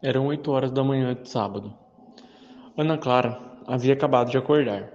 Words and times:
Eram 0.00 0.26
oito 0.26 0.52
horas 0.52 0.70
da 0.70 0.84
manhã 0.84 1.12
de 1.12 1.28
sábado. 1.28 1.74
Ana 2.76 2.96
Clara 2.96 3.40
havia 3.66 3.94
acabado 3.94 4.30
de 4.30 4.38
acordar. 4.38 4.92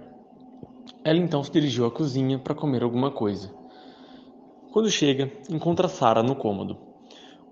Ela 1.04 1.18
então 1.18 1.44
se 1.44 1.52
dirigiu 1.52 1.84
à 1.84 1.90
cozinha 1.90 2.38
para 2.38 2.54
comer 2.54 2.82
alguma 2.82 3.10
coisa. 3.10 3.52
Quando 4.72 4.90
chega, 4.90 5.30
encontra 5.50 5.88
Sara 5.88 6.22
no 6.22 6.34
cômodo. 6.34 6.78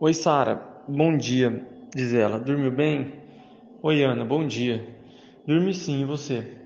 Oi, 0.00 0.14
Sara. 0.14 0.82
Bom 0.88 1.14
dia, 1.14 1.68
diz 1.94 2.14
ela. 2.14 2.40
Dormiu 2.40 2.72
bem? 2.72 3.20
Oi, 3.82 4.03
Ana. 4.03 4.24
Bom 4.24 4.46
dia. 4.46 4.96
Dormi 5.46 5.74
sim, 5.74 6.00
e 6.00 6.04
você? 6.06 6.56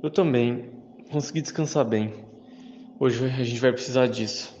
Eu 0.00 0.10
também. 0.10 0.70
Consegui 1.10 1.42
descansar 1.42 1.84
bem. 1.84 2.14
Hoje 3.00 3.24
a 3.24 3.42
gente 3.42 3.60
vai 3.60 3.72
precisar 3.72 4.06
disso. 4.06 4.54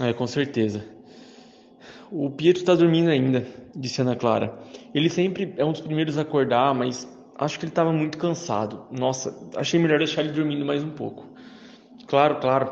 É, 0.00 0.12
com 0.12 0.26
certeza. 0.26 0.84
O 2.14 2.28
Pietro 2.28 2.60
está 2.60 2.74
dormindo 2.74 3.08
ainda, 3.08 3.46
disse 3.74 4.02
Ana 4.02 4.14
Clara. 4.14 4.58
Ele 4.94 5.08
sempre 5.08 5.54
é 5.56 5.64
um 5.64 5.72
dos 5.72 5.80
primeiros 5.80 6.18
a 6.18 6.20
acordar, 6.20 6.74
mas 6.74 7.08
acho 7.38 7.58
que 7.58 7.64
ele 7.64 7.72
estava 7.72 7.90
muito 7.90 8.18
cansado. 8.18 8.84
Nossa, 8.90 9.34
achei 9.56 9.80
melhor 9.80 9.96
deixar 9.96 10.20
ele 10.22 10.32
dormindo 10.32 10.62
mais 10.62 10.84
um 10.84 10.90
pouco. 10.90 11.26
Claro, 12.06 12.38
claro. 12.38 12.70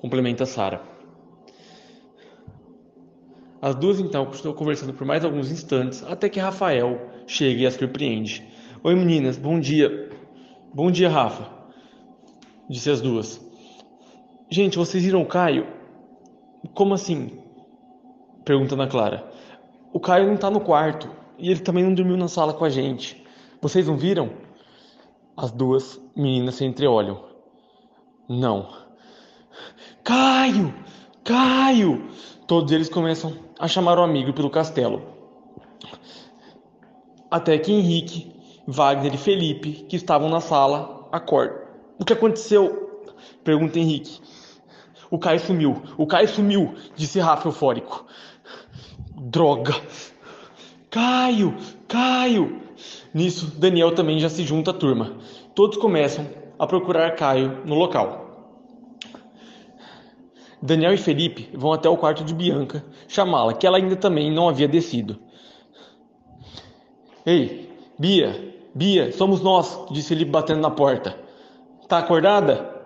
Complementa 0.00 0.46
Sara. 0.46 0.80
As 3.60 3.74
duas 3.74 4.00
então 4.00 4.24
continuam 4.24 4.56
conversando 4.56 4.94
por 4.94 5.06
mais 5.06 5.22
alguns 5.22 5.52
instantes, 5.52 6.02
até 6.04 6.30
que 6.30 6.40
Rafael 6.40 6.98
chega 7.26 7.60
e 7.60 7.66
as 7.66 7.74
surpreende. 7.74 8.48
Oi 8.82 8.94
meninas, 8.94 9.36
bom 9.36 9.60
dia. 9.60 10.08
Bom 10.72 10.90
dia, 10.90 11.10
Rafa. 11.10 11.50
Disse 12.66 12.88
as 12.88 13.02
duas. 13.02 13.38
Gente, 14.50 14.78
vocês 14.78 15.04
viram 15.04 15.20
o 15.20 15.26
Caio? 15.26 15.66
Como 16.72 16.94
assim? 16.94 17.39
Pergunta 18.50 18.74
Ana 18.74 18.88
Clara. 18.88 19.24
O 19.92 20.00
Caio 20.00 20.26
não 20.26 20.36
tá 20.36 20.50
no 20.50 20.58
quarto 20.58 21.08
e 21.38 21.52
ele 21.52 21.60
também 21.60 21.84
não 21.84 21.94
dormiu 21.94 22.16
na 22.16 22.26
sala 22.26 22.52
com 22.52 22.64
a 22.64 22.68
gente. 22.68 23.24
Vocês 23.62 23.86
não 23.86 23.96
viram? 23.96 24.28
As 25.36 25.52
duas 25.52 26.00
meninas 26.16 26.56
se 26.56 26.64
entreolham. 26.64 27.22
Não. 28.28 28.68
Caio! 30.02 30.74
Caio! 31.22 32.10
Todos 32.48 32.72
eles 32.72 32.88
começam 32.88 33.36
a 33.56 33.68
chamar 33.68 34.00
o 34.00 34.02
amigo 34.02 34.32
pelo 34.32 34.50
castelo. 34.50 35.00
Até 37.30 37.56
que 37.56 37.70
Henrique, 37.70 38.34
Wagner 38.66 39.14
e 39.14 39.16
Felipe, 39.16 39.86
que 39.88 39.94
estavam 39.94 40.28
na 40.28 40.40
sala, 40.40 41.08
acordam. 41.12 41.56
O 42.00 42.04
que 42.04 42.14
aconteceu? 42.14 43.12
Pergunta 43.44 43.78
Henrique. 43.78 44.20
O 45.08 45.20
Caio 45.20 45.38
sumiu. 45.38 45.80
O 45.96 46.04
Caio 46.04 46.28
sumiu, 46.28 46.74
disse 46.96 47.20
Rafa 47.20 47.46
eufórico. 47.46 48.06
Droga! 49.16 49.74
Caio! 50.90 51.56
Caio! 51.86 52.62
Nisso, 53.12 53.46
Daniel 53.58 53.94
também 53.94 54.18
já 54.18 54.28
se 54.28 54.42
junta 54.44 54.70
à 54.70 54.74
turma. 54.74 55.18
Todos 55.54 55.78
começam 55.78 56.26
a 56.58 56.66
procurar 56.66 57.14
Caio 57.16 57.62
no 57.64 57.74
local. 57.74 58.30
Daniel 60.62 60.92
e 60.92 60.98
Felipe 60.98 61.48
vão 61.54 61.72
até 61.72 61.88
o 61.88 61.96
quarto 61.96 62.22
de 62.22 62.34
Bianca 62.34 62.84
chamá-la, 63.08 63.54
que 63.54 63.66
ela 63.66 63.78
ainda 63.78 63.96
também 63.96 64.30
não 64.30 64.48
havia 64.48 64.68
descido. 64.68 65.18
Ei, 67.24 67.70
Bia, 67.98 68.54
Bia, 68.74 69.12
somos 69.12 69.40
nós, 69.40 69.86
disse 69.90 70.08
Felipe 70.08 70.30
batendo 70.30 70.60
na 70.60 70.70
porta. 70.70 71.18
Tá 71.88 71.98
acordada? 71.98 72.79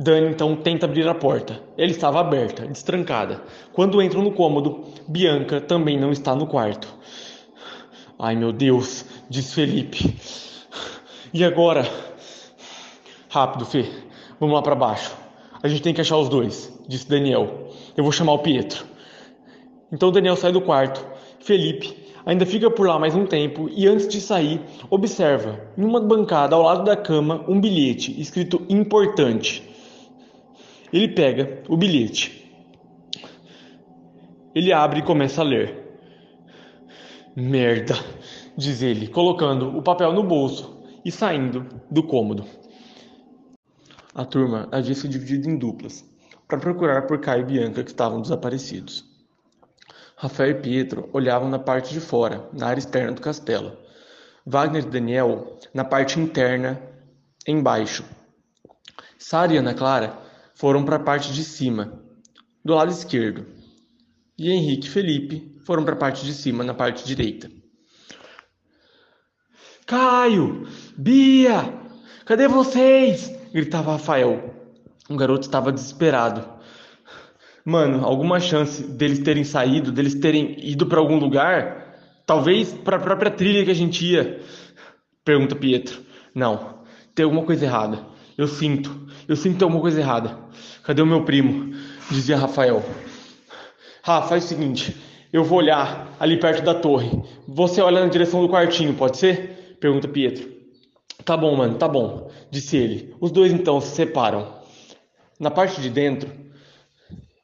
Dani 0.00 0.28
então 0.28 0.54
tenta 0.54 0.86
abrir 0.86 1.08
a 1.08 1.14
porta. 1.14 1.60
Ela 1.76 1.90
estava 1.90 2.20
aberta, 2.20 2.64
destrancada. 2.64 3.42
Quando 3.72 4.00
entram 4.00 4.22
no 4.22 4.30
cômodo, 4.30 4.84
Bianca 5.08 5.60
também 5.60 5.98
não 5.98 6.12
está 6.12 6.36
no 6.36 6.46
quarto. 6.46 6.86
Ai 8.16 8.36
meu 8.36 8.52
Deus, 8.52 9.04
diz 9.28 9.52
Felipe. 9.52 10.16
E 11.34 11.42
agora? 11.42 11.84
Rápido, 13.28 13.64
Fê. 13.64 13.86
Vamos 14.38 14.54
lá 14.54 14.62
para 14.62 14.76
baixo. 14.76 15.16
A 15.60 15.66
gente 15.66 15.82
tem 15.82 15.92
que 15.92 16.00
achar 16.00 16.16
os 16.16 16.28
dois, 16.28 16.72
disse 16.86 17.08
Daniel. 17.08 17.68
Eu 17.96 18.04
vou 18.04 18.12
chamar 18.12 18.34
o 18.34 18.38
Pietro. 18.38 18.86
Então 19.90 20.12
Daniel 20.12 20.36
sai 20.36 20.52
do 20.52 20.60
quarto. 20.60 21.04
Felipe 21.40 22.06
ainda 22.24 22.46
fica 22.46 22.70
por 22.70 22.86
lá 22.86 23.00
mais 23.00 23.16
um 23.16 23.26
tempo 23.26 23.68
e 23.74 23.88
antes 23.88 24.06
de 24.06 24.20
sair, 24.20 24.60
observa, 24.88 25.58
em 25.76 25.82
uma 25.82 26.00
bancada 26.00 26.54
ao 26.54 26.62
lado 26.62 26.84
da 26.84 26.96
cama, 26.96 27.44
um 27.48 27.60
bilhete 27.60 28.20
escrito 28.20 28.64
importante. 28.68 29.67
Ele 30.92 31.08
pega 31.08 31.62
o 31.68 31.76
bilhete. 31.76 32.38
Ele 34.54 34.72
abre 34.72 35.00
e 35.00 35.04
começa 35.04 35.40
a 35.40 35.44
ler. 35.44 35.86
Merda, 37.36 37.94
diz 38.56 38.82
ele, 38.82 39.06
colocando 39.06 39.76
o 39.76 39.82
papel 39.82 40.12
no 40.12 40.22
bolso 40.22 40.82
e 41.04 41.12
saindo 41.12 41.66
do 41.90 42.02
cômodo. 42.02 42.44
A 44.14 44.24
turma 44.24 44.68
havia 44.72 44.94
se 44.94 45.06
dividido 45.06 45.48
em 45.48 45.56
duplas 45.56 46.04
para 46.48 46.58
procurar 46.58 47.02
por 47.06 47.20
Caio 47.20 47.42
e 47.42 47.44
Bianca 47.44 47.84
que 47.84 47.90
estavam 47.90 48.20
desaparecidos. 48.20 49.04
Rafael 50.16 50.50
e 50.50 50.54
Pietro 50.54 51.08
olhavam 51.12 51.48
na 51.48 51.58
parte 51.58 51.92
de 51.92 52.00
fora, 52.00 52.48
na 52.52 52.66
área 52.66 52.80
externa 52.80 53.12
do 53.12 53.20
castelo. 53.20 53.76
Wagner 54.44 54.82
e 54.82 54.88
Daniel 54.88 55.58
na 55.72 55.84
parte 55.84 56.18
interna, 56.18 56.82
embaixo. 57.46 58.04
Sara 59.16 59.52
e 59.52 59.58
Ana 59.58 59.74
Clara 59.74 60.27
foram 60.58 60.84
para 60.84 60.96
a 60.96 61.00
parte 61.00 61.32
de 61.32 61.44
cima, 61.44 62.02
do 62.64 62.74
lado 62.74 62.90
esquerdo, 62.90 63.46
e 64.36 64.50
Henrique 64.50 64.88
e 64.88 64.90
Felipe 64.90 65.56
foram 65.64 65.84
para 65.84 65.94
a 65.94 65.98
parte 65.98 66.24
de 66.24 66.34
cima, 66.34 66.64
na 66.64 66.74
parte 66.74 67.06
direita. 67.06 67.48
Caio! 69.86 70.66
Bia! 70.96 71.72
Cadê 72.24 72.48
vocês? 72.48 73.32
gritava 73.52 73.92
Rafael. 73.92 74.52
O 75.08 75.16
garoto 75.16 75.46
estava 75.46 75.70
desesperado. 75.70 76.44
Mano, 77.64 78.04
alguma 78.04 78.40
chance 78.40 78.82
deles 78.82 79.20
terem 79.20 79.44
saído, 79.44 79.92
deles 79.92 80.16
terem 80.16 80.56
ido 80.58 80.86
para 80.86 80.98
algum 80.98 81.18
lugar? 81.18 82.00
Talvez 82.26 82.72
para 82.72 82.96
a 82.96 83.00
própria 83.00 83.30
trilha 83.30 83.64
que 83.64 83.70
a 83.70 83.74
gente 83.74 84.04
ia? 84.04 84.42
Pergunta 85.24 85.54
Pietro. 85.54 86.02
Não, 86.34 86.82
tem 87.14 87.24
alguma 87.24 87.44
coisa 87.44 87.64
errada. 87.64 88.04
Eu 88.36 88.46
sinto, 88.46 89.07
eu 89.28 89.36
sinto 89.36 89.62
alguma 89.62 89.82
coisa 89.82 90.00
errada. 90.00 90.38
Cadê 90.82 91.02
o 91.02 91.06
meu 91.06 91.22
primo? 91.22 91.74
Dizia 92.10 92.38
Rafael. 92.38 92.82
Rafa, 94.02 94.26
faz 94.28 94.44
o 94.44 94.48
seguinte: 94.48 94.96
eu 95.30 95.44
vou 95.44 95.58
olhar 95.58 96.16
ali 96.18 96.40
perto 96.40 96.64
da 96.64 96.74
torre. 96.74 97.10
Você 97.46 97.82
olha 97.82 98.00
na 98.00 98.06
direção 98.06 98.40
do 98.40 98.48
quartinho, 98.48 98.94
pode 98.94 99.18
ser? 99.18 99.76
Pergunta 99.78 100.08
Pietro. 100.08 100.50
Tá 101.26 101.36
bom, 101.36 101.54
mano, 101.54 101.74
tá 101.74 101.86
bom, 101.86 102.30
disse 102.50 102.78
ele. 102.78 103.14
Os 103.20 103.30
dois 103.30 103.52
então 103.52 103.82
se 103.82 103.94
separam. 103.94 104.56
Na 105.38 105.50
parte 105.50 105.80
de 105.82 105.90
dentro, 105.90 106.30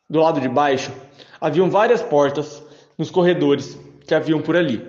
do 0.09 0.21
lado 0.21 0.41
de 0.41 0.49
baixo, 0.49 0.91
haviam 1.39 1.69
várias 1.69 2.01
portas 2.01 2.65
nos 2.97 3.11
corredores 3.11 3.79
que 4.07 4.15
haviam 4.15 4.41
por 4.41 4.57
ali. 4.57 4.83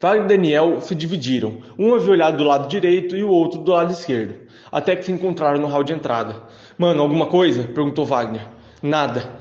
Wagner 0.00 0.24
e 0.24 0.28
Daniel 0.28 0.80
se 0.80 0.94
dividiram. 0.94 1.62
Um 1.76 1.94
havia 1.94 2.12
olhado 2.12 2.36
do 2.36 2.44
lado 2.44 2.68
direito 2.68 3.16
e 3.16 3.24
o 3.24 3.30
outro 3.30 3.60
do 3.60 3.72
lado 3.72 3.92
esquerdo 3.92 4.43
até 4.74 4.96
que 4.96 5.04
se 5.04 5.12
encontraram 5.12 5.60
no 5.60 5.68
hall 5.68 5.84
de 5.84 5.92
entrada. 5.92 6.42
Mano, 6.76 7.00
alguma 7.00 7.26
coisa? 7.26 7.62
perguntou 7.62 8.04
Wagner. 8.04 8.44
Nada. 8.82 9.38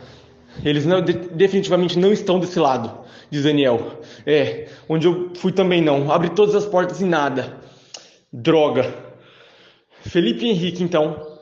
Eles 0.64 0.86
não, 0.86 1.02
de, 1.02 1.14
definitivamente 1.14 1.98
não 1.98 2.14
estão 2.14 2.40
desse 2.40 2.60
lado, 2.60 3.00
diz 3.32 3.42
Daniel. 3.42 4.00
É, 4.28 4.70
onde 4.88 5.08
eu 5.08 5.32
fui 5.34 5.52
também 5.52 5.82
não. 5.82 6.12
Abri 6.12 6.30
todas 6.30 6.54
as 6.54 6.68
portas 6.68 7.02
e 7.02 7.06
nada. 7.06 7.58
Droga. 8.32 8.94
Felipe 10.02 10.46
e 10.46 10.52
Henrique, 10.52 10.84
então, 10.84 11.40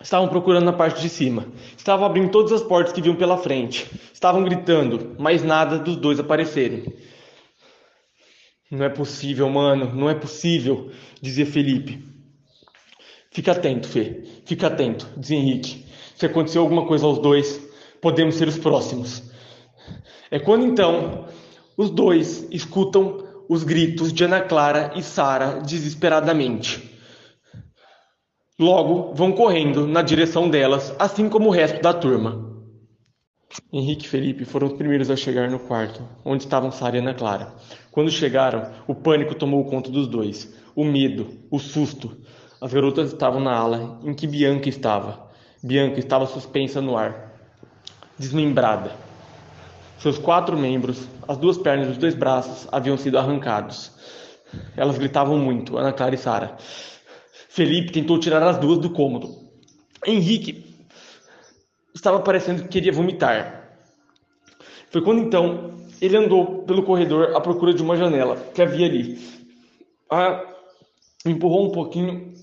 estavam 0.00 0.28
procurando 0.28 0.66
na 0.66 0.72
parte 0.72 1.02
de 1.02 1.08
cima. 1.08 1.48
Estavam 1.76 2.06
abrindo 2.06 2.30
todas 2.30 2.52
as 2.52 2.62
portas 2.62 2.92
que 2.92 3.02
viam 3.02 3.16
pela 3.16 3.36
frente. 3.36 3.90
Estavam 4.12 4.44
gritando, 4.44 5.16
mas 5.18 5.42
nada 5.42 5.76
dos 5.76 5.96
dois 5.96 6.20
aparecerem. 6.20 6.84
Não 8.70 8.84
é 8.84 8.88
possível, 8.88 9.50
mano, 9.50 9.92
não 9.92 10.08
é 10.08 10.14
possível, 10.14 10.92
dizia 11.20 11.44
Felipe. 11.44 12.13
Fica 13.34 13.50
atento, 13.50 13.88
Fê. 13.88 14.22
Fica 14.46 14.68
atento, 14.68 15.08
diz 15.16 15.32
Henrique. 15.32 15.84
Se 16.14 16.24
acontecer 16.24 16.58
alguma 16.58 16.86
coisa 16.86 17.04
aos 17.04 17.18
dois, 17.18 17.60
podemos 18.00 18.36
ser 18.36 18.46
os 18.46 18.56
próximos. 18.56 19.24
É 20.30 20.38
quando 20.38 20.64
então 20.64 21.26
os 21.76 21.90
dois 21.90 22.46
escutam 22.52 23.26
os 23.48 23.64
gritos 23.64 24.12
de 24.12 24.22
Ana 24.22 24.40
Clara 24.40 24.92
e 24.94 25.02
Sara 25.02 25.60
desesperadamente. 25.60 26.92
Logo 28.56 29.12
vão 29.14 29.32
correndo 29.32 29.84
na 29.84 30.00
direção 30.00 30.48
delas, 30.48 30.94
assim 30.96 31.28
como 31.28 31.48
o 31.48 31.52
resto 31.52 31.82
da 31.82 31.92
turma. 31.92 32.54
Henrique 33.72 34.06
e 34.06 34.08
Felipe 34.08 34.44
foram 34.44 34.68
os 34.68 34.74
primeiros 34.74 35.10
a 35.10 35.16
chegar 35.16 35.50
no 35.50 35.58
quarto, 35.58 36.08
onde 36.24 36.44
estavam 36.44 36.70
Sara 36.70 36.96
e 36.96 37.00
Ana 37.00 37.14
Clara. 37.14 37.52
Quando 37.90 38.12
chegaram, 38.12 38.70
o 38.86 38.94
pânico 38.94 39.34
tomou 39.34 39.64
conta 39.64 39.90
dos 39.90 40.06
dois. 40.06 40.54
O 40.74 40.84
medo, 40.84 41.28
o 41.50 41.58
susto, 41.58 42.16
as 42.60 42.72
garotas 42.72 43.12
estavam 43.12 43.40
na 43.40 43.54
ala 43.54 44.00
em 44.02 44.14
que 44.14 44.26
Bianca 44.26 44.68
estava. 44.68 45.28
Bianca 45.62 45.98
estava 45.98 46.26
suspensa 46.26 46.80
no 46.80 46.96
ar, 46.96 47.32
desmembrada. 48.18 48.92
Seus 49.98 50.18
quatro 50.18 50.56
membros, 50.56 51.08
as 51.26 51.38
duas 51.38 51.56
pernas 51.56 51.88
e 51.88 51.90
os 51.92 51.98
dois 51.98 52.14
braços 52.14 52.68
haviam 52.70 52.96
sido 52.96 53.18
arrancados. 53.18 53.90
Elas 54.76 54.98
gritavam 54.98 55.38
muito, 55.38 55.78
Ana 55.78 55.92
Clara 55.92 56.14
e 56.14 56.18
Sara. 56.18 56.56
Felipe 57.48 57.92
tentou 57.92 58.18
tirar 58.18 58.42
as 58.42 58.58
duas 58.58 58.78
do 58.78 58.90
cômodo. 58.90 59.34
Henrique 60.06 60.74
estava 61.94 62.20
parecendo 62.20 62.62
que 62.62 62.68
queria 62.68 62.92
vomitar. 62.92 63.78
Foi 64.90 65.00
quando 65.00 65.20
então 65.20 65.74
ele 66.00 66.16
andou 66.16 66.64
pelo 66.64 66.82
corredor 66.82 67.34
à 67.34 67.40
procura 67.40 67.72
de 67.72 67.82
uma 67.82 67.96
janela 67.96 68.36
que 68.52 68.60
havia 68.60 68.86
ali. 68.86 69.18
Ah, 70.10 70.44
empurrou 71.24 71.66
um 71.66 71.72
pouquinho. 71.72 72.33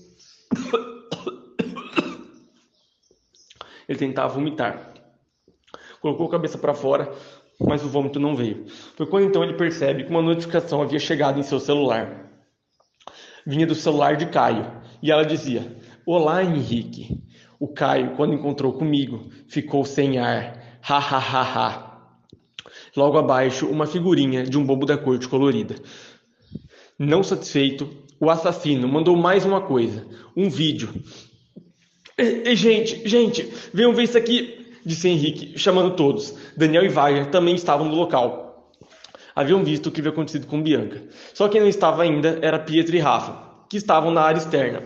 Ele 3.88 3.98
tentava 3.98 4.32
vomitar. 4.32 4.92
Colocou 6.00 6.26
a 6.26 6.30
cabeça 6.30 6.56
para 6.58 6.74
fora, 6.74 7.12
mas 7.60 7.84
o 7.84 7.88
vômito 7.88 8.18
não 8.18 8.34
veio. 8.34 8.66
Foi 8.96 9.06
quando 9.06 9.26
então 9.26 9.44
ele 9.44 9.54
percebe 9.54 10.04
que 10.04 10.10
uma 10.10 10.22
notificação 10.22 10.82
havia 10.82 10.98
chegado 10.98 11.38
em 11.38 11.42
seu 11.42 11.60
celular. 11.60 12.30
Vinha 13.46 13.66
do 13.66 13.74
celular 13.74 14.16
de 14.16 14.26
Caio 14.26 14.70
e 15.02 15.10
ela 15.10 15.24
dizia: 15.24 15.76
Olá, 16.06 16.42
Henrique. 16.42 17.22
O 17.58 17.68
Caio, 17.68 18.16
quando 18.16 18.34
encontrou 18.34 18.72
comigo, 18.72 19.30
ficou 19.46 19.84
sem 19.84 20.18
ar. 20.18 20.80
Ha 20.88 20.98
ha 20.98 21.18
ha 21.18 21.42
ha. 21.42 21.92
Logo 22.96 23.18
abaixo, 23.18 23.68
uma 23.68 23.86
figurinha 23.86 24.42
de 24.42 24.58
um 24.58 24.64
bobo 24.64 24.84
da 24.84 24.98
corte 24.98 25.28
colorida. 25.28 25.76
Não 26.98 27.22
satisfeito, 27.22 27.88
o 28.22 28.30
assassino 28.30 28.86
mandou 28.86 29.16
mais 29.16 29.44
uma 29.44 29.60
coisa: 29.60 30.06
um 30.36 30.48
vídeo. 30.48 30.94
E, 32.16 32.54
gente, 32.54 33.02
gente, 33.08 33.52
venham 33.74 33.92
ver 33.92 34.04
isso 34.04 34.16
aqui, 34.16 34.76
disse 34.86 35.08
Henrique, 35.08 35.58
chamando 35.58 35.96
todos. 35.96 36.32
Daniel 36.56 36.84
e 36.84 36.88
Wagner 36.88 37.30
também 37.30 37.56
estavam 37.56 37.88
no 37.88 37.96
local. 37.96 38.70
Haviam 39.34 39.64
visto 39.64 39.86
o 39.86 39.90
que 39.90 40.00
havia 40.00 40.12
acontecido 40.12 40.46
com 40.46 40.62
Bianca. 40.62 41.02
Só 41.34 41.48
quem 41.48 41.60
não 41.60 41.66
estava 41.66 42.04
ainda 42.04 42.38
era 42.40 42.60
Pietro 42.60 42.94
e 42.94 43.00
Rafa, 43.00 43.42
que 43.68 43.76
estavam 43.76 44.12
na 44.12 44.20
área 44.20 44.38
externa. 44.38 44.84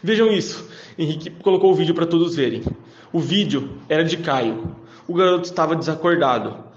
Vejam 0.00 0.30
isso. 0.30 0.70
Henrique 0.96 1.30
colocou 1.42 1.72
o 1.72 1.74
vídeo 1.74 1.94
para 1.94 2.06
todos 2.06 2.36
verem. 2.36 2.62
O 3.12 3.18
vídeo 3.18 3.80
era 3.88 4.04
de 4.04 4.18
Caio. 4.18 4.76
O 5.08 5.14
garoto 5.14 5.46
estava 5.46 5.74
desacordado 5.74 6.70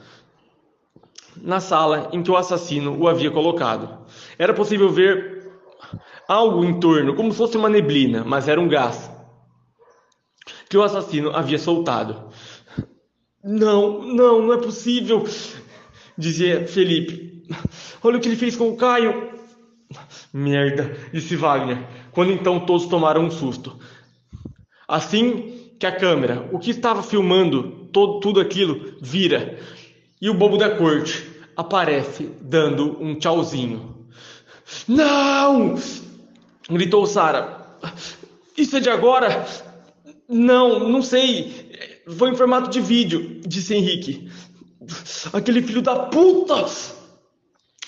na 1.36 1.60
sala 1.60 2.10
em 2.13 2.24
que 2.24 2.31
o 2.31 2.38
assassino 2.38 2.98
o 2.98 3.07
havia 3.07 3.30
colocado. 3.30 4.02
Era 4.38 4.53
possível 4.53 4.89
ver 4.89 5.51
algo 6.27 6.63
em 6.63 6.80
torno, 6.80 7.15
como 7.15 7.31
se 7.31 7.38
fosse 7.38 7.57
uma 7.57 7.69
neblina, 7.69 8.24
mas 8.25 8.47
era 8.47 8.59
um 8.59 8.68
gás 8.68 9.12
que 10.69 10.77
o 10.77 10.81
assassino 10.81 11.30
havia 11.35 11.59
soltado. 11.59 12.30
Não, 13.44 14.01
não, 14.01 14.41
não 14.41 14.53
é 14.53 14.57
possível, 14.57 15.24
dizia 16.18 16.65
Felipe. 16.65 17.44
Olha 18.03 18.18
o 18.18 18.19
que 18.19 18.27
ele 18.27 18.35
fez 18.35 18.56
com 18.56 18.69
o 18.69 18.75
Caio. 18.75 19.31
Merda, 20.33 20.97
disse 21.13 21.36
Wagner, 21.36 21.77
quando 22.12 22.31
então 22.31 22.65
todos 22.65 22.88
tomaram 22.88 23.25
um 23.25 23.29
susto. 23.29 23.77
Assim 24.88 25.75
que 25.79 25.86
a 25.86 25.91
câmera, 25.91 26.50
o 26.51 26.57
que 26.57 26.71
estava 26.71 27.03
filmando 27.03 27.89
todo, 27.91 28.19
tudo 28.19 28.39
aquilo, 28.39 28.97
vira 29.00 29.59
e 30.19 30.29
o 30.29 30.33
bobo 30.33 30.57
da 30.57 30.75
corte 30.75 31.29
aparece 31.56 32.31
dando 32.41 32.97
um 33.00 33.13
tchauzinho. 33.13 33.92
Não! 34.88 35.75
gritou 36.69 37.06
Sara. 37.06 37.65
Isso 38.57 38.77
é 38.77 38.80
de 38.80 38.89
agora? 38.89 39.45
Não, 40.27 40.88
não 40.88 41.01
sei. 41.01 41.71
Foi 42.18 42.30
em 42.30 42.36
formato 42.36 42.69
de 42.69 42.80
vídeo, 42.80 43.42
disse 43.45 43.75
Henrique. 43.75 44.30
Aquele 45.31 45.62
filho 45.62 45.81
da 45.81 45.95
puta! 45.95 46.65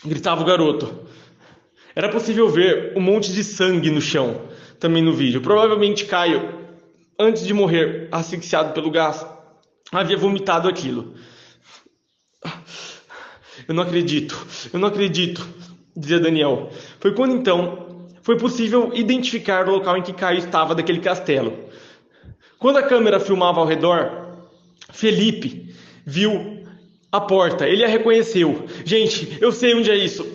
gritava 0.04 0.42
o 0.42 0.46
garoto. 0.46 1.06
Era 1.96 2.10
possível 2.10 2.50
ver 2.50 2.94
um 2.96 3.02
monte 3.02 3.32
de 3.32 3.44
sangue 3.44 3.90
no 3.90 4.02
chão, 4.02 4.42
também 4.80 5.02
no 5.02 5.14
vídeo. 5.14 5.42
Provavelmente 5.42 6.06
Caio, 6.06 6.54
antes 7.18 7.46
de 7.46 7.54
morrer 7.54 8.10
asfixiado 8.12 8.74
pelo 8.74 8.92
gás, 8.92 9.26
havia 9.92 10.18
vomitado 10.18 10.68
aquilo. 10.68 11.16
Eu 13.68 13.74
não 13.74 13.84
acredito, 13.84 14.46
eu 14.72 14.80
não 14.80 14.90
acredito, 14.90 15.48
dizia 15.96 16.20
Daniel. 16.20 16.70
Foi 17.00 17.14
quando 17.14 17.36
então 17.36 17.86
foi 18.22 18.38
possível 18.38 18.92
identificar 18.94 19.68
o 19.68 19.72
local 19.72 19.98
em 19.98 20.02
que 20.02 20.12
Caio 20.12 20.40
estava 20.40 20.74
daquele 20.74 21.00
castelo. 21.00 21.54
Quando 22.58 22.78
a 22.78 22.84
câmera 22.84 23.20
filmava 23.20 23.60
ao 23.60 23.68
redor, 23.68 24.38
Felipe 24.92 25.76
viu 26.06 26.64
a 27.12 27.22
porta, 27.22 27.68
ele 27.68 27.84
a 27.84 27.88
reconheceu. 27.88 28.66
Gente, 28.84 29.38
eu 29.40 29.52
sei 29.52 29.76
onde 29.76 29.92
é 29.92 29.96
isso. 29.96 30.26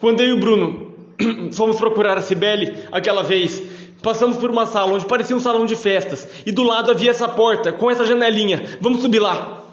Quando 0.00 0.20
eu 0.20 0.28
e 0.28 0.32
o 0.32 0.40
Bruno 0.40 0.94
fomos 1.52 1.76
procurar 1.76 2.16
a 2.18 2.22
Cibele 2.22 2.74
aquela 2.90 3.22
vez. 3.22 3.62
Passamos 4.02 4.36
por 4.36 4.50
uma 4.50 4.66
sala 4.66 4.92
onde 4.92 5.06
parecia 5.06 5.34
um 5.34 5.40
salão 5.40 5.66
de 5.66 5.74
festas 5.74 6.28
e 6.44 6.52
do 6.52 6.62
lado 6.62 6.90
havia 6.90 7.10
essa 7.10 7.28
porta 7.28 7.72
com 7.72 7.90
essa 7.90 8.04
janelinha. 8.04 8.78
Vamos 8.80 9.02
subir 9.02 9.18
lá. 9.18 9.64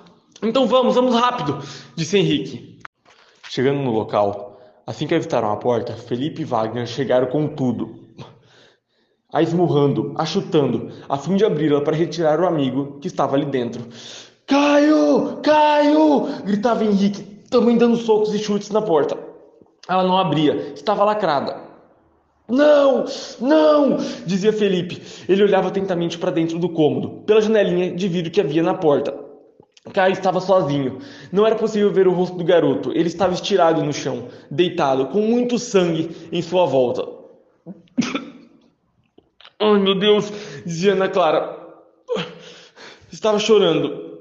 Então 0.41 0.65
vamos, 0.65 0.95
vamos 0.95 1.15
rápido, 1.15 1.63
disse 1.95 2.17
Henrique. 2.17 2.79
Chegando 3.49 3.79
no 3.79 3.91
local, 3.91 4.52
assim 4.85 5.07
que 5.07 5.13
evitaram 5.13 5.51
a 5.51 5.57
porta, 5.57 5.93
Felipe 5.93 6.41
e 6.41 6.45
Wagner 6.45 6.85
chegaram 6.87 7.27
com 7.27 7.47
tudo. 7.47 8.03
A 9.31 9.41
esmurrando, 9.41 10.13
a 10.15 10.25
chutando, 10.25 10.91
a 11.09 11.17
fim 11.17 11.35
de 11.35 11.43
abri-la 11.43 11.81
para 11.81 11.95
retirar 11.95 12.39
o 12.39 12.45
amigo 12.45 12.99
que 12.99 13.07
estava 13.07 13.35
ali 13.35 13.45
dentro. 13.45 13.83
Caio! 14.45 15.39
Caio! 15.41 16.27
gritava 16.45 16.83
Henrique, 16.85 17.23
também 17.49 17.77
dando 17.77 17.97
socos 17.97 18.33
e 18.33 18.39
chutes 18.39 18.69
na 18.69 18.81
porta. 18.81 19.17
Ela 19.89 20.03
não 20.03 20.17
abria, 20.17 20.73
estava 20.75 21.03
lacrada. 21.03 21.73
Não, 22.47 23.05
não, 23.39 23.97
dizia 24.25 24.51
Felipe. 24.51 25.01
Ele 25.27 25.43
olhava 25.43 25.69
atentamente 25.69 26.17
para 26.17 26.29
dentro 26.29 26.59
do 26.59 26.69
cômodo, 26.69 27.23
pela 27.25 27.41
janelinha 27.41 27.95
de 27.95 28.07
vidro 28.07 28.31
que 28.31 28.41
havia 28.41 28.61
na 28.61 28.73
porta. 28.73 29.22
Caio 29.91 30.13
estava 30.13 30.39
sozinho. 30.39 30.99
Não 31.31 31.45
era 31.45 31.55
possível 31.55 31.91
ver 31.91 32.07
o 32.07 32.13
rosto 32.13 32.37
do 32.37 32.43
garoto. 32.43 32.91
Ele 32.91 33.07
estava 33.07 33.33
estirado 33.33 33.83
no 33.83 33.91
chão, 33.91 34.29
deitado, 34.49 35.07
com 35.07 35.21
muito 35.21 35.59
sangue 35.59 36.15
em 36.31 36.41
sua 36.41 36.65
volta. 36.65 37.05
Ai, 39.59 39.79
meu 39.79 39.95
Deus, 39.95 40.31
dizia 40.65 40.93
Ana 40.93 41.09
Clara. 41.09 41.61
Estava 43.11 43.39
chorando. 43.39 44.19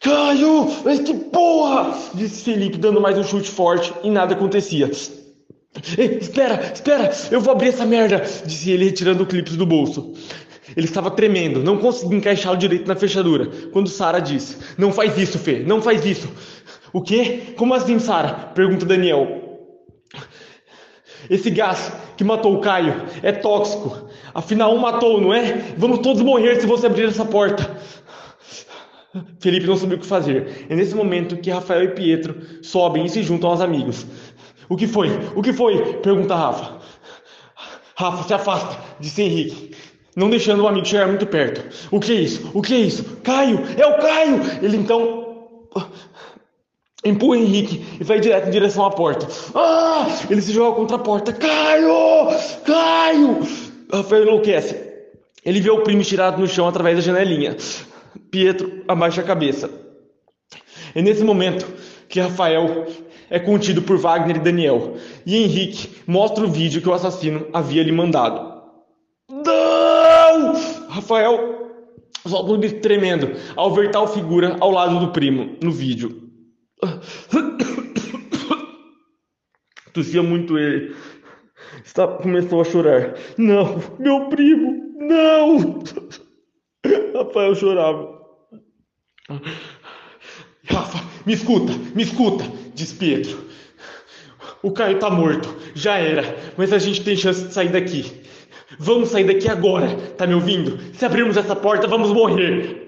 Caio! 0.00 0.68
Mas 0.84 1.00
que 1.00 1.12
porra! 1.14 1.98
Disse 2.14 2.44
Felipe, 2.44 2.78
dando 2.78 3.00
mais 3.00 3.18
um 3.18 3.24
chute 3.24 3.50
forte 3.50 3.92
e 4.04 4.10
nada 4.10 4.34
acontecia. 4.34 4.90
Ei, 5.98 6.18
espera, 6.18 6.72
espera, 6.72 7.12
eu 7.30 7.40
vou 7.40 7.52
abrir 7.52 7.68
essa 7.68 7.84
merda, 7.84 8.24
disse 8.46 8.70
ele 8.70 8.86
retirando 8.86 9.24
o 9.24 9.26
clipe 9.26 9.50
do 9.50 9.66
bolso. 9.66 10.14
Ele 10.76 10.86
estava 10.86 11.10
tremendo, 11.10 11.62
não 11.62 11.78
conseguia 11.78 12.18
encaixá-lo 12.18 12.56
direito 12.56 12.86
na 12.86 12.94
fechadura. 12.94 13.48
Quando 13.72 13.88
Sara 13.88 14.20
disse: 14.20 14.58
Não 14.76 14.92
faz 14.92 15.16
isso, 15.16 15.38
Fê, 15.38 15.60
não 15.60 15.80
faz 15.80 16.04
isso. 16.04 16.28
O 16.92 17.00
quê? 17.00 17.54
Como 17.56 17.72
assim, 17.72 17.98
Sara? 17.98 18.32
Pergunta 18.54 18.84
Daniel. 18.84 19.42
Esse 21.30 21.50
gás 21.50 21.92
que 22.16 22.22
matou 22.22 22.54
o 22.54 22.60
Caio 22.60 23.06
é 23.22 23.32
tóxico. 23.32 24.06
Afinal, 24.34 24.74
um 24.74 24.78
matou, 24.78 25.20
não 25.20 25.32
é? 25.32 25.74
Vamos 25.78 26.00
todos 26.00 26.22
morrer 26.22 26.60
se 26.60 26.66
você 26.66 26.86
abrir 26.86 27.08
essa 27.08 27.24
porta. 27.24 27.76
Felipe 29.40 29.66
não 29.66 29.76
sabia 29.76 29.96
o 29.96 30.00
que 30.00 30.06
fazer. 30.06 30.66
É 30.68 30.76
nesse 30.76 30.94
momento 30.94 31.38
que 31.38 31.50
Rafael 31.50 31.84
e 31.84 31.88
Pietro 31.94 32.36
sobem 32.62 33.06
e 33.06 33.08
se 33.08 33.22
juntam 33.22 33.50
aos 33.50 33.62
amigos. 33.62 34.06
O 34.68 34.76
que 34.76 34.86
foi? 34.86 35.08
O 35.34 35.42
que 35.42 35.52
foi? 35.52 35.94
Pergunta 36.00 36.34
Rafa. 36.34 36.76
Rafa, 37.98 38.24
se 38.24 38.34
afasta, 38.34 38.78
disse 39.00 39.22
Henrique, 39.22 39.65
não 40.16 40.30
deixando 40.30 40.62
o 40.62 40.68
amigo 40.68 40.86
chegar 40.86 41.06
muito 41.06 41.26
perto. 41.26 41.62
O 41.90 42.00
que 42.00 42.12
é 42.12 42.14
isso? 42.14 42.50
O 42.54 42.62
que 42.62 42.74
é 42.74 42.78
isso? 42.78 43.04
Caio! 43.22 43.60
É 43.76 43.86
o 43.86 43.98
Caio! 43.98 44.40
Ele 44.62 44.78
então 44.78 45.26
empurra 47.04 47.36
Henrique 47.36 47.84
e 48.00 48.02
vai 48.02 48.18
direto 48.18 48.48
em 48.48 48.50
direção 48.50 48.86
à 48.86 48.90
porta. 48.90 49.28
Ah! 49.54 50.06
Ele 50.30 50.40
se 50.40 50.52
joga 50.52 50.74
contra 50.74 50.96
a 50.96 51.00
porta. 51.00 51.34
Caio! 51.34 52.28
Caio! 52.64 53.40
Rafael 53.92 54.22
enlouquece. 54.22 54.86
Ele 55.44 55.60
vê 55.60 55.70
o 55.70 55.82
primo 55.82 56.02
tirado 56.02 56.40
no 56.40 56.48
chão 56.48 56.66
através 56.66 56.96
da 56.96 57.02
janelinha. 57.02 57.54
Pietro 58.30 58.82
abaixa 58.88 59.20
a 59.20 59.24
cabeça. 59.24 59.70
É 60.94 61.02
nesse 61.02 61.22
momento 61.22 61.66
que 62.08 62.18
Rafael 62.18 62.86
é 63.28 63.38
contido 63.38 63.82
por 63.82 63.98
Wagner 63.98 64.36
e 64.36 64.40
Daniel, 64.40 64.96
e 65.26 65.36
Henrique 65.36 65.90
mostra 66.06 66.44
o 66.44 66.50
vídeo 66.50 66.80
que 66.80 66.88
o 66.88 66.94
assassino 66.94 67.46
havia 67.52 67.82
lhe 67.82 67.92
mandado. 67.92 68.55
Rafael 70.96 71.66
grito 72.58 72.80
tremendo 72.80 73.28
ao 73.54 73.72
ver 73.74 73.90
tal 73.90 74.08
figura 74.08 74.56
ao 74.60 74.70
lado 74.70 74.98
do 74.98 75.12
primo 75.12 75.54
no 75.62 75.70
vídeo. 75.70 76.22
Tossia 79.92 80.22
muito 80.22 80.56
ele. 80.58 80.96
Está, 81.84 82.08
começou 82.08 82.62
a 82.62 82.64
chorar. 82.64 83.14
Não, 83.36 83.78
meu 83.98 84.28
primo, 84.28 84.94
não! 84.98 85.82
Rafael 87.14 87.54
chorava. 87.54 88.16
Me 91.26 91.34
escuta, 91.34 91.72
me 91.94 92.02
escuta, 92.02 92.50
diz 92.74 92.92
Pietro. 92.92 93.44
O 94.62 94.72
Caio 94.72 94.98
tá 94.98 95.10
morto, 95.10 95.54
já 95.74 95.98
era, 95.98 96.36
mas 96.56 96.72
a 96.72 96.78
gente 96.78 97.04
tem 97.04 97.14
chance 97.16 97.46
de 97.46 97.52
sair 97.52 97.68
daqui. 97.68 98.25
Vamos 98.78 99.08
sair 99.10 99.24
daqui 99.24 99.48
agora, 99.48 99.96
tá 100.12 100.26
me 100.26 100.34
ouvindo? 100.34 100.78
Se 100.94 101.04
abrirmos 101.04 101.36
essa 101.36 101.56
porta, 101.56 101.86
vamos 101.86 102.12
morrer. 102.12 102.86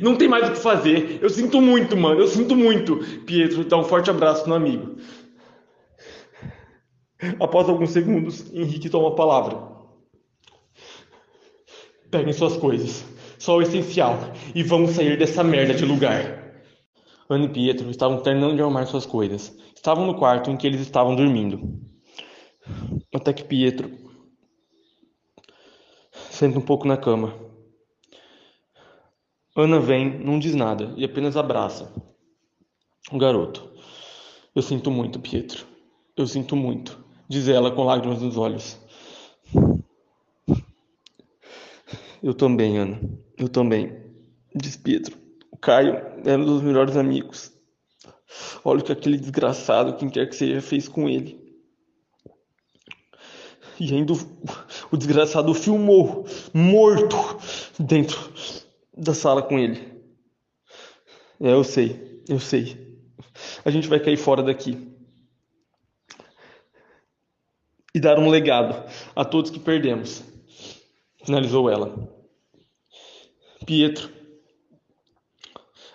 Não 0.00 0.16
tem 0.16 0.28
mais 0.28 0.48
o 0.48 0.52
que 0.52 0.58
fazer. 0.58 1.18
Eu 1.20 1.28
sinto 1.28 1.60
muito, 1.60 1.96
mano. 1.96 2.20
Eu 2.20 2.26
sinto 2.26 2.56
muito. 2.56 2.96
Pietro 3.26 3.64
dá 3.64 3.76
um 3.76 3.84
forte 3.84 4.10
abraço 4.10 4.48
no 4.48 4.54
amigo. 4.54 4.96
Após 7.38 7.68
alguns 7.68 7.90
segundos, 7.90 8.50
Henrique 8.52 8.88
toma 8.88 9.08
a 9.08 9.14
palavra. 9.14 9.70
Peguem 12.10 12.32
suas 12.32 12.56
coisas, 12.56 13.04
só 13.38 13.58
o 13.58 13.62
essencial, 13.62 14.18
e 14.54 14.62
vamos 14.62 14.92
sair 14.92 15.16
dessa 15.16 15.44
merda 15.44 15.74
de 15.74 15.84
lugar. 15.84 16.40
Ana 17.28 17.44
e 17.44 17.48
Pietro 17.48 17.88
estavam 17.90 18.20
terminando 18.20 18.56
de 18.56 18.62
arrumar 18.62 18.86
suas 18.86 19.06
coisas. 19.06 19.56
Estavam 19.76 20.06
no 20.06 20.16
quarto 20.16 20.50
em 20.50 20.56
que 20.56 20.66
eles 20.66 20.80
estavam 20.80 21.14
dormindo. 21.14 21.78
Até 23.14 23.32
que 23.32 23.44
Pietro 23.44 23.90
senta 26.40 26.58
um 26.58 26.62
pouco 26.62 26.88
na 26.88 26.96
cama. 26.96 27.34
Ana 29.54 29.78
vem, 29.78 30.18
não 30.24 30.38
diz 30.38 30.54
nada 30.54 30.94
e 30.96 31.04
apenas 31.04 31.36
abraça 31.36 31.92
o 33.12 33.18
garoto. 33.18 33.70
Eu 34.54 34.62
sinto 34.62 34.90
muito, 34.90 35.20
Pietro. 35.20 35.66
Eu 36.16 36.26
sinto 36.26 36.56
muito, 36.56 37.04
diz 37.28 37.46
ela 37.46 37.70
com 37.70 37.84
lágrimas 37.84 38.22
nos 38.22 38.38
olhos. 38.38 38.80
Eu 42.22 42.32
também, 42.32 42.78
Ana. 42.78 42.98
Eu 43.36 43.50
também, 43.50 44.02
diz 44.54 44.78
Pietro. 44.78 45.18
O 45.50 45.58
Caio 45.58 45.94
é 46.24 46.38
um 46.38 46.44
dos 46.46 46.62
melhores 46.62 46.96
amigos. 46.96 47.52
Olha 48.64 48.80
o 48.80 48.84
que 48.84 48.92
aquele 48.92 49.18
desgraçado, 49.18 49.94
quem 49.96 50.08
quer 50.08 50.26
que 50.26 50.36
seja, 50.36 50.62
fez 50.62 50.88
com 50.88 51.06
ele. 51.06 51.38
E 53.80 53.92
ainda 53.94 54.12
o, 54.12 54.16
o 54.92 54.96
desgraçado 54.96 55.52
filmou, 55.54 56.24
morto, 56.54 57.16
dentro 57.78 58.32
da 58.96 59.14
sala 59.14 59.42
com 59.42 59.58
ele. 59.58 59.80
É, 61.40 61.52
eu 61.52 61.64
sei, 61.64 62.22
eu 62.28 62.38
sei. 62.38 63.00
A 63.64 63.70
gente 63.70 63.88
vai 63.88 63.98
cair 63.98 64.18
fora 64.18 64.42
daqui. 64.42 64.88
E 67.92 67.98
dar 67.98 68.18
um 68.18 68.28
legado 68.28 68.88
a 69.16 69.24
todos 69.24 69.50
que 69.50 69.58
perdemos. 69.58 70.22
Finalizou 71.24 71.68
ela. 71.68 72.08
Pietro 73.66 74.20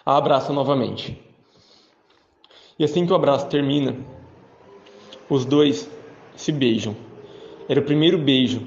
a 0.06 0.18
abraça 0.18 0.54
novamente. 0.54 1.20
E 2.78 2.84
assim 2.84 3.06
que 3.08 3.12
o 3.12 3.16
abraço 3.16 3.48
termina, 3.48 3.98
os 5.28 5.46
dois 5.46 5.90
se 6.36 6.52
beijam. 6.52 6.96
Era 7.68 7.80
o 7.80 7.84
primeiro 7.84 8.20
beijo 8.20 8.62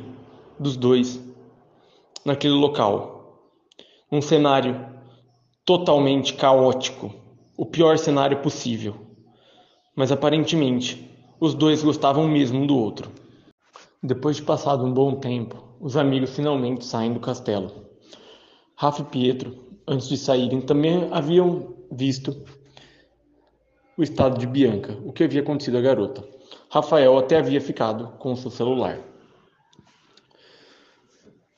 dos 0.58 0.76
dois 0.76 1.22
naquele 2.24 2.54
local. 2.54 3.54
Um 4.10 4.20
cenário 4.20 4.88
totalmente 5.64 6.34
caótico, 6.34 7.14
o 7.56 7.64
pior 7.64 7.96
cenário 7.96 8.38
possível. 8.38 8.96
Mas 9.94 10.10
aparentemente, 10.10 11.08
os 11.38 11.54
dois 11.54 11.80
gostavam 11.80 12.26
mesmo 12.26 12.58
um 12.58 12.66
do 12.66 12.76
outro. 12.76 13.12
Depois 14.02 14.36
de 14.36 14.42
passado 14.42 14.84
um 14.84 14.92
bom 14.92 15.14
tempo, 15.14 15.76
os 15.80 15.96
amigos 15.96 16.34
finalmente 16.34 16.84
saem 16.84 17.12
do 17.12 17.20
castelo. 17.20 17.70
Rafa 18.74 19.02
e 19.02 19.04
Pietro, 19.04 19.54
antes 19.86 20.08
de 20.08 20.16
saírem, 20.16 20.60
também 20.60 21.06
haviam 21.12 21.72
visto 21.92 22.36
o 23.96 24.02
estado 24.02 24.38
de 24.38 24.46
Bianca, 24.46 24.98
o 25.04 25.12
que 25.12 25.22
havia 25.22 25.40
acontecido 25.40 25.78
à 25.78 25.80
garota. 25.80 26.37
Rafael 26.70 27.16
até 27.18 27.38
havia 27.38 27.60
ficado 27.60 28.08
com 28.18 28.36
seu 28.36 28.50
celular. 28.50 28.98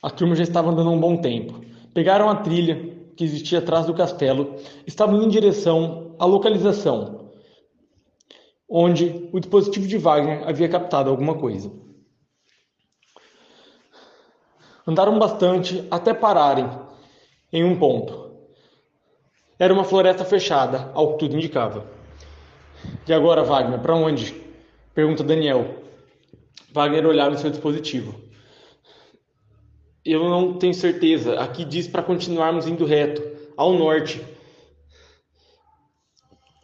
A 0.02 0.10
turma 0.10 0.34
já 0.34 0.42
estava 0.42 0.70
andando 0.70 0.90
um 0.90 1.00
bom 1.00 1.16
tempo. 1.16 1.60
Pegaram 1.92 2.28
a 2.28 2.36
trilha 2.36 2.96
que 3.16 3.24
existia 3.24 3.58
atrás 3.58 3.86
do 3.86 3.94
castelo, 3.94 4.56
estavam 4.86 5.22
em 5.22 5.28
direção 5.28 6.14
à 6.18 6.24
localização 6.24 7.20
onde 8.70 9.28
o 9.32 9.40
dispositivo 9.40 9.88
de 9.88 9.98
Wagner 9.98 10.48
havia 10.48 10.68
captado 10.68 11.10
alguma 11.10 11.34
coisa. 11.34 11.72
Andaram 14.86 15.18
bastante 15.18 15.86
até 15.90 16.14
pararem 16.14 16.70
em 17.52 17.64
um 17.64 17.76
ponto. 17.76 18.30
Era 19.58 19.74
uma 19.74 19.84
floresta 19.84 20.24
fechada, 20.24 20.90
ao 20.94 21.12
que 21.12 21.18
tudo 21.18 21.34
indicava. 21.34 21.84
E 23.06 23.12
agora, 23.12 23.42
Wagner, 23.42 23.80
para 23.80 23.94
onde? 23.94 24.49
Pergunta 24.94 25.22
Daniel. 25.22 25.84
Wagner 26.72 27.06
olhava 27.06 27.30
no 27.30 27.38
seu 27.38 27.50
dispositivo. 27.50 28.20
Eu 30.04 30.28
não 30.28 30.58
tenho 30.58 30.74
certeza. 30.74 31.38
Aqui 31.40 31.64
diz 31.64 31.86
para 31.86 32.02
continuarmos 32.02 32.66
indo 32.66 32.84
reto, 32.84 33.22
ao 33.56 33.72
norte. 33.72 34.24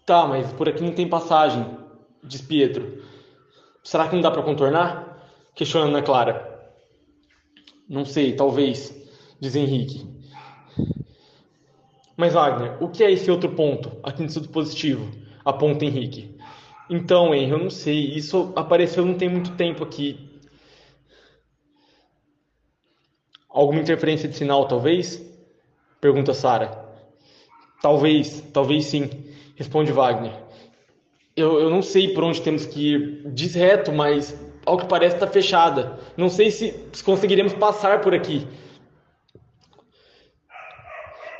Tá, 0.05 0.27
mas 0.27 0.53
por 0.53 0.69
aqui 0.69 0.83
não 0.83 0.93
tem 0.93 1.09
passagem, 1.09 1.67
diz 2.23 2.41
Pietro. 2.41 3.03
Será 3.83 4.09
que 4.09 4.15
não 4.15 4.23
dá 4.23 4.31
para 4.31 4.43
contornar? 4.43 5.21
Questiona 5.55 5.87
Ana 5.87 6.03
Clara. 6.03 6.57
Não 7.89 8.05
sei, 8.05 8.35
talvez, 8.35 8.95
diz 9.41 9.55
Henrique. 9.55 10.07
Mas 12.17 12.33
Wagner, 12.33 12.83
o 12.83 12.89
que 12.89 13.05
é 13.05 13.11
esse 13.13 13.31
outro 13.31 13.51
ponto 13.51 13.93
aqui 14.03 14.23
no 14.23 14.31
seu 14.31 14.43
dispositivo? 14.43 15.11
Aponta 15.45 15.85
Henrique. 15.85 16.36
Então, 16.89 17.35
Henrique, 17.35 17.53
eu 17.53 17.59
não 17.59 17.71
sei. 17.71 18.17
Isso 18.17 18.53
apareceu 18.57 19.05
não 19.05 19.15
tem 19.15 19.29
muito 19.29 19.53
tempo 19.53 19.83
aqui. 19.83 20.31
Alguma 23.49 23.81
interferência 23.81 24.29
de 24.29 24.37
sinal, 24.37 24.69
talvez? 24.69 25.25
Pergunta 26.01 26.35
Sara. 26.35 26.85
Talvez, 27.83 28.41
talvez 28.53 28.87
sim, 28.87 29.11
responde 29.57 29.93
Wagner. 29.93 30.33
Eu, 31.35 31.61
eu 31.61 31.71
não 31.71 31.83
sei 31.83 32.15
por 32.15 32.25
onde 32.25 32.41
temos 32.41 32.67
que 32.67 32.95
ir. 32.95 33.33
Diz 33.33 33.55
reto, 33.55 33.93
mas 33.93 34.39
ao 34.65 34.77
que 34.77 34.87
parece 34.87 35.17
está 35.17 35.27
fechada. 35.27 35.99
Não 36.17 36.29
sei 36.29 36.51
se 36.51 36.75
conseguiremos 37.05 37.53
passar 37.55 38.01
por 38.01 38.15
aqui. 38.15 38.47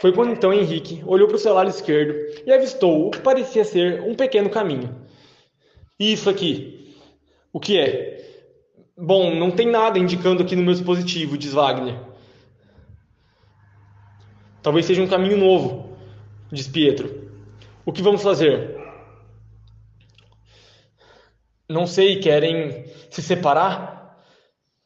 Foi 0.01 0.13
quando 0.13 0.33
então 0.33 0.53
Henrique 0.53 1.03
olhou 1.07 1.27
para 1.27 1.37
o 1.37 1.41
seu 1.41 1.55
lado 1.55 1.71
esquerdo 1.71 2.15
e 2.47 2.53
avistou 2.53 3.09
o 3.09 3.11
que 3.11 3.21
parecia 3.21 3.65
ser 3.65 4.03
um 4.03 4.15
pequeno 4.15 4.51
caminho. 4.51 5.06
Isso 5.99 6.29
aqui? 6.29 6.95
O 7.53 7.59
que 7.59 7.79
é? 7.79 8.17
Bom, 8.97 9.35
não 9.35 9.51
tem 9.51 9.67
nada 9.67 9.99
indicando 9.99 10.43
aqui 10.43 10.55
no 10.57 10.63
meu 10.63 10.75
dispositivo, 10.75 11.39
diz 11.39 11.53
Wagner. 11.53 11.99
Talvez 14.63 14.87
seja 14.87 15.03
um 15.03 15.09
caminho 15.09 15.37
novo, 15.37 15.97
diz 16.51 16.67
Pietro. 16.67 17.31
O 17.85 17.93
que 17.93 18.03
vamos 18.03 18.23
fazer? 18.23 18.77
Não 21.69 21.87
sei, 21.87 22.21
querem 22.21 22.85
se 23.11 23.23
separar? 23.23 24.19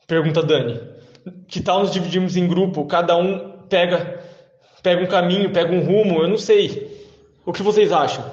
Pergunta 0.06 0.42
Dani. 0.42 0.80
Que 1.48 1.60
tal 1.60 1.80
nos 1.80 1.92
dividirmos 1.92 2.36
em 2.36 2.46
grupo? 2.46 2.86
Cada 2.86 3.16
um 3.16 3.62
pega 3.68 4.20
pega 4.82 5.02
um 5.02 5.06
caminho, 5.06 5.52
pega 5.52 5.72
um 5.72 5.84
rumo, 5.84 6.22
eu 6.22 6.28
não 6.28 6.38
sei. 6.38 7.08
O 7.44 7.52
que 7.52 7.62
vocês 7.62 7.92
acham? 7.92 8.24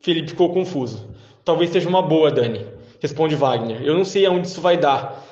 Felipe 0.00 0.30
ficou 0.30 0.52
confuso. 0.52 1.09
Talvez 1.44 1.70
seja 1.70 1.88
uma 1.88 2.02
boa, 2.02 2.30
Dani, 2.30 2.66
responde 3.00 3.34
Wagner. 3.34 3.82
Eu 3.82 3.94
não 3.94 4.04
sei 4.04 4.26
aonde 4.26 4.48
isso 4.48 4.60
vai 4.60 4.76
dar. 4.76 5.24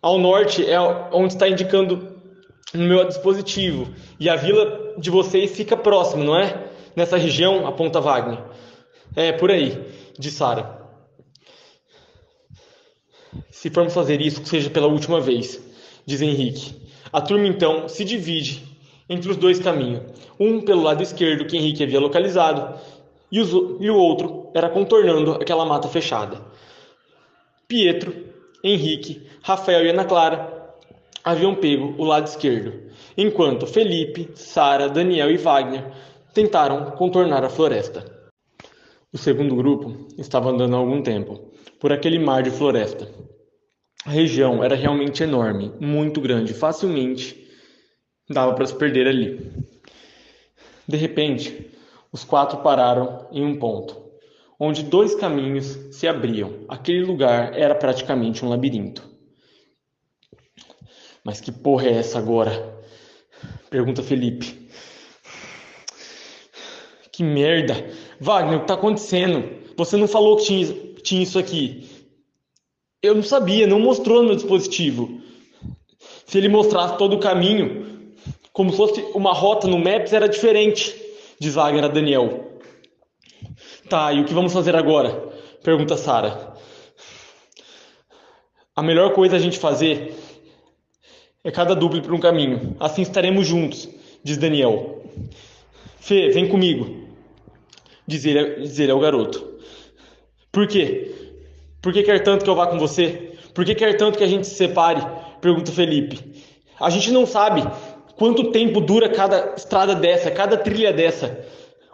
Ao 0.00 0.18
norte 0.18 0.68
é 0.68 0.80
onde 0.80 1.34
está 1.34 1.48
indicando 1.48 2.12
no 2.74 2.84
meu 2.84 3.04
dispositivo. 3.06 3.92
E 4.18 4.28
a 4.28 4.36
vila 4.36 4.94
de 4.98 5.10
vocês 5.10 5.54
fica 5.56 5.76
próximo, 5.76 6.24
não 6.24 6.38
é? 6.38 6.70
Nessa 6.94 7.16
região, 7.16 7.66
aponta 7.66 8.00
Wagner. 8.00 8.38
É, 9.14 9.32
por 9.32 9.50
aí, 9.50 9.78
diz 10.18 10.34
Sara. 10.34 10.80
Se 13.50 13.70
formos 13.70 13.94
fazer 13.94 14.20
isso, 14.20 14.42
que 14.42 14.48
seja 14.48 14.70
pela 14.70 14.86
última 14.86 15.20
vez, 15.20 15.62
diz 16.04 16.20
Henrique. 16.20 16.74
A 17.12 17.20
turma 17.20 17.46
então 17.46 17.88
se 17.88 18.04
divide 18.04 18.62
entre 19.08 19.30
os 19.30 19.36
dois 19.36 19.58
caminhos, 19.58 20.02
um 20.38 20.62
pelo 20.62 20.82
lado 20.82 21.02
esquerdo 21.02 21.46
que 21.46 21.56
Henrique 21.56 21.82
havia 21.82 22.00
localizado 22.00 22.78
e, 23.32 23.40
os, 23.40 23.50
e 23.80 23.90
o 23.90 23.96
outro 23.96 24.50
era 24.54 24.68
contornando 24.68 25.32
aquela 25.32 25.64
mata 25.64 25.88
fechada. 25.88 26.42
Pietro, 27.66 28.14
Henrique, 28.62 29.26
Rafael 29.42 29.86
e 29.86 29.88
Ana 29.88 30.04
Clara 30.04 30.74
haviam 31.24 31.54
pego 31.54 31.94
o 31.96 32.04
lado 32.04 32.26
esquerdo, 32.26 32.90
enquanto 33.16 33.66
Felipe, 33.66 34.30
Sara, 34.34 34.90
Daniel 34.90 35.30
e 35.30 35.38
Wagner 35.38 35.90
tentaram 36.34 36.90
contornar 36.92 37.42
a 37.42 37.48
floresta. 37.48 38.04
O 39.10 39.16
segundo 39.16 39.56
grupo 39.56 40.06
estava 40.18 40.50
andando 40.50 40.74
há 40.76 40.78
algum 40.78 41.02
tempo 41.02 41.52
por 41.80 41.92
aquele 41.92 42.18
mar 42.18 42.42
de 42.42 42.50
floresta. 42.50 43.08
A 44.04 44.10
região 44.10 44.62
era 44.62 44.74
realmente 44.74 45.22
enorme, 45.22 45.72
muito 45.80 46.20
grande, 46.20 46.52
facilmente 46.52 47.48
dava 48.28 48.54
para 48.54 48.66
se 48.66 48.74
perder 48.74 49.06
ali. 49.06 49.52
De 50.86 50.96
repente, 50.96 51.71
os 52.12 52.24
quatro 52.24 52.58
pararam 52.58 53.26
em 53.32 53.44
um 53.44 53.58
ponto, 53.58 53.96
onde 54.60 54.82
dois 54.82 55.14
caminhos 55.14 55.78
se 55.90 56.06
abriam. 56.06 56.64
Aquele 56.68 57.04
lugar 57.04 57.58
era 57.58 57.74
praticamente 57.74 58.44
um 58.44 58.48
labirinto. 58.48 59.10
Mas 61.24 61.40
que 61.40 61.50
porra 61.50 61.86
é 61.86 61.94
essa 61.94 62.18
agora? 62.18 62.80
Pergunta 63.70 64.02
Felipe. 64.02 64.68
Que 67.10 67.24
merda! 67.24 67.74
Wagner, 68.20 68.58
o 68.58 68.60
que 68.60 68.66
tá 68.66 68.74
acontecendo? 68.74 69.62
Você 69.76 69.96
não 69.96 70.06
falou 70.06 70.36
que 70.36 70.44
tinha, 70.44 70.66
tinha 71.02 71.22
isso 71.22 71.38
aqui. 71.38 71.88
Eu 73.02 73.14
não 73.14 73.22
sabia, 73.22 73.66
não 73.66 73.80
mostrou 73.80 74.20
no 74.20 74.28
meu 74.28 74.36
dispositivo. 74.36 75.20
Se 76.26 76.38
ele 76.38 76.48
mostrasse 76.48 76.96
todo 76.98 77.16
o 77.16 77.20
caminho, 77.20 78.14
como 78.52 78.70
se 78.70 78.76
fosse 78.76 79.00
uma 79.14 79.32
rota 79.32 79.66
no 79.66 79.78
Maps, 79.78 80.12
era 80.12 80.28
diferente, 80.28 80.94
diz 81.42 81.54
Wagner 81.54 81.84
a 81.84 81.88
Daniel. 81.88 82.60
Tá, 83.88 84.12
e 84.12 84.20
o 84.20 84.24
que 84.24 84.32
vamos 84.32 84.52
fazer 84.52 84.76
agora? 84.76 85.10
Pergunta 85.64 85.96
Sara. 85.96 86.54
A 88.76 88.80
melhor 88.80 89.12
coisa 89.12 89.34
a 89.34 89.38
gente 89.40 89.58
fazer 89.58 90.14
é 91.42 91.50
cada 91.50 91.74
duplo 91.74 92.00
para 92.00 92.14
um 92.14 92.20
caminho. 92.20 92.76
Assim 92.78 93.02
estaremos 93.02 93.44
juntos, 93.44 93.88
diz 94.22 94.38
Daniel. 94.38 95.02
Fê, 95.98 96.30
vem 96.30 96.48
comigo, 96.48 97.08
diz 98.06 98.24
ele, 98.24 98.60
diz 98.60 98.78
ele 98.78 98.92
ao 98.92 99.00
garoto. 99.00 99.58
Por 100.52 100.68
quê? 100.68 101.12
Por 101.82 101.92
que 101.92 102.04
quer 102.04 102.22
tanto 102.22 102.44
que 102.44 102.50
eu 102.50 102.54
vá 102.54 102.68
com 102.68 102.78
você? 102.78 103.36
Por 103.52 103.64
que 103.64 103.74
quer 103.74 103.96
tanto 103.96 104.16
que 104.16 104.24
a 104.24 104.28
gente 104.28 104.46
se 104.46 104.54
separe? 104.54 105.04
Pergunta 105.40 105.72
Felipe. 105.72 106.40
A 106.78 106.88
gente 106.88 107.10
não 107.10 107.26
sabe 107.26 107.62
quanto 108.16 108.50
tempo 108.50 108.80
dura 108.80 109.08
cada 109.08 109.54
estrada 109.56 109.94
dessa, 109.94 110.30
cada 110.30 110.56
trilha 110.56 110.92
dessa. 110.92 111.44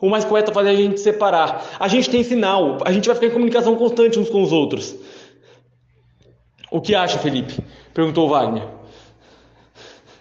O 0.00 0.08
mais 0.08 0.24
correto 0.24 0.50
é 0.50 0.54
fazer 0.54 0.70
a 0.70 0.74
gente 0.74 1.00
separar. 1.00 1.66
A 1.78 1.88
gente 1.88 2.08
tem 2.08 2.22
sinal, 2.22 2.78
a 2.84 2.92
gente 2.92 3.06
vai 3.06 3.14
ficar 3.14 3.26
em 3.26 3.32
comunicação 3.32 3.74
constante 3.76 4.18
uns 4.18 4.30
com 4.30 4.42
os 4.42 4.52
outros. 4.52 4.94
O 6.70 6.80
que 6.80 6.94
acha, 6.94 7.18
Felipe? 7.18 7.58
Perguntou 7.94 8.28
Wagner. 8.28 8.62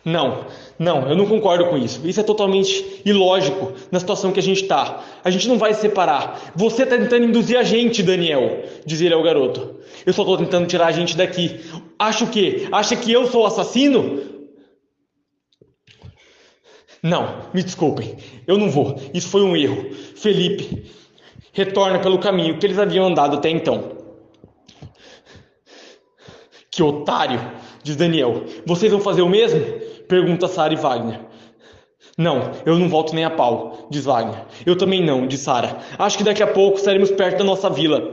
Não, 0.03 0.45
não, 0.79 1.09
eu 1.09 1.15
não 1.15 1.25
concordo 1.25 1.65
com 1.65 1.77
isso. 1.77 2.07
Isso 2.07 2.19
é 2.19 2.23
totalmente 2.23 3.01
ilógico 3.03 3.73
na 3.91 3.99
situação 3.99 4.31
que 4.31 4.39
a 4.39 4.43
gente 4.43 4.61
está. 4.61 5.03
A 5.23 5.29
gente 5.29 5.47
não 5.47 5.57
vai 5.57 5.73
se 5.73 5.81
separar. 5.81 6.53
Você 6.55 6.83
está 6.83 6.97
tentando 6.97 7.25
induzir 7.25 7.57
a 7.57 7.63
gente, 7.63 8.01
Daniel, 8.01 8.63
diz 8.85 9.01
ele 9.01 9.13
ao 9.13 9.21
garoto. 9.21 9.75
Eu 10.05 10.13
só 10.13 10.21
estou 10.21 10.37
tentando 10.37 10.67
tirar 10.67 10.87
a 10.87 10.91
gente 10.91 11.17
daqui. 11.17 11.59
Acha 11.99 12.23
o 12.23 12.29
quê? 12.29 12.67
Acha 12.71 12.95
que 12.95 13.11
eu 13.11 13.27
sou 13.27 13.43
o 13.43 13.45
assassino? 13.45 14.36
Não, 17.07 17.43
me 17.53 17.63
desculpem. 17.63 18.17
Eu 18.45 18.57
não 18.57 18.69
vou. 18.69 18.99
Isso 19.13 19.29
foi 19.29 19.41
um 19.41 19.55
erro. 19.55 19.91
Felipe, 20.17 20.91
retorna 21.53 21.99
pelo 21.99 22.19
caminho 22.19 22.59
que 22.59 22.65
eles 22.65 22.77
haviam 22.77 23.07
andado 23.07 23.37
até 23.37 23.49
então. 23.49 23.95
Que 26.69 26.83
otário, 26.83 27.39
diz 27.81 27.95
Daniel. 27.95 28.43
Vocês 28.65 28.91
vão 28.91 28.99
fazer 28.99 29.21
o 29.21 29.29
mesmo? 29.29 29.61
Pergunta 30.09 30.49
Sara 30.49 30.73
e 30.73 30.75
Wagner. 30.75 31.21
Não, 32.17 32.51
eu 32.65 32.77
não 32.77 32.89
volto 32.89 33.15
nem 33.15 33.23
a 33.23 33.29
pau, 33.29 33.87
diz 33.89 34.03
Wagner. 34.03 34.45
Eu 34.65 34.77
também 34.77 35.01
não, 35.01 35.25
diz 35.25 35.39
Sara. 35.39 35.77
Acho 35.97 36.17
que 36.17 36.25
daqui 36.25 36.43
a 36.43 36.47
pouco 36.47 36.77
estaremos 36.77 37.09
perto 37.11 37.37
da 37.37 37.45
nossa 37.45 37.69
vila. 37.69 38.03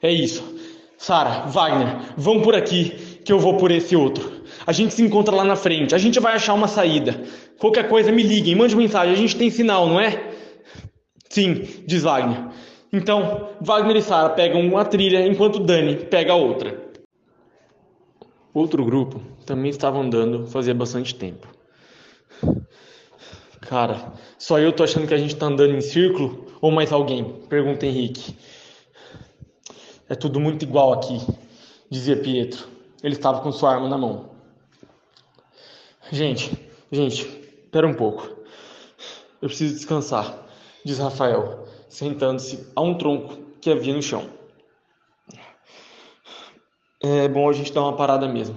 É 0.00 0.12
isso. 0.12 0.54
Sara, 0.96 1.46
Wagner, 1.48 1.98
vão 2.16 2.42
por 2.42 2.54
aqui 2.54 2.90
que 3.24 3.32
eu 3.32 3.40
vou 3.40 3.56
por 3.56 3.72
esse 3.72 3.96
outro. 3.96 4.35
A 4.66 4.72
gente 4.72 4.92
se 4.94 5.02
encontra 5.02 5.34
lá 5.34 5.44
na 5.44 5.54
frente. 5.54 5.94
A 5.94 5.98
gente 5.98 6.18
vai 6.18 6.34
achar 6.34 6.54
uma 6.54 6.66
saída. 6.66 7.22
Qualquer 7.58 7.88
coisa 7.88 8.10
me 8.10 8.22
liguem, 8.22 8.56
mande 8.56 8.74
mensagem. 8.74 9.14
A 9.14 9.16
gente 9.16 9.36
tem 9.36 9.48
sinal, 9.48 9.88
não 9.88 10.00
é? 10.00 10.32
Sim, 11.30 11.62
diz 11.86 12.02
Wagner. 12.02 12.48
Então, 12.92 13.50
Wagner 13.60 13.96
e 13.96 14.02
Sara 14.02 14.30
pegam 14.30 14.60
uma 14.60 14.84
trilha 14.84 15.24
enquanto 15.26 15.60
Dani 15.60 15.96
pega 15.96 16.32
a 16.32 16.36
outra. 16.36 16.84
Outro 18.52 18.84
grupo 18.84 19.20
também 19.44 19.70
estava 19.70 19.98
andando 19.98 20.46
fazia 20.46 20.74
bastante 20.74 21.14
tempo. 21.14 21.46
Cara, 23.60 24.12
só 24.38 24.58
eu 24.58 24.72
tô 24.72 24.82
achando 24.82 25.06
que 25.06 25.14
a 25.14 25.18
gente 25.18 25.34
está 25.34 25.46
andando 25.46 25.74
em 25.74 25.80
círculo 25.80 26.46
ou 26.60 26.70
mais 26.70 26.92
alguém? 26.92 27.42
Pergunta 27.48 27.84
Henrique. 27.84 28.36
É 30.08 30.14
tudo 30.14 30.40
muito 30.40 30.64
igual 30.64 30.92
aqui, 30.92 31.20
dizia 31.90 32.16
Pietro. 32.16 32.66
Ele 33.02 33.14
estava 33.14 33.40
com 33.40 33.52
sua 33.52 33.74
arma 33.74 33.88
na 33.88 33.98
mão. 33.98 34.35
Gente, 36.12 36.56
gente, 36.90 37.22
espera 37.64 37.86
um 37.86 37.94
pouco. 37.94 38.28
Eu 39.42 39.48
preciso 39.48 39.74
descansar, 39.74 40.46
diz 40.84 40.98
Rafael, 40.98 41.66
sentando-se 41.88 42.70
a 42.76 42.80
um 42.80 42.96
tronco 42.96 43.36
que 43.60 43.70
havia 43.70 43.92
no 43.92 44.02
chão. 44.02 44.30
É 47.02 47.26
bom 47.28 47.48
a 47.48 47.52
gente 47.52 47.72
dar 47.72 47.82
uma 47.82 47.96
parada 47.96 48.28
mesmo, 48.28 48.56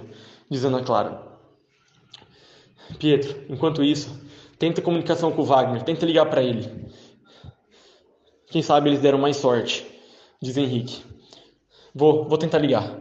diz 0.50 0.64
Ana 0.64 0.84
Clara. 0.84 1.28
Pietro, 3.00 3.46
enquanto 3.50 3.84
isso, 3.84 4.22
tenta 4.60 4.82
comunicação 4.82 5.32
com 5.32 5.42
o 5.42 5.46
Wagner, 5.46 5.84
tenta 5.84 6.06
ligar 6.06 6.28
para 6.28 6.44
ele. 6.44 6.88
Quem 8.48 8.62
sabe 8.62 8.90
eles 8.90 9.02
deram 9.02 9.18
mais 9.18 9.38
sorte, 9.38 9.88
diz 10.40 10.56
Henrique. 10.56 11.04
Vou, 11.96 12.28
vou 12.28 12.38
tentar 12.38 12.60
ligar. 12.60 13.00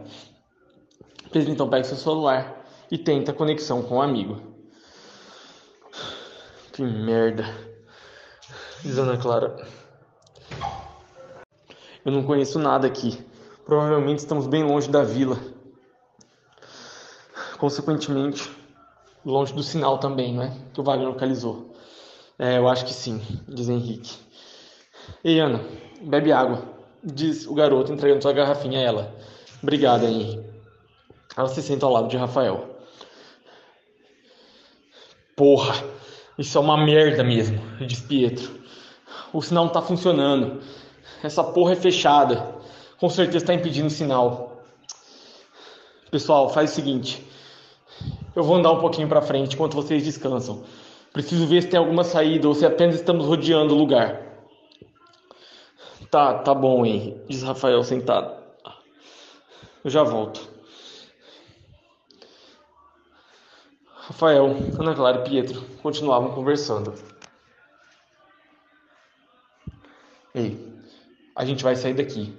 Pedro 1.31 1.51
então 1.51 1.69
pega 1.69 1.83
seu 1.83 1.97
celular 1.97 2.58
e 2.91 2.97
tenta 2.97 3.33
conexão 3.33 3.81
com 3.81 3.95
o 3.95 3.97
um 3.97 4.01
amigo. 4.01 4.41
Que 6.73 6.81
merda, 6.81 7.45
diz 8.81 8.97
Ana 8.97 9.17
Clara. 9.17 9.55
Eu 12.05 12.11
não 12.11 12.23
conheço 12.23 12.57
nada 12.57 12.87
aqui. 12.87 13.23
Provavelmente 13.65 14.19
estamos 14.19 14.47
bem 14.47 14.63
longe 14.63 14.89
da 14.89 15.03
vila. 15.03 15.37
Consequentemente, 17.57 18.49
longe 19.25 19.53
do 19.53 19.61
sinal 19.61 19.97
também, 19.97 20.33
não 20.33 20.43
é? 20.43 20.57
Que 20.73 20.79
o 20.79 20.83
Wagner 20.83 21.09
localizou. 21.09 21.75
É, 22.37 22.57
eu 22.57 22.67
acho 22.69 22.85
que 22.85 22.93
sim, 22.93 23.21
diz 23.47 23.67
Henrique. 23.67 24.17
Ei, 25.23 25.39
Ana, 25.39 25.59
bebe 26.01 26.31
água, 26.31 26.63
diz 27.03 27.45
o 27.45 27.53
garoto 27.53 27.91
entregando 27.91 28.21
sua 28.21 28.31
garrafinha 28.31 28.79
a 28.79 28.81
ela. 28.81 29.15
Obrigada, 29.61 30.05
Henrique. 30.05 30.47
Ela 31.35 31.49
se 31.49 31.61
senta 31.61 31.85
ao 31.85 31.91
lado 31.91 32.07
de 32.07 32.15
Rafael. 32.15 32.78
Porra, 35.39 35.81
isso 36.37 36.57
é 36.57 36.61
uma 36.61 36.75
merda 36.75 37.23
mesmo, 37.23 37.61
diz 37.79 38.01
Pietro. 38.01 38.59
O 39.31 39.41
sinal 39.41 39.63
não 39.63 39.71
tá 39.71 39.81
funcionando. 39.81 40.61
Essa 41.23 41.41
porra 41.41 41.71
é 41.71 41.75
fechada 41.77 42.59
com 42.99 43.09
certeza 43.09 43.37
está 43.37 43.53
impedindo 43.53 43.87
o 43.87 43.89
sinal. 43.89 44.61
Pessoal, 46.11 46.49
faz 46.49 46.71
o 46.71 46.75
seguinte. 46.75 47.25
Eu 48.35 48.43
vou 48.43 48.57
andar 48.57 48.73
um 48.73 48.81
pouquinho 48.81 49.07
para 49.07 49.21
frente 49.21 49.55
enquanto 49.55 49.75
vocês 49.75 50.03
descansam. 50.03 50.65
Preciso 51.13 51.47
ver 51.47 51.61
se 51.61 51.69
tem 51.69 51.79
alguma 51.79 52.03
saída 52.03 52.45
ou 52.45 52.53
se 52.53 52.65
apenas 52.65 52.95
estamos 52.95 53.25
rodeando 53.25 53.73
o 53.73 53.77
lugar. 53.77 54.21
Tá, 56.11 56.39
tá 56.39 56.53
bom, 56.53 56.85
Henry, 56.85 57.15
diz 57.29 57.43
Rafael 57.43 57.81
sentado. 57.83 58.35
Eu 59.85 59.89
já 59.89 60.03
volto. 60.03 60.48
Rafael, 64.09 64.47
Ana 64.79 64.95
Clara 64.95 65.19
e 65.19 65.29
Pietro 65.29 65.61
continuavam 65.83 66.33
conversando. 66.33 66.93
Ei, 70.33 70.57
a 71.35 71.45
gente 71.45 71.63
vai 71.63 71.75
sair 71.75 71.93
daqui 71.93 72.35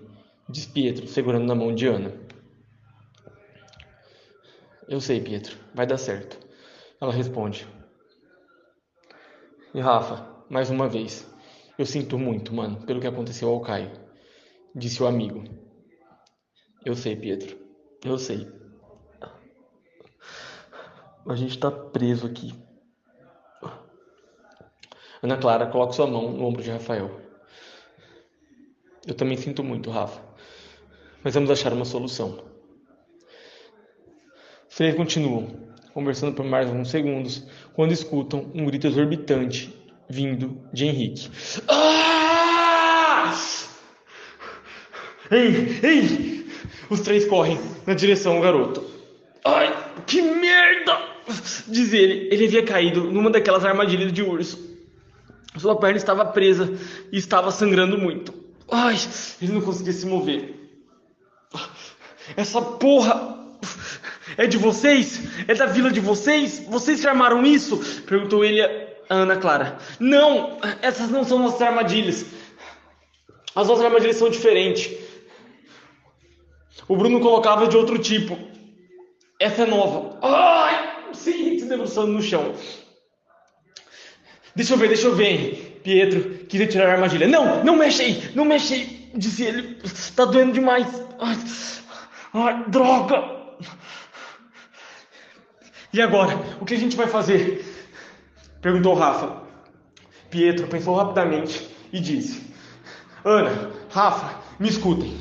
diz 0.50 0.66
Pietro, 0.66 1.06
segurando 1.06 1.46
na 1.46 1.54
mão 1.54 1.72
de 1.72 1.86
Ana. 1.86 2.12
Eu 4.88 5.00
sei, 5.00 5.20
Pietro, 5.20 5.56
vai 5.72 5.86
dar 5.86 5.96
certo. 5.96 6.38
Ela 7.00 7.12
responde. 7.12 7.66
E 9.72 9.80
Rafa, 9.80 10.44
mais 10.50 10.70
uma 10.70 10.88
vez, 10.88 11.32
eu 11.78 11.86
sinto 11.86 12.18
muito, 12.18 12.52
mano, 12.52 12.84
pelo 12.84 13.00
que 13.00 13.06
aconteceu 13.06 13.48
ao 13.48 13.60
Caio, 13.60 13.92
disse 14.74 15.00
o 15.00 15.06
amigo. 15.06 15.44
Eu 16.84 16.96
sei, 16.96 17.14
Pietro, 17.14 17.56
eu 18.04 18.18
sei. 18.18 18.59
A 21.30 21.36
gente 21.36 21.58
tá 21.58 21.70
preso 21.70 22.26
aqui. 22.26 22.52
Ana 25.22 25.36
Clara 25.36 25.66
coloca 25.66 25.92
sua 25.92 26.06
mão 26.06 26.32
no 26.32 26.44
ombro 26.44 26.62
de 26.62 26.70
Rafael. 26.70 27.20
Eu 29.06 29.14
também 29.14 29.36
sinto 29.36 29.62
muito, 29.62 29.90
Rafa 29.90 30.30
mas 31.22 31.34
vamos 31.34 31.50
achar 31.50 31.72
uma 31.72 31.84
solução. 31.84 32.42
Os 34.68 34.76
três 34.76 34.94
continuam, 34.94 35.48
conversando 35.92 36.34
por 36.34 36.44
mais 36.44 36.68
alguns 36.68 36.90
segundos, 36.90 37.46
quando 37.74 37.92
escutam 37.92 38.50
um 38.54 38.64
grito 38.64 38.86
exorbitante 38.86 39.74
vindo 40.08 40.60
de 40.72 40.86
Henrique. 40.86 41.30
Ah! 41.68 43.34
Ei, 45.30 45.78
ei! 45.82 46.50
Os 46.88 47.00
três 47.00 47.26
correm 47.26 47.58
na 47.86 47.94
direção 47.94 48.36
do 48.36 48.42
garoto. 48.42 48.84
Ai! 49.44 49.79
Diz 51.66 51.92
ele, 51.92 52.28
ele 52.30 52.46
havia 52.46 52.64
caído 52.64 53.04
numa 53.04 53.30
daquelas 53.30 53.64
armadilhas 53.64 54.12
de 54.12 54.22
urso. 54.22 54.70
Sua 55.56 55.76
perna 55.76 55.96
estava 55.96 56.24
presa 56.24 56.72
e 57.10 57.18
estava 57.18 57.50
sangrando 57.50 57.98
muito. 57.98 58.32
Ai, 58.70 58.96
ele 59.42 59.52
não 59.52 59.60
conseguia 59.60 59.92
se 59.92 60.06
mover. 60.06 60.54
Essa 62.36 62.62
porra 62.62 63.36
é 64.36 64.46
de 64.46 64.56
vocês? 64.56 65.20
É 65.48 65.54
da 65.54 65.66
vila 65.66 65.90
de 65.90 66.00
vocês? 66.00 66.64
Vocês 66.68 67.04
armaram 67.04 67.44
isso? 67.44 67.78
Perguntou 68.06 68.44
ele 68.44 68.62
a 68.62 69.14
Ana 69.14 69.36
Clara. 69.36 69.78
Não, 69.98 70.58
essas 70.80 71.10
não 71.10 71.24
são 71.24 71.40
nossas 71.40 71.62
armadilhas. 71.62 72.24
As 73.54 73.66
nossas 73.66 73.84
armadilhas 73.84 74.16
são 74.16 74.30
diferentes. 74.30 74.96
O 76.86 76.96
Bruno 76.96 77.20
colocava 77.20 77.66
de 77.66 77.76
outro 77.76 77.98
tipo. 77.98 78.38
Essa 79.38 79.62
é 79.62 79.66
nova. 79.66 80.18
Ai, 80.22 80.69
debruçando 81.70 82.12
no 82.12 82.22
chão. 82.22 82.54
Deixa 84.54 84.74
eu 84.74 84.78
ver, 84.78 84.88
deixa 84.88 85.06
eu 85.06 85.14
ver. 85.14 85.80
Pietro 85.82 86.44
queria 86.46 86.66
tirar 86.66 86.88
a 86.88 86.92
armadilha. 86.92 87.26
Não, 87.26 87.64
não 87.64 87.76
mexe 87.76 88.02
aí, 88.02 88.30
não 88.34 88.44
mexe. 88.44 89.10
Disse 89.14 89.44
ele. 89.44 89.80
Tá 90.14 90.24
doendo 90.24 90.52
demais. 90.52 90.86
Ai, 91.18 91.36
ai 92.34 92.64
droga. 92.68 93.40
E 95.92 96.00
agora? 96.00 96.38
O 96.60 96.64
que 96.64 96.74
a 96.74 96.78
gente 96.78 96.96
vai 96.96 97.06
fazer? 97.06 97.64
Perguntou 98.60 98.94
Rafa. 98.94 99.42
Pietro 100.30 100.68
pensou 100.68 100.94
rapidamente 100.94 101.68
e 101.92 101.98
disse: 101.98 102.54
Ana, 103.24 103.70
Rafa, 103.90 104.40
me 104.58 104.68
escutem. 104.68 105.16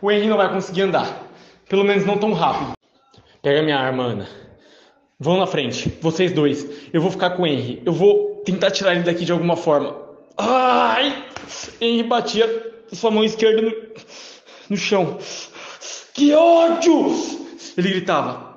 O 0.00 0.10
Henry 0.10 0.26
não 0.26 0.36
vai 0.36 0.52
conseguir 0.52 0.82
andar. 0.82 1.22
Pelo 1.68 1.84
menos 1.84 2.04
não 2.04 2.18
tão 2.18 2.32
rápido. 2.32 2.72
Pega 3.40 3.62
minha 3.62 3.78
arma, 3.78 4.02
Ana. 4.04 4.28
Vão 5.22 5.38
na 5.38 5.46
frente, 5.46 5.96
vocês 6.00 6.32
dois. 6.32 6.66
Eu 6.92 7.00
vou 7.00 7.08
ficar 7.08 7.30
com 7.30 7.44
o 7.44 7.46
Henry. 7.46 7.80
Eu 7.86 7.92
vou 7.92 8.42
tentar 8.44 8.72
tirar 8.72 8.92
ele 8.92 9.04
daqui 9.04 9.24
de 9.24 9.30
alguma 9.30 9.56
forma. 9.56 9.94
Ai! 10.36 11.26
Henry 11.80 12.02
batia 12.02 12.72
sua 12.92 13.12
mão 13.12 13.22
esquerda 13.22 13.62
no, 13.62 13.72
no 14.70 14.76
chão. 14.76 15.18
Que 16.12 16.34
ódio! 16.34 17.14
Ele 17.78 17.90
gritava. 17.90 18.52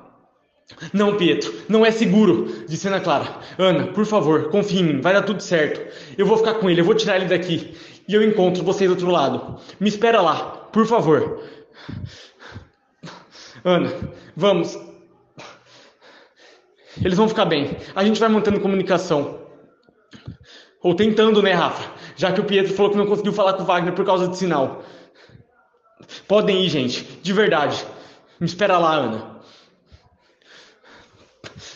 Não, 0.92 1.16
Pietro, 1.18 1.54
não 1.70 1.86
é 1.86 1.92
seguro, 1.92 2.66
disse 2.68 2.88
Ana 2.88 3.00
Clara. 3.00 3.40
Ana, 3.60 3.94
por 3.94 4.08
favor, 4.08 4.50
confie 4.50 4.80
em 4.80 4.84
mim, 4.86 5.02
vai 5.02 5.14
dar 5.14 5.22
tudo 5.22 5.44
certo. 5.44 5.80
Eu 6.18 6.26
vou 6.26 6.36
ficar 6.36 6.56
com 6.56 6.68
ele, 6.68 6.82
eu 6.82 6.86
vou 6.86 6.96
tirar 6.96 7.18
ele 7.18 7.26
daqui. 7.26 7.76
E 8.08 8.14
eu 8.16 8.24
encontro 8.24 8.64
vocês 8.64 8.90
do 8.90 8.94
outro 8.94 9.12
lado. 9.12 9.60
Me 9.80 9.88
espera 9.88 10.20
lá, 10.20 10.36
por 10.74 10.88
favor. 10.88 11.44
Ana, 13.64 13.94
vamos. 14.36 14.76
Eles 17.04 17.18
vão 17.18 17.28
ficar 17.28 17.46
bem. 17.46 17.78
A 17.96 18.04
gente 18.04 18.20
vai 18.20 18.30
mantendo 18.30 18.60
comunicação. 18.60 19.40
Ou 20.82 20.96
tentando, 20.96 21.42
né, 21.42 21.54
Rafa? 21.54 21.92
Já 22.16 22.32
que 22.32 22.40
o 22.40 22.46
Pietro 22.46 22.74
falou 22.74 22.92
que 22.92 22.98
não 22.98 23.08
conseguiu 23.08 23.34
falar 23.34 23.54
com 23.54 23.64
o 23.64 23.66
Wagner 23.66 23.94
por 23.94 24.06
causa 24.06 24.28
de 24.28 24.38
sinal. 24.38 24.84
Podem 26.28 26.64
ir, 26.64 26.70
gente. 26.70 27.04
De 27.22 27.34
verdade. 27.34 27.86
Me 28.40 28.46
espera 28.46 28.78
lá, 28.78 28.96
Ana. 28.96 29.36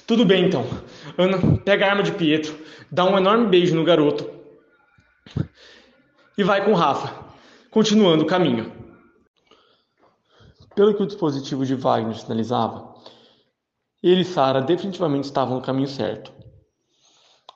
Tudo 0.05 0.25
bem, 0.25 0.45
então. 0.45 0.65
Ana 1.17 1.37
pega 1.63 1.85
a 1.85 1.89
arma 1.89 2.03
de 2.03 2.11
Pietro, 2.11 2.57
dá 2.91 3.05
um 3.05 3.17
enorme 3.17 3.47
beijo 3.47 3.75
no 3.75 3.83
garoto 3.83 4.39
e 6.37 6.43
vai 6.43 6.63
com 6.63 6.73
Rafa, 6.73 7.13
continuando 7.69 8.23
o 8.23 8.25
caminho. 8.25 8.71
Pelo 10.73 10.95
que 10.95 11.03
o 11.03 11.05
dispositivo 11.05 11.65
de 11.65 11.75
Wagner 11.75 12.15
sinalizava, 12.15 12.88
ele 14.01 14.21
e 14.21 14.25
Sara 14.25 14.61
definitivamente 14.61 15.25
estavam 15.25 15.55
no 15.55 15.61
caminho 15.61 15.87
certo. 15.87 16.31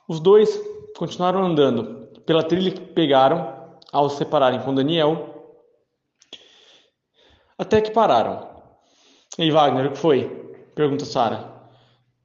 Os 0.07 0.19
dois 0.19 0.59
continuaram 0.97 1.43
andando 1.43 2.07
pela 2.25 2.43
trilha 2.43 2.71
que 2.71 2.81
pegaram 2.81 3.53
ao 3.91 4.09
se 4.09 4.17
separarem 4.17 4.61
com 4.61 4.73
Daniel, 4.73 5.55
até 7.57 7.79
que 7.81 7.91
pararam. 7.91 8.49
E 9.37 9.49
Wagner, 9.49 9.87
o 9.87 9.91
que 9.91 9.97
foi? 9.97 10.29
Pergunta 10.75 11.05
Sara. 11.05 11.51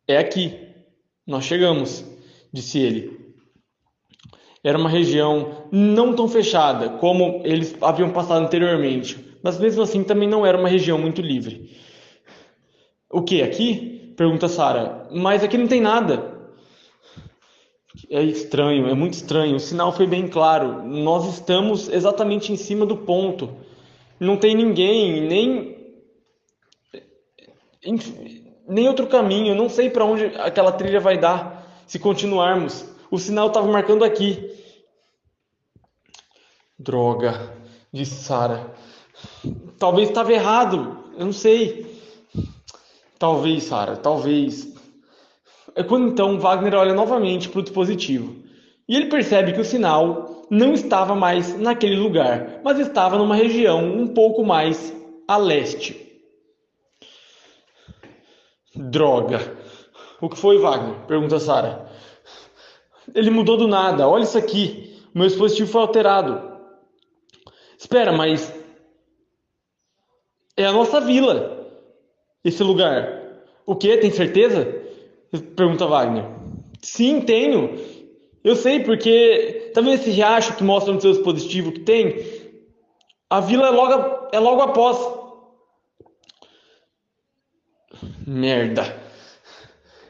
É 0.07 0.19
aqui. 0.19 0.67
Nós 1.27 1.45
chegamos, 1.45 2.05
disse 2.53 2.79
ele. 2.79 3.35
Era 4.65 4.79
uma 4.79 4.89
região 4.89 5.69
não 5.71 6.15
tão 6.15 6.29
fechada 6.29 6.91
como 6.91 7.43
eles 7.45 7.77
haviam 7.81 8.11
passado 8.11 8.45
anteriormente, 8.45 9.39
mas 9.43 9.59
mesmo 9.59 9.83
assim 9.83 10.03
também 10.03 10.29
não 10.29 10.45
era 10.45 10.59
uma 10.59 10.69
região 10.69 10.99
muito 10.99 11.23
livre. 11.23 11.77
O 13.11 13.23
que 13.23 13.43
aqui? 13.43 13.98
Pergunta 14.19 14.49
Sara. 14.49 15.07
Mas 15.13 15.45
aqui 15.45 15.57
não 15.57 15.69
tem 15.69 15.81
nada. 15.81 16.37
É 18.11 18.21
estranho, 18.21 18.89
é 18.89 18.95
muito 18.95 19.15
estranho. 19.15 19.55
O 19.55 19.61
sinal 19.61 19.93
foi 19.93 20.09
bem 20.09 20.27
claro. 20.27 20.83
Nós 20.83 21.25
estamos 21.35 21.89
exatamente 21.89 22.53
em 22.53 22.57
cima 22.57 22.85
do 22.85 22.97
ponto. 22.97 23.57
Não 24.19 24.37
tem 24.37 24.57
ninguém, 24.57 25.21
nem 25.21 25.79
nem 28.67 28.89
outro 28.89 29.07
caminho. 29.07 29.55
Não 29.55 29.69
sei 29.69 29.89
para 29.89 30.05
onde 30.05 30.25
aquela 30.37 30.73
trilha 30.73 30.99
vai 30.99 31.17
dar 31.17 31.83
se 31.87 32.01
continuarmos. 32.01 32.85
O 33.13 33.19
sinal 33.21 33.47
estava 33.47 33.69
marcando 33.69 34.03
aqui. 34.03 34.51
Droga, 36.77 37.55
disse 37.93 38.17
Sara. 38.17 38.75
Talvez 39.79 40.09
estava 40.09 40.33
errado. 40.33 41.05
Eu 41.17 41.27
não 41.27 41.33
sei. 41.33 41.88
Talvez, 43.19 43.65
Sara, 43.65 43.97
talvez. 43.97 44.75
É 45.75 45.83
quando 45.83 46.09
então 46.09 46.39
Wagner 46.39 46.75
olha 46.75 46.95
novamente 46.95 47.49
para 47.49 47.61
o 47.61 47.63
dispositivo 47.63 48.37
e 48.89 48.97
ele 48.97 49.07
percebe 49.07 49.53
que 49.53 49.61
o 49.61 49.65
sinal 49.65 50.47
não 50.51 50.73
estava 50.73 51.15
mais 51.15 51.59
naquele 51.59 51.97
lugar, 51.97 52.61
mas 52.65 52.79
estava 52.79 53.19
numa 53.19 53.37
região 53.37 53.85
um 53.85 54.09
pouco 54.09 54.45
mais 54.45 54.95
a 55.27 55.37
leste. 55.37 56.07
Droga. 58.75 59.41
O 60.21 60.29
que 60.29 60.39
foi, 60.39 60.59
Wagner? 60.59 61.07
Pergunta 61.07 61.39
Sara. 61.39 61.91
Ele 63.15 63.31
mudou 63.31 63.57
do 63.57 63.69
nada. 63.69 64.09
Olha 64.09 64.23
isso 64.23 64.39
aqui. 64.39 65.03
Meu 65.15 65.27
dispositivo 65.27 65.71
foi 65.71 65.81
alterado. 65.83 66.59
Espera, 67.79 68.13
mas 68.13 68.53
é 70.57 70.65
a 70.65 70.73
nossa 70.73 71.01
vila. 71.01 71.58
Esse 72.49 72.63
lugar. 72.63 73.23
O 73.67 73.77
que? 73.77 73.97
Tem 73.99 74.11
certeza? 74.11 74.67
Pergunta 75.55 75.87
Wagner. 75.87 76.25
Sim, 76.81 77.21
tenho. 77.21 77.79
Eu 78.43 78.57
sei 78.57 78.81
porque 78.81 79.71
tá 79.75 79.83
vendo 79.83 79.95
esse 79.95 80.11
riacho 80.11 80.57
que 80.57 80.65
mostra 80.65 80.95
no 80.95 81.01
seu 81.01 81.13
dispositivo 81.13 81.73
que 81.73 81.81
tem? 81.81 82.25
A 83.29 83.41
vila 83.41 83.67
é 83.67 83.71
logo, 83.71 84.29
é 84.33 84.39
logo 84.39 84.63
após. 84.63 84.97
Merda. 88.27 88.97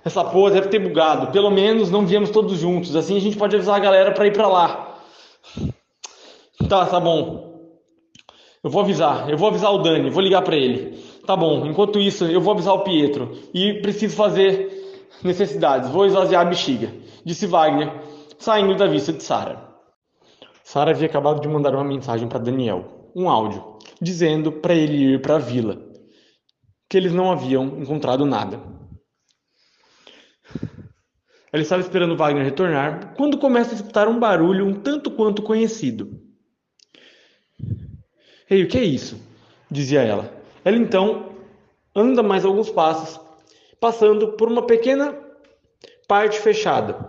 Essa 0.05 0.25
porra 0.25 0.53
deve 0.53 0.69
ter 0.69 0.79
bugado. 0.79 1.33
Pelo 1.33 1.51
menos 1.51 1.91
não 1.91 2.07
viemos 2.07 2.31
todos 2.31 2.59
juntos. 2.59 2.95
Assim 2.95 3.17
a 3.17 3.21
gente 3.21 3.37
pode 3.37 3.57
avisar 3.57 3.75
a 3.75 3.81
galera 3.81 4.13
para 4.13 4.27
ir 4.29 4.33
para 4.33 4.47
lá. 4.47 5.01
Tá, 6.69 6.87
tá 6.87 7.01
bom. 7.01 7.49
Eu 8.63 8.71
vou 8.71 8.83
avisar. 8.83 9.29
Eu 9.29 9.37
vou 9.37 9.49
avisar 9.49 9.73
o 9.73 9.79
Dani. 9.79 10.11
Vou 10.11 10.23
ligar 10.23 10.43
para 10.43 10.57
ele. 10.57 11.08
Tá 11.29 11.37
bom. 11.37 11.67
Enquanto 11.67 12.01
isso, 12.01 12.25
eu 12.25 12.41
vou 12.41 12.55
avisar 12.55 12.73
o 12.73 12.83
Pietro. 12.83 13.39
E 13.53 13.83
preciso 13.83 14.17
fazer 14.17 15.07
necessidades. 15.23 15.91
Vou 15.91 16.07
esvaziar 16.07 16.41
a 16.41 16.49
bexiga. 16.49 16.91
Disse 17.23 17.47
Wagner, 17.47 17.93
saindo 18.39 18.75
da 18.75 18.87
vista 18.87 19.13
de 19.13 19.23
Sara. 19.23 19.63
Sara 20.65 20.93
havia 20.93 21.07
acabado 21.07 21.43
de 21.43 21.47
mandar 21.47 21.75
uma 21.75 21.85
mensagem 21.85 22.27
para 22.27 22.39
Daniel, 22.39 23.11
um 23.15 23.29
áudio, 23.29 23.77
dizendo 24.01 24.51
para 24.51 24.73
ele 24.73 25.17
ir 25.17 25.21
para 25.21 25.35
a 25.37 25.39
vila 25.39 25.79
que 26.89 26.97
eles 26.97 27.13
não 27.13 27.31
haviam 27.31 27.79
encontrado 27.79 28.25
nada. 28.25 28.63
Ele 31.53 31.63
estava 31.63 31.83
esperando 31.83 32.17
Wagner 32.17 32.43
retornar 32.43 33.15
quando 33.19 33.37
começa 33.37 33.73
a 33.73 33.75
escutar 33.75 34.09
um 34.09 34.19
barulho 34.19 34.65
um 34.65 34.81
tanto 34.81 35.11
quanto 35.11 35.43
conhecido. 35.43 36.23
Ei, 38.49 38.65
o 38.65 38.67
que 38.67 38.79
é 38.79 38.85
isso? 38.85 39.21
dizia 39.71 40.01
ela. 40.01 40.38
Ela 40.69 40.77
então 40.77 41.31
anda 41.97 42.23
mais 42.23 42.45
alguns 42.45 42.69
passos, 42.69 43.19
passando 43.81 44.33
por 44.33 44.49
uma 44.49 44.67
pequena 44.67 45.19
parte 46.07 46.39
fechada, 46.39 47.09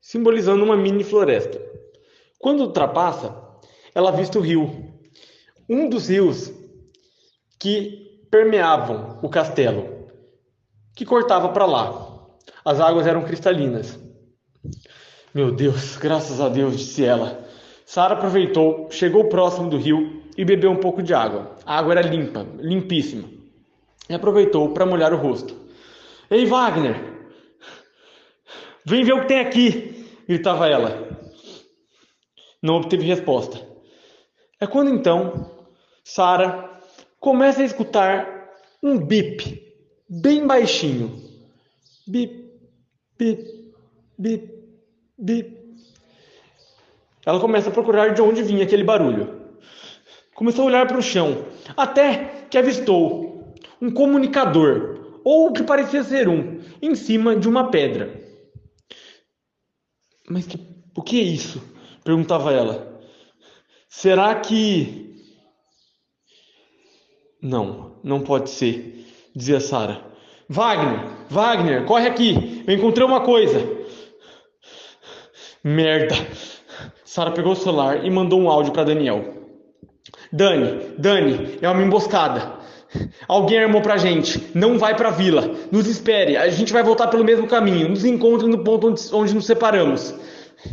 simbolizando 0.00 0.64
uma 0.64 0.74
mini 0.74 1.04
floresta. 1.04 1.60
Quando 2.38 2.62
ultrapassa, 2.62 3.36
ela 3.94 4.10
vista 4.10 4.38
o 4.38 4.40
rio, 4.40 4.90
um 5.68 5.86
dos 5.86 6.08
rios 6.08 6.50
que 7.60 8.26
permeavam 8.30 9.18
o 9.22 9.28
castelo, 9.28 10.08
que 10.96 11.04
cortava 11.04 11.50
para 11.50 11.66
lá. 11.66 12.26
As 12.64 12.80
águas 12.80 13.06
eram 13.06 13.22
cristalinas. 13.22 14.00
Meu 15.34 15.52
Deus, 15.52 15.98
graças 15.98 16.40
a 16.40 16.48
Deus, 16.48 16.78
disse 16.78 17.04
ela. 17.04 17.46
Sara 17.84 18.14
aproveitou, 18.14 18.90
chegou 18.90 19.28
próximo 19.28 19.68
do 19.68 19.76
rio 19.76 20.17
e 20.38 20.44
bebeu 20.44 20.70
um 20.70 20.76
pouco 20.76 21.02
de 21.02 21.12
água. 21.12 21.56
A 21.66 21.76
água 21.76 21.94
era 21.94 22.00
limpa, 22.00 22.46
limpíssima. 22.60 23.28
E 24.08 24.14
aproveitou 24.14 24.72
para 24.72 24.86
molhar 24.86 25.12
o 25.12 25.16
rosto. 25.16 25.52
Ei, 26.30 26.46
Wagner! 26.46 26.94
Vem 28.84 29.02
ver 29.02 29.14
o 29.14 29.22
que 29.22 29.26
tem 29.26 29.40
aqui! 29.40 30.06
gritava 30.28 30.68
ela. 30.68 31.18
Não 32.62 32.76
obteve 32.76 33.04
resposta. 33.04 33.60
É 34.60 34.66
quando 34.66 34.90
então 34.90 35.50
Sara 36.04 36.80
começa 37.18 37.60
a 37.60 37.64
escutar 37.64 38.48
um 38.80 38.96
bip 38.96 39.60
bem 40.08 40.46
baixinho. 40.46 41.20
Bip, 42.06 42.48
bip, 43.18 43.72
bip, 44.16 44.54
bip. 45.18 45.58
Ela 47.26 47.40
começa 47.40 47.70
a 47.70 47.72
procurar 47.72 48.14
de 48.14 48.22
onde 48.22 48.42
vinha 48.42 48.64
aquele 48.64 48.84
barulho. 48.84 49.37
Começou 50.38 50.62
a 50.62 50.66
olhar 50.68 50.86
para 50.86 50.96
o 50.96 51.02
chão, 51.02 51.46
até 51.76 52.46
que 52.48 52.56
avistou 52.56 53.56
um 53.82 53.90
comunicador, 53.90 55.20
ou 55.24 55.48
o 55.48 55.52
que 55.52 55.64
parecia 55.64 56.04
ser 56.04 56.28
um, 56.28 56.60
em 56.80 56.94
cima 56.94 57.34
de 57.34 57.48
uma 57.48 57.72
pedra. 57.72 58.22
Mas 60.30 60.46
que, 60.46 60.56
o 60.96 61.02
que 61.02 61.20
é 61.20 61.24
isso? 61.24 61.60
perguntava 62.04 62.52
ela. 62.52 63.00
Será 63.88 64.32
que. 64.36 65.24
Não, 67.42 67.96
não 68.04 68.20
pode 68.20 68.50
ser, 68.50 69.08
dizia 69.34 69.58
Sara. 69.58 70.06
Wagner, 70.48 71.04
Wagner, 71.28 71.84
corre 71.84 72.06
aqui, 72.06 72.62
eu 72.64 72.74
encontrei 72.74 73.04
uma 73.04 73.22
coisa. 73.22 73.58
Merda. 75.64 76.14
Sara 77.04 77.32
pegou 77.32 77.54
o 77.54 77.56
celular 77.56 78.06
e 78.06 78.10
mandou 78.10 78.40
um 78.40 78.48
áudio 78.48 78.72
para 78.72 78.84
Daniel. 78.84 79.37
Dani, 80.32 80.94
Dani, 80.98 81.58
é 81.60 81.68
uma 81.68 81.82
emboscada. 81.82 82.58
Alguém 83.26 83.60
armou 83.60 83.82
pra 83.82 83.96
gente. 83.96 84.50
Não 84.54 84.78
vai 84.78 84.94
pra 84.94 85.10
vila. 85.10 85.50
Nos 85.70 85.86
espere. 85.86 86.36
A 86.36 86.48
gente 86.48 86.72
vai 86.72 86.82
voltar 86.82 87.08
pelo 87.08 87.24
mesmo 87.24 87.46
caminho. 87.46 87.88
Nos 87.88 88.04
encontre 88.04 88.48
no 88.48 88.64
ponto 88.64 88.88
onde, 88.88 89.02
onde 89.12 89.34
nos 89.34 89.46
separamos. 89.46 90.14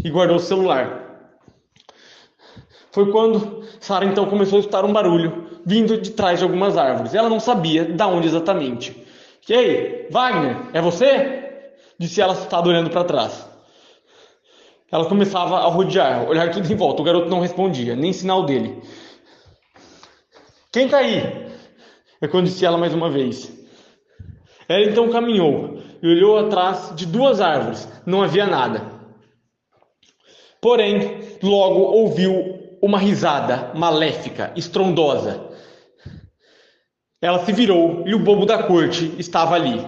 E 0.04 0.10
guardou 0.10 0.38
o 0.38 0.40
celular. 0.40 1.04
Foi 2.92 3.12
quando 3.12 3.64
Sara 3.80 4.06
então 4.06 4.26
começou 4.26 4.58
a 4.58 4.60
escutar 4.62 4.86
um 4.86 4.94
barulho 4.94 5.46
vindo 5.66 6.00
de 6.00 6.12
trás 6.12 6.40
de 6.40 6.46
algumas 6.46 6.78
árvores. 6.78 7.14
Ela 7.14 7.28
não 7.28 7.40
sabia 7.40 7.84
da 7.84 8.08
onde 8.08 8.28
exatamente. 8.28 9.06
E 9.48 9.54
aí, 9.54 10.08
Wagner, 10.10 10.58
é 10.74 10.82
você? 10.82 11.44
Disse 12.00 12.22
ela 12.22 12.34
assustada 12.34 12.68
olhando 12.70 12.90
para 12.90 13.04
trás. 13.04 13.48
Ela 14.92 15.06
começava 15.06 15.58
a 15.58 15.68
rodear, 15.68 16.28
olhar 16.28 16.50
tudo 16.52 16.72
em 16.72 16.76
volta. 16.76 17.02
O 17.02 17.06
garoto 17.06 17.30
não 17.30 17.42
respondia, 17.42 17.96
nem 17.96 18.14
sinal 18.14 18.44
dele. 18.44 18.82
Quem 20.76 20.90
tá 20.90 20.98
aí? 20.98 21.22
É 22.20 22.28
quando 22.28 22.48
disse 22.48 22.66
ela 22.66 22.78
mais 22.78 22.94
uma 22.94 23.10
vez. 23.10 23.50
Ela 24.68 24.84
então 24.84 25.10
caminhou 25.10 25.82
e 26.04 26.08
olhou 26.10 26.38
atrás 26.38 26.92
de 26.94 27.06
duas 27.06 27.40
árvores. 27.40 27.88
Não 28.06 28.22
havia 28.22 28.46
nada. 28.46 28.82
Porém, 30.60 31.38
logo 31.42 31.80
ouviu 31.80 32.78
uma 32.82 33.00
risada 33.00 33.72
maléfica, 33.74 34.52
estrondosa. 34.54 35.50
Ela 37.22 37.40
se 37.46 37.54
virou 37.54 38.04
e 38.06 38.14
o 38.14 38.20
bobo 38.20 38.46
da 38.46 38.62
corte 38.64 39.16
estava 39.18 39.56
ali. 39.56 39.80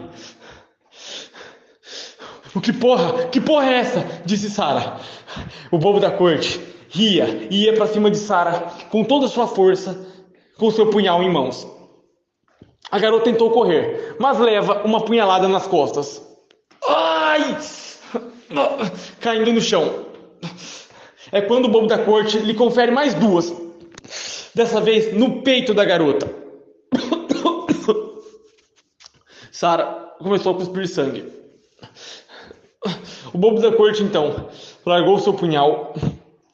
O 2.55 2.61
que 2.61 2.71
porra? 2.71 3.27
Que 3.27 3.41
porra 3.41 3.73
é 3.73 3.79
essa? 3.79 4.21
disse 4.25 4.49
Sara. 4.49 5.01
O 5.69 5.77
bobo 5.77 5.99
da 5.99 6.11
corte 6.11 6.61
ria 6.87 7.45
e 7.51 7.65
ia 7.65 7.73
para 7.73 7.87
cima 7.87 8.09
de 8.09 8.15
Sara 8.15 8.71
com 8.89 9.03
toda 9.03 9.25
a 9.25 9.29
sua 9.29 9.47
força 9.47 10.06
com 10.57 10.71
seu 10.71 10.89
punhal 10.89 11.21
em 11.23 11.31
mãos. 11.31 11.67
A 12.89 12.99
garota 12.99 13.25
tentou 13.25 13.51
correr, 13.51 14.15
mas 14.19 14.39
leva 14.39 14.83
uma 14.83 15.01
punhalada 15.01 15.47
nas 15.47 15.67
costas. 15.67 16.21
Ai! 16.87 17.57
Caindo 19.19 19.53
no 19.53 19.61
chão. 19.61 20.05
É 21.31 21.41
quando 21.41 21.65
o 21.65 21.69
bobo 21.69 21.87
da 21.87 21.97
corte 21.97 22.39
lhe 22.39 22.53
confere 22.53 22.91
mais 22.91 23.13
duas. 23.13 23.53
Dessa 24.55 24.79
vez 24.79 25.13
no 25.13 25.41
peito 25.41 25.73
da 25.73 25.83
garota. 25.83 26.33
Sara 29.51 30.13
começou 30.19 30.53
a 30.53 30.55
cuspir 30.55 30.87
sangue. 30.87 31.31
O 33.33 33.37
bobo 33.37 33.59
da 33.59 33.71
corte 33.71 34.01
então 34.01 34.49
largou 34.85 35.19
seu 35.19 35.33
punhal 35.33 35.93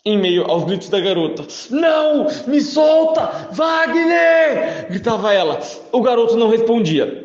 em 0.05 0.17
meio 0.17 0.49
aos 0.49 0.65
gritos 0.65 0.89
da 0.89 0.99
garota. 0.99 1.45
Não! 1.69 2.27
Me 2.47 2.61
solta! 2.61 3.49
Wagner! 3.51 4.87
gritava 4.89 5.33
ela. 5.33 5.59
O 5.91 6.01
garoto 6.01 6.35
não 6.35 6.49
respondia. 6.49 7.23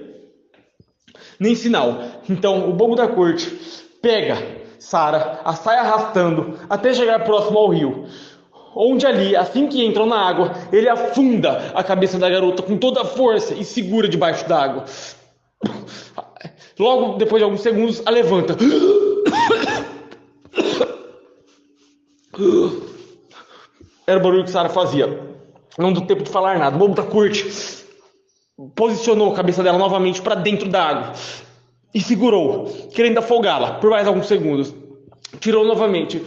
Nem 1.41 1.55
sinal. 1.55 1.99
Então 2.29 2.69
o 2.69 2.73
bobo 2.73 2.95
da 2.95 3.09
corte 3.09 3.51
pega 4.01 4.59
Sara, 4.79 5.41
a 5.45 5.55
sai 5.55 5.77
arrastando 5.77 6.57
até 6.71 6.95
chegar 6.95 7.25
próximo 7.25 7.59
ao 7.59 7.69
rio. 7.69 8.07
Onde 8.75 9.07
ali, 9.07 9.35
assim 9.35 9.67
que 9.67 9.85
entram 9.85 10.07
na 10.07 10.17
água, 10.17 10.53
ele 10.73 10.88
afunda 10.88 11.73
a 11.75 11.83
cabeça 11.83 12.17
da 12.19 12.31
garota 12.31 12.62
com 12.62 12.77
toda 12.77 13.03
a 13.03 13.05
força 13.05 13.55
e 13.55 13.64
segura 13.64 14.09
debaixo 14.09 14.49
d'água. 14.49 14.85
Logo 16.79 17.19
depois 17.19 17.41
de 17.41 17.45
alguns 17.45 17.61
segundos, 17.61 18.01
a 18.07 18.11
levanta. 18.11 18.57
Era 24.07 24.18
o 24.18 24.22
barulho 24.22 24.44
que 24.44 24.51
Sara 24.51 24.68
fazia. 24.68 25.29
Não 25.77 25.92
deu 25.92 26.03
tempo 26.07 26.22
de 26.22 26.31
falar 26.31 26.59
nada. 26.59 26.77
O 26.77 26.79
bobo 26.79 26.94
da 26.94 27.03
corte 27.03 27.44
posicionou 28.74 29.33
a 29.33 29.37
cabeça 29.37 29.62
dela 29.62 29.79
novamente 29.79 30.20
para 30.20 30.35
dentro 30.35 30.68
da 30.68 30.83
água 30.83 31.12
e 31.94 32.01
segurou, 32.01 32.66
querendo 32.92 33.18
afogá-la 33.18 33.74
por 33.74 33.90
mais 33.90 34.07
alguns 34.07 34.27
segundos. 34.27 34.74
Tirou 35.40 35.64
novamente. 35.64 36.24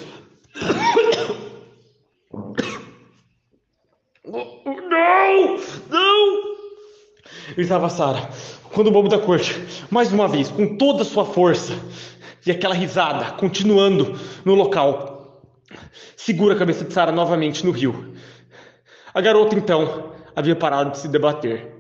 Não! 4.26 5.58
Não! 5.90 6.42
Gritava 7.56 7.90
Sara. 7.90 8.30
Quando 8.74 8.88
o 8.88 8.92
bobo 8.92 9.10
da 9.10 9.20
corte, 9.20 9.62
mais 9.90 10.14
uma 10.14 10.28
vez, 10.28 10.50
com 10.50 10.78
toda 10.78 11.02
a 11.02 11.06
sua 11.06 11.26
força, 11.26 11.74
e 12.46 12.52
aquela 12.52 12.74
risada, 12.74 13.32
continuando 13.34 14.18
no 14.46 14.56
local, 14.56 15.11
segura 16.16 16.56
a 16.56 16.58
cabeça 16.58 16.86
de 16.86 16.94
Sara 16.94 17.12
novamente 17.12 17.66
no 17.66 17.72
rio. 17.72 18.14
A 19.14 19.22
garota 19.22 19.56
então 19.56 20.14
havia 20.36 20.56
parado 20.56 20.92
de 20.92 21.00
se 21.00 21.08
debater. 21.08 21.72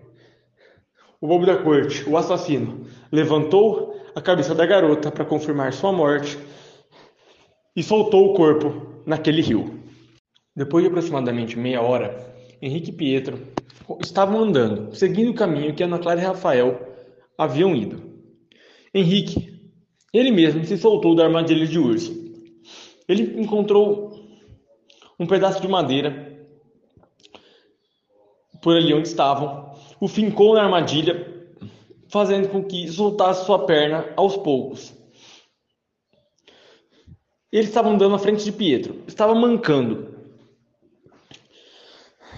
O 1.19 1.27
bobo 1.27 1.45
da 1.45 1.57
corte, 1.57 2.07
o 2.09 2.17
assassino, 2.17 2.85
levantou 3.11 3.95
a 4.15 4.21
cabeça 4.21 4.53
da 4.53 4.65
garota 4.65 5.11
para 5.11 5.23
confirmar 5.23 5.71
sua 5.71 5.91
morte 5.91 6.37
e 7.75 7.83
soltou 7.83 8.27
o 8.27 8.33
corpo 8.33 9.03
naquele 9.05 9.41
rio. 9.41 9.79
Depois 10.55 10.83
de 10.83 10.89
aproximadamente 10.89 11.57
meia 11.57 11.81
hora, 11.81 12.35
Henrique 12.61 12.89
e 12.89 12.93
Pietro 12.93 13.39
estavam 14.01 14.41
andando, 14.41 14.93
seguindo 14.95 15.31
o 15.31 15.35
caminho 15.35 15.73
que 15.73 15.83
Ana 15.83 15.99
Clara 15.99 16.19
e 16.19 16.23
Rafael 16.23 16.79
haviam 17.37 17.75
ido. 17.75 18.01
Henrique, 18.93 19.61
ele 20.13 20.31
mesmo 20.31 20.63
se 20.65 20.77
soltou 20.77 21.15
da 21.15 21.23
armadilha 21.23 21.65
de 21.65 21.79
urso. 21.79 22.20
Ele 23.07 23.41
encontrou 23.41 24.21
um 25.19 25.27
pedaço 25.27 25.61
de 25.61 25.67
madeira 25.67 26.31
por 28.61 28.75
ali 28.75 28.93
onde 28.93 29.07
estavam, 29.07 29.73
o 29.99 30.07
fincou 30.07 30.53
na 30.53 30.63
armadilha, 30.63 31.27
fazendo 32.07 32.49
com 32.49 32.63
que 32.63 32.87
soltasse 32.87 33.45
sua 33.45 33.65
perna 33.65 34.05
aos 34.15 34.37
poucos. 34.37 34.93
Eles 37.51 37.67
estavam 37.67 37.93
andando 37.93 38.15
à 38.15 38.19
frente 38.19 38.43
de 38.43 38.51
Pietro, 38.51 39.01
estava 39.07 39.33
mancando. 39.33 40.15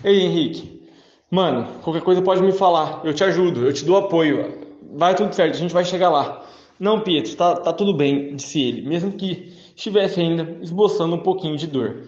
Ei, 0.04 0.22
Henrique, 0.22 0.88
mano, 1.30 1.80
qualquer 1.82 2.02
coisa 2.02 2.22
pode 2.22 2.42
me 2.42 2.52
falar, 2.52 3.02
eu 3.06 3.14
te 3.14 3.24
ajudo, 3.24 3.66
eu 3.66 3.74
te 3.74 3.86
dou 3.86 3.98
apoio, 3.98 4.76
vai 4.94 5.16
tudo 5.16 5.34
certo, 5.34 5.56
a 5.56 5.60
gente 5.60 5.74
vai 5.74 5.86
chegar 5.86 6.10
lá. 6.10 6.46
Não, 6.80 7.02
Pietro, 7.02 7.36
tá, 7.36 7.56
tá 7.56 7.72
tudo 7.72 7.94
bem, 7.94 8.36
disse 8.36 8.62
ele, 8.62 8.82
mesmo 8.82 9.12
que 9.12 9.54
estivesse 9.76 10.20
ainda 10.20 10.58
esboçando 10.62 11.16
um 11.16 11.24
pouquinho 11.24 11.58
de 11.58 11.68
dor. 11.68 12.08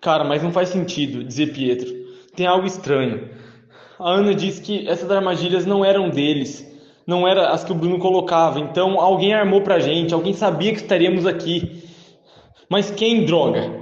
Cara, 0.00 0.24
mas 0.24 0.42
não 0.42 0.52
faz 0.52 0.68
sentido, 0.68 1.24
dizia 1.24 1.52
Pietro. 1.52 1.92
Tem 2.34 2.46
algo 2.46 2.66
estranho. 2.66 3.30
A 3.98 4.10
Ana 4.10 4.34
disse 4.34 4.60
que 4.60 4.86
essas 4.86 5.10
armadilhas 5.10 5.64
não 5.64 5.84
eram 5.84 6.10
deles, 6.10 6.64
não 7.06 7.26
eram 7.26 7.42
as 7.42 7.64
que 7.64 7.72
o 7.72 7.74
Bruno 7.74 7.98
colocava. 7.98 8.60
Então 8.60 9.00
alguém 9.00 9.32
armou 9.32 9.62
pra 9.62 9.78
gente, 9.78 10.12
alguém 10.12 10.34
sabia 10.34 10.72
que 10.72 10.80
estaríamos 10.80 11.26
aqui. 11.26 11.82
Mas 12.68 12.90
quem, 12.90 13.24
droga? 13.24 13.80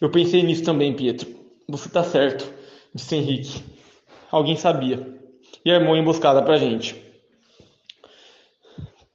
Eu 0.00 0.10
pensei 0.10 0.42
nisso 0.42 0.64
também, 0.64 0.94
Pietro. 0.94 1.28
Você 1.68 1.88
tá 1.88 2.02
certo, 2.02 2.50
disse 2.94 3.14
Henrique. 3.14 3.62
Alguém 4.30 4.56
sabia 4.56 5.20
e 5.64 5.70
armou 5.70 5.96
emboscada 5.96 6.42
pra 6.42 6.56
gente. 6.56 7.09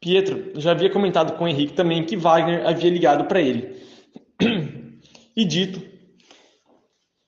Pietro 0.05 0.51
já 0.61 0.69
havia 0.69 0.91
comentado 0.91 1.35
com 1.35 1.47
Henrique 1.47 1.73
também 1.73 2.05
que 2.05 2.15
Wagner 2.15 2.63
havia 2.67 2.91
ligado 2.91 3.25
para 3.25 3.41
ele 3.41 3.75
e 5.35 5.43
dito 5.43 5.81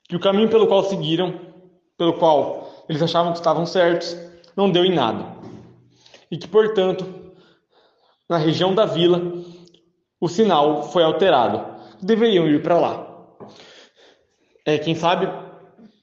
que 0.07 0.15
o 0.15 0.19
caminho 0.19 0.47
pelo 0.47 0.67
qual 0.67 0.83
seguiram, 0.83 1.33
pelo 1.97 2.13
qual 2.19 2.85
eles 2.87 3.01
achavam 3.01 3.31
que 3.31 3.39
estavam 3.39 3.65
certos, 3.65 4.15
não 4.55 4.69
deu 4.69 4.85
em 4.85 4.93
nada. 4.93 5.25
E 6.29 6.37
que, 6.37 6.47
portanto, 6.47 7.33
na 8.29 8.37
região 8.37 8.75
da 8.75 8.85
vila, 8.85 9.23
o 10.21 10.27
sinal 10.27 10.83
foi 10.91 11.03
alterado. 11.03 11.81
Deveriam 11.99 12.47
ir 12.47 12.61
para 12.61 12.79
lá. 12.79 13.27
É, 14.63 14.77
quem 14.77 14.93
sabe 14.93 15.27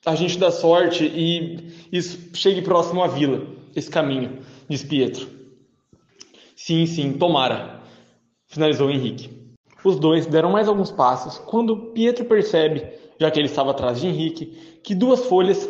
a 0.04 0.14
gente 0.16 0.38
dá 0.38 0.50
sorte 0.50 1.04
e 1.04 1.86
isso 1.92 2.30
chegue 2.34 2.62
próximo 2.62 3.00
à 3.00 3.06
vila, 3.06 3.46
esse 3.76 3.88
caminho, 3.88 4.40
diz 4.68 4.82
Pietro. 4.82 5.33
Sim, 6.66 6.86
sim, 6.86 7.12
tomara, 7.12 7.82
finalizou 8.46 8.90
Henrique. 8.90 9.28
Os 9.84 10.00
dois 10.00 10.24
deram 10.24 10.50
mais 10.50 10.66
alguns 10.66 10.90
passos 10.90 11.36
quando 11.36 11.92
Pietro 11.92 12.24
percebe, 12.24 12.88
já 13.20 13.30
que 13.30 13.38
ele 13.38 13.48
estava 13.48 13.72
atrás 13.72 14.00
de 14.00 14.06
Henrique, 14.06 14.46
que 14.82 14.94
duas 14.94 15.26
folhas 15.26 15.68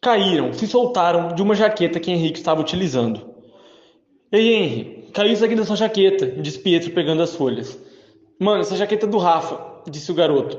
caíram, 0.00 0.52
se 0.52 0.68
soltaram 0.68 1.34
de 1.34 1.42
uma 1.42 1.56
jaqueta 1.56 1.98
que 1.98 2.12
Henrique 2.12 2.38
estava 2.38 2.60
utilizando. 2.60 3.34
Ei, 4.30 4.54
Henry, 4.54 5.08
caiu 5.12 5.32
isso 5.32 5.44
aqui 5.44 5.56
da 5.56 5.64
sua 5.64 5.74
jaqueta, 5.74 6.24
disse 6.40 6.60
Pietro 6.60 6.92
pegando 6.92 7.20
as 7.20 7.34
folhas. 7.34 7.76
Mano, 8.38 8.60
essa 8.60 8.76
jaqueta 8.76 9.06
é 9.06 9.08
do 9.08 9.18
Rafa, 9.18 9.82
disse 9.90 10.12
o 10.12 10.14
garoto. 10.14 10.56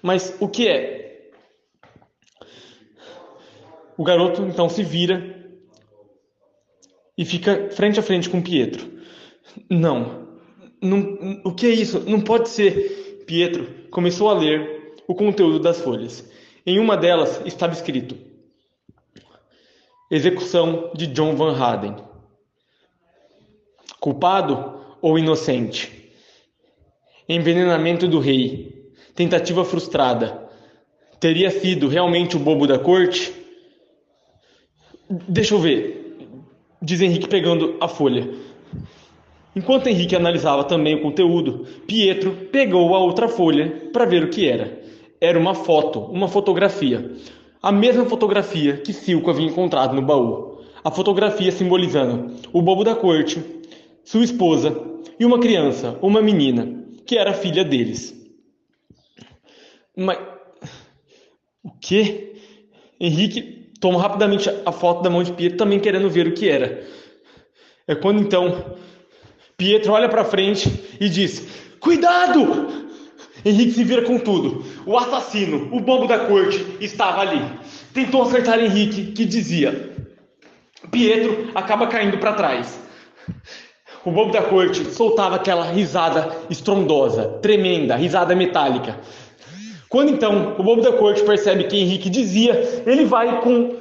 Mas 0.00 0.34
o 0.40 0.48
que 0.48 0.66
é? 0.66 1.30
O 3.98 4.02
garoto 4.02 4.40
então 4.40 4.70
se 4.70 4.82
vira 4.82 5.41
e 7.16 7.24
fica 7.24 7.70
frente 7.70 8.00
a 8.00 8.02
frente 8.02 8.28
com 8.28 8.42
Pietro. 8.42 8.90
Não, 9.68 10.28
não, 10.80 11.40
o 11.44 11.54
que 11.54 11.66
é 11.66 11.70
isso? 11.70 12.00
Não 12.00 12.20
pode 12.20 12.48
ser. 12.48 13.24
Pietro 13.26 13.88
começou 13.90 14.28
a 14.28 14.34
ler 14.34 14.94
o 15.06 15.14
conteúdo 15.14 15.60
das 15.60 15.80
folhas. 15.80 16.28
Em 16.66 16.78
uma 16.78 16.96
delas 16.96 17.40
estava 17.44 17.72
escrito: 17.72 18.16
Execução 20.10 20.90
de 20.94 21.06
John 21.06 21.36
Van 21.36 21.56
Haden. 21.56 21.96
Culpado 24.00 24.80
ou 25.00 25.18
inocente? 25.18 26.12
Envenenamento 27.28 28.08
do 28.08 28.18
rei. 28.18 28.92
Tentativa 29.14 29.64
frustrada. 29.64 30.48
Teria 31.20 31.50
sido 31.50 31.86
realmente 31.86 32.36
o 32.36 32.40
bobo 32.40 32.66
da 32.66 32.78
corte? 32.78 33.32
Deixa 35.08 35.54
eu 35.54 35.60
ver, 35.60 36.01
diz 36.82 37.00
Henrique 37.00 37.28
pegando 37.28 37.76
a 37.80 37.86
folha. 37.86 38.28
Enquanto 39.54 39.86
Henrique 39.86 40.16
analisava 40.16 40.64
também 40.64 40.94
o 40.96 41.02
conteúdo, 41.02 41.66
Pietro 41.86 42.32
pegou 42.50 42.94
a 42.94 42.98
outra 42.98 43.28
folha 43.28 43.90
para 43.92 44.04
ver 44.04 44.24
o 44.24 44.30
que 44.30 44.48
era. 44.48 44.82
Era 45.20 45.38
uma 45.38 45.54
foto, 45.54 46.00
uma 46.00 46.26
fotografia. 46.26 47.12
A 47.62 47.70
mesma 47.70 48.04
fotografia 48.06 48.78
que 48.78 48.92
Silco 48.92 49.30
havia 49.30 49.46
encontrado 49.46 49.94
no 49.94 50.02
baú. 50.02 50.58
A 50.82 50.90
fotografia 50.90 51.52
simbolizando 51.52 52.34
o 52.52 52.60
bobo 52.60 52.82
da 52.82 52.96
corte, 52.96 53.40
sua 54.02 54.24
esposa 54.24 54.76
e 55.20 55.24
uma 55.24 55.38
criança, 55.38 55.96
uma 56.02 56.20
menina, 56.20 56.82
que 57.06 57.16
era 57.16 57.32
filha 57.32 57.64
deles. 57.64 58.18
Mas. 59.96 60.18
O 61.62 61.70
quê? 61.80 62.34
Henrique 62.98 63.61
toma 63.82 64.00
rapidamente 64.00 64.48
a 64.64 64.70
foto 64.70 65.02
da 65.02 65.10
mão 65.10 65.24
de 65.24 65.32
Pietro, 65.32 65.58
também 65.58 65.80
querendo 65.80 66.08
ver 66.08 66.28
o 66.28 66.32
que 66.32 66.48
era. 66.48 66.86
É 67.86 67.96
quando 67.96 68.20
então 68.20 68.76
Pietro 69.58 69.92
olha 69.92 70.08
para 70.08 70.24
frente 70.24 70.96
e 71.00 71.08
diz: 71.08 71.48
Cuidado! 71.80 72.80
Henrique 73.44 73.72
se 73.72 73.82
vira 73.82 74.02
com 74.02 74.20
tudo. 74.20 74.64
O 74.86 74.96
assassino, 74.96 75.68
o 75.72 75.80
bobo 75.80 76.06
da 76.06 76.20
corte, 76.20 76.64
estava 76.80 77.22
ali. 77.22 77.42
Tentou 77.92 78.22
acertar 78.22 78.60
Henrique, 78.60 79.10
que 79.10 79.24
dizia. 79.24 79.90
Pietro 80.92 81.50
acaba 81.52 81.88
caindo 81.88 82.18
para 82.18 82.34
trás. 82.34 82.80
O 84.04 84.12
bobo 84.12 84.32
da 84.32 84.42
corte 84.42 84.84
soltava 84.92 85.36
aquela 85.36 85.64
risada 85.64 86.36
estrondosa, 86.48 87.38
tremenda, 87.42 87.96
risada 87.96 88.34
metálica. 88.36 89.00
Quando 89.92 90.08
então 90.08 90.54
o 90.56 90.62
bobo 90.62 90.80
da 90.80 90.90
corte 90.92 91.22
percebe 91.22 91.64
que 91.64 91.76
Henrique 91.76 92.08
dizia, 92.08 92.82
ele 92.86 93.04
vai 93.04 93.42
com 93.42 93.76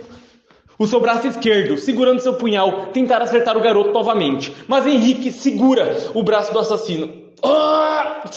o 0.78 0.86
seu 0.86 1.00
braço 1.00 1.26
esquerdo, 1.26 1.78
segurando 1.78 2.20
seu 2.20 2.34
punhal, 2.34 2.88
tentar 2.88 3.22
acertar 3.22 3.56
o 3.56 3.62
garoto 3.62 3.94
novamente. 3.94 4.54
Mas 4.68 4.86
Henrique 4.86 5.32
segura 5.32 6.10
o 6.14 6.22
braço 6.22 6.52
do 6.52 6.60
assassino. 6.60 7.10
Ah! 7.42 8.30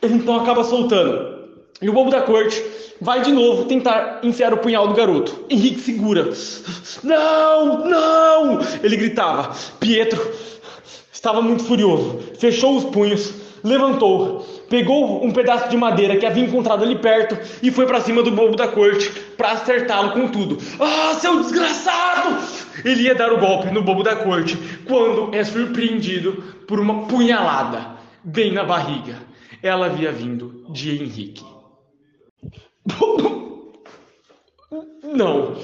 Ele 0.00 0.14
então 0.14 0.36
acaba 0.36 0.62
soltando. 0.62 1.48
E 1.80 1.88
o 1.88 1.92
bobo 1.92 2.12
da 2.12 2.20
corte 2.20 2.64
vai 3.00 3.22
de 3.22 3.32
novo 3.32 3.64
tentar 3.64 4.20
enfiar 4.22 4.54
o 4.54 4.58
punhal 4.58 4.86
do 4.86 4.94
garoto. 4.94 5.44
Henrique 5.50 5.80
segura. 5.80 6.30
Não, 7.02 7.88
não! 7.88 8.60
Ele 8.84 8.96
gritava. 8.96 9.52
Pietro 9.80 10.32
Estava 11.22 11.40
muito 11.40 11.62
furioso. 11.62 12.18
Fechou 12.36 12.76
os 12.76 12.84
punhos, 12.84 13.32
levantou, 13.62 14.44
pegou 14.72 15.22
um 15.22 15.30
pedaço 15.30 15.68
de 15.68 15.76
madeira 15.76 16.16
que 16.16 16.24
havia 16.24 16.42
encontrado 16.42 16.82
ali 16.82 16.96
perto 16.96 17.38
e 17.62 17.70
foi 17.70 17.84
para 17.84 18.00
cima 18.00 18.22
do 18.22 18.30
bobo 18.30 18.56
da 18.56 18.66
corte 18.66 19.10
para 19.36 19.52
acertá-lo 19.52 20.12
com 20.12 20.28
tudo. 20.28 20.56
Ah, 20.80 21.12
seu 21.20 21.42
desgraçado! 21.42 22.38
Ele 22.82 23.02
ia 23.02 23.14
dar 23.14 23.34
o 23.34 23.38
golpe 23.38 23.70
no 23.70 23.82
bobo 23.82 24.02
da 24.02 24.16
corte 24.16 24.56
quando 24.86 25.34
é 25.34 25.44
surpreendido 25.44 26.42
por 26.66 26.80
uma 26.80 27.06
punhalada 27.06 27.98
bem 28.24 28.50
na 28.50 28.64
barriga. 28.64 29.18
Ela 29.62 29.86
havia 29.86 30.10
vindo 30.10 30.64
de 30.70 30.90
Henrique. 31.02 31.44
Não. 35.04 35.54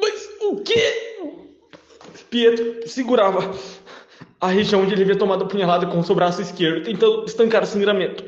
Mas 0.00 0.28
o 0.40 0.58
que? 0.58 1.10
Pietro 2.30 2.86
segurava 2.86 3.52
a 4.40 4.48
região 4.48 4.82
onde 4.82 4.94
ele 4.94 5.02
havia 5.02 5.16
tomado 5.16 5.44
a 5.44 5.46
punhalada 5.46 5.86
com 5.86 6.02
seu 6.02 6.14
braço 6.14 6.40
esquerdo, 6.40 6.84
tentando 6.84 7.24
estancar 7.26 7.62
o 7.62 7.66
sangramento. 7.66 8.24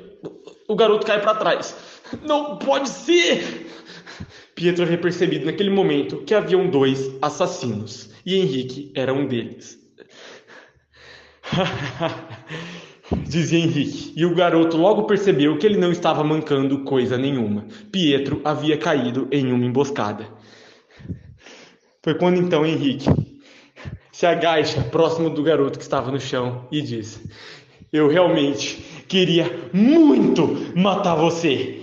O 0.69 0.77
garoto 0.77 1.07
cai 1.07 1.21
para 1.21 1.35
trás. 1.35 1.75
Não 2.23 2.57
pode 2.59 2.89
ser! 2.89 3.67
Pietro 4.55 4.85
havia 4.85 4.99
percebido 4.99 5.47
naquele 5.47 5.71
momento 5.71 6.19
que 6.19 6.35
haviam 6.35 6.69
dois 6.69 7.11
assassinos 7.23 8.11
e 8.25 8.37
Henrique 8.37 8.93
era 8.95 9.13
um 9.13 9.27
deles. 9.27 9.79
Dizia 13.29 13.59
Henrique, 13.59 14.13
e 14.17 14.25
o 14.25 14.35
garoto 14.35 14.77
logo 14.77 15.03
percebeu 15.05 15.59
que 15.59 15.67
ele 15.67 15.77
não 15.77 15.93
estava 15.93 16.25
mancando 16.25 16.85
coisa 16.85 17.19
nenhuma. 17.19 17.67
Pietro 17.91 18.41
havia 18.45 18.79
caído 18.79 19.29
em 19.31 19.53
uma 19.53 19.67
emboscada. 19.67 20.29
Foi 22.03 22.15
quando 22.15 22.39
então 22.39 22.65
Henrique 22.65 23.11
se 24.23 24.27
agacha 24.27 24.81
próximo 24.83 25.29
do 25.29 25.43
garoto 25.43 25.81
que 25.81 25.85
estava 25.85 26.13
no 26.13 26.21
chão 26.21 26.69
e 26.71 26.81
diz: 26.81 27.21
Eu 27.93 28.07
realmente 28.07 28.77
queria 29.09 29.69
muito 29.73 30.73
matar 30.77 31.17
você. 31.17 31.81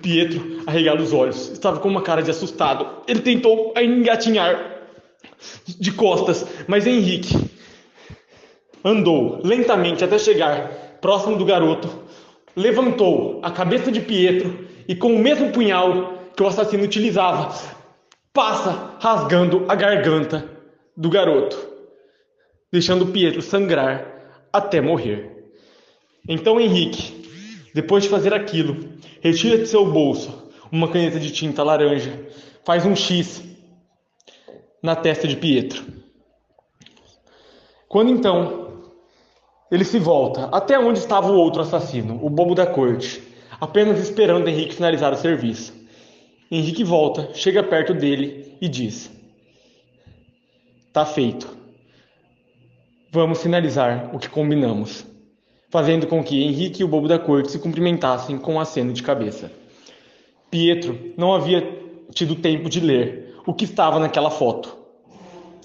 Pietro 0.00 0.62
arregala 0.64 1.00
os 1.00 1.12
olhos, 1.12 1.50
estava 1.50 1.80
com 1.80 1.88
uma 1.88 2.00
cara 2.00 2.22
de 2.22 2.30
assustado. 2.30 3.02
Ele 3.08 3.22
tentou 3.22 3.74
engatinhar 3.76 4.84
de 5.66 5.90
costas, 5.90 6.46
mas 6.68 6.86
Henrique 6.86 7.50
andou 8.84 9.40
lentamente 9.42 10.04
até 10.04 10.16
chegar 10.16 10.68
próximo 11.00 11.36
do 11.36 11.44
garoto, 11.44 11.88
levantou 12.54 13.40
a 13.42 13.50
cabeça 13.50 13.90
de 13.90 14.00
Pietro 14.00 14.64
e, 14.86 14.94
com 14.94 15.12
o 15.12 15.18
mesmo 15.18 15.50
punhal 15.50 16.18
que 16.36 16.42
o 16.44 16.46
assassino 16.46 16.84
utilizava, 16.84 17.52
passa 18.32 18.94
rasgando 19.00 19.64
a 19.68 19.74
garganta 19.74 20.51
do 20.96 21.08
garoto, 21.10 21.58
deixando 22.70 23.06
Pietro 23.06 23.42
sangrar 23.42 24.46
até 24.52 24.80
morrer. 24.80 25.50
Então 26.28 26.60
Henrique, 26.60 27.70
depois 27.74 28.04
de 28.04 28.08
fazer 28.08 28.32
aquilo, 28.34 28.76
retira 29.20 29.58
de 29.58 29.66
seu 29.66 29.90
bolso 29.90 30.50
uma 30.70 30.88
caneta 30.88 31.20
de 31.20 31.30
tinta 31.30 31.62
laranja, 31.62 32.26
faz 32.64 32.86
um 32.86 32.96
X 32.96 33.42
na 34.82 34.96
testa 34.96 35.28
de 35.28 35.36
Pietro. 35.36 35.84
Quando 37.88 38.10
então 38.10 38.62
ele 39.70 39.84
se 39.84 39.98
volta 39.98 40.46
até 40.46 40.78
onde 40.78 40.98
estava 40.98 41.30
o 41.30 41.36
outro 41.36 41.62
assassino, 41.62 42.18
o 42.24 42.30
bobo 42.30 42.54
da 42.54 42.66
corte, 42.66 43.22
apenas 43.60 43.98
esperando 44.00 44.48
Henrique 44.48 44.74
finalizar 44.74 45.12
o 45.12 45.16
serviço. 45.16 45.74
Henrique 46.50 46.84
volta, 46.84 47.30
chega 47.34 47.62
perto 47.62 47.94
dele 47.94 48.56
e 48.60 48.68
diz: 48.68 49.10
Tá 50.92 51.06
feito. 51.06 51.56
Vamos 53.10 53.42
finalizar 53.42 54.14
o 54.14 54.18
que 54.18 54.28
combinamos, 54.28 55.06
fazendo 55.70 56.06
com 56.06 56.22
que 56.22 56.42
Henrique 56.44 56.82
e 56.82 56.84
o 56.84 56.88
bobo 56.88 57.08
da 57.08 57.18
corte 57.18 57.50
se 57.50 57.58
cumprimentassem 57.58 58.36
com 58.36 58.54
um 58.54 58.60
aceno 58.60 58.92
de 58.92 59.02
cabeça. 59.02 59.50
Pietro 60.50 61.14
não 61.16 61.32
havia 61.32 61.66
tido 62.12 62.36
tempo 62.36 62.68
de 62.68 62.80
ler 62.80 63.38
o 63.46 63.54
que 63.54 63.64
estava 63.64 63.98
naquela 63.98 64.30
foto. 64.30 64.76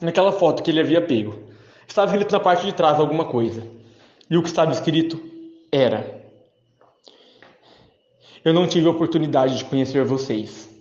Naquela 0.01 0.31
foto 0.31 0.63
que 0.63 0.71
ele 0.71 0.79
havia 0.79 1.01
pego. 1.01 1.37
Estava 1.85 2.09
escrito 2.09 2.31
na 2.31 2.39
parte 2.39 2.65
de 2.65 2.71
trás 2.71 2.97
alguma 2.97 3.25
coisa. 3.25 3.67
E 4.29 4.37
o 4.37 4.41
que 4.41 4.47
estava 4.47 4.71
escrito 4.71 5.21
era: 5.69 6.23
Eu 8.45 8.53
não 8.53 8.65
tive 8.65 8.87
a 8.87 8.91
oportunidade 8.91 9.57
de 9.57 9.65
conhecer 9.65 10.05
vocês 10.05 10.76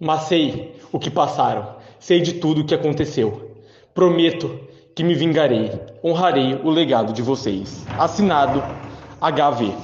mas 0.00 0.22
sei 0.22 0.74
o 0.90 0.98
que 0.98 1.10
passaram. 1.10 1.76
sei 1.98 2.22
de 2.22 2.34
tudo 2.34 2.62
o 2.62 2.64
que 2.64 2.74
aconteceu. 2.74 3.54
Prometo 3.92 4.58
que 4.94 5.04
me 5.04 5.14
vingarei, 5.14 5.70
honrarei 6.02 6.54
o 6.64 6.70
legado 6.70 7.12
de 7.12 7.20
vocês. 7.20 7.84
Assinado 7.98 8.62
HV. 9.20 9.74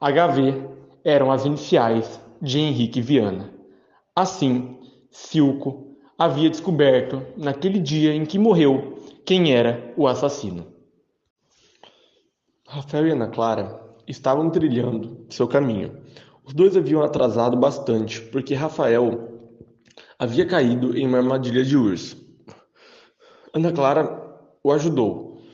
HV 0.00 0.68
eram 1.04 1.32
as 1.32 1.44
iniciais 1.44 2.20
de 2.40 2.60
Henrique 2.60 3.00
Viana. 3.00 3.52
Assim, 4.14 4.78
Silco 5.10 5.96
havia 6.16 6.48
descoberto, 6.48 7.22
naquele 7.36 7.80
dia 7.80 8.14
em 8.14 8.24
que 8.24 8.38
morreu, 8.38 8.98
quem 9.26 9.52
era 9.52 9.92
o 9.96 10.06
assassino. 10.06 10.66
Rafael 12.68 13.08
e 13.08 13.10
Ana 13.10 13.26
Clara 13.26 13.80
estavam 14.06 14.48
trilhando 14.48 15.26
seu 15.28 15.48
caminho. 15.48 15.99
Os 16.50 16.54
dois 16.54 16.76
haviam 16.76 17.00
atrasado 17.00 17.56
bastante, 17.56 18.20
porque 18.20 18.54
Rafael 18.54 19.38
havia 20.18 20.44
caído 20.44 20.98
em 20.98 21.06
uma 21.06 21.18
armadilha 21.18 21.62
de 21.62 21.76
urso. 21.76 22.16
Ana 23.54 23.70
Clara 23.70 24.20
o 24.60 24.72
ajudou 24.72 25.44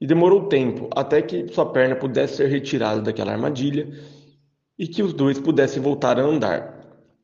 e 0.00 0.06
demorou 0.06 0.48
tempo 0.48 0.88
até 0.96 1.20
que 1.20 1.48
sua 1.48 1.66
perna 1.70 1.96
pudesse 1.96 2.36
ser 2.36 2.46
retirada 2.46 3.02
daquela 3.02 3.32
armadilha 3.32 3.92
e 4.78 4.88
que 4.88 5.02
os 5.02 5.12
dois 5.12 5.38
pudessem 5.38 5.82
voltar 5.82 6.18
a 6.18 6.22
andar. 6.22 6.80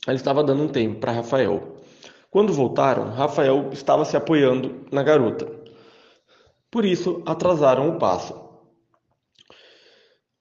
Ela 0.06 0.16
estava 0.16 0.44
dando 0.44 0.64
um 0.64 0.68
tempo 0.68 1.00
para 1.00 1.12
Rafael. 1.12 1.78
Quando 2.30 2.52
voltaram, 2.52 3.08
Rafael 3.08 3.70
estava 3.72 4.04
se 4.04 4.18
apoiando 4.18 4.84
na 4.92 5.02
garota. 5.02 5.50
Por 6.70 6.84
isso, 6.84 7.22
atrasaram 7.24 7.88
o 7.88 7.98
passo. 7.98 8.43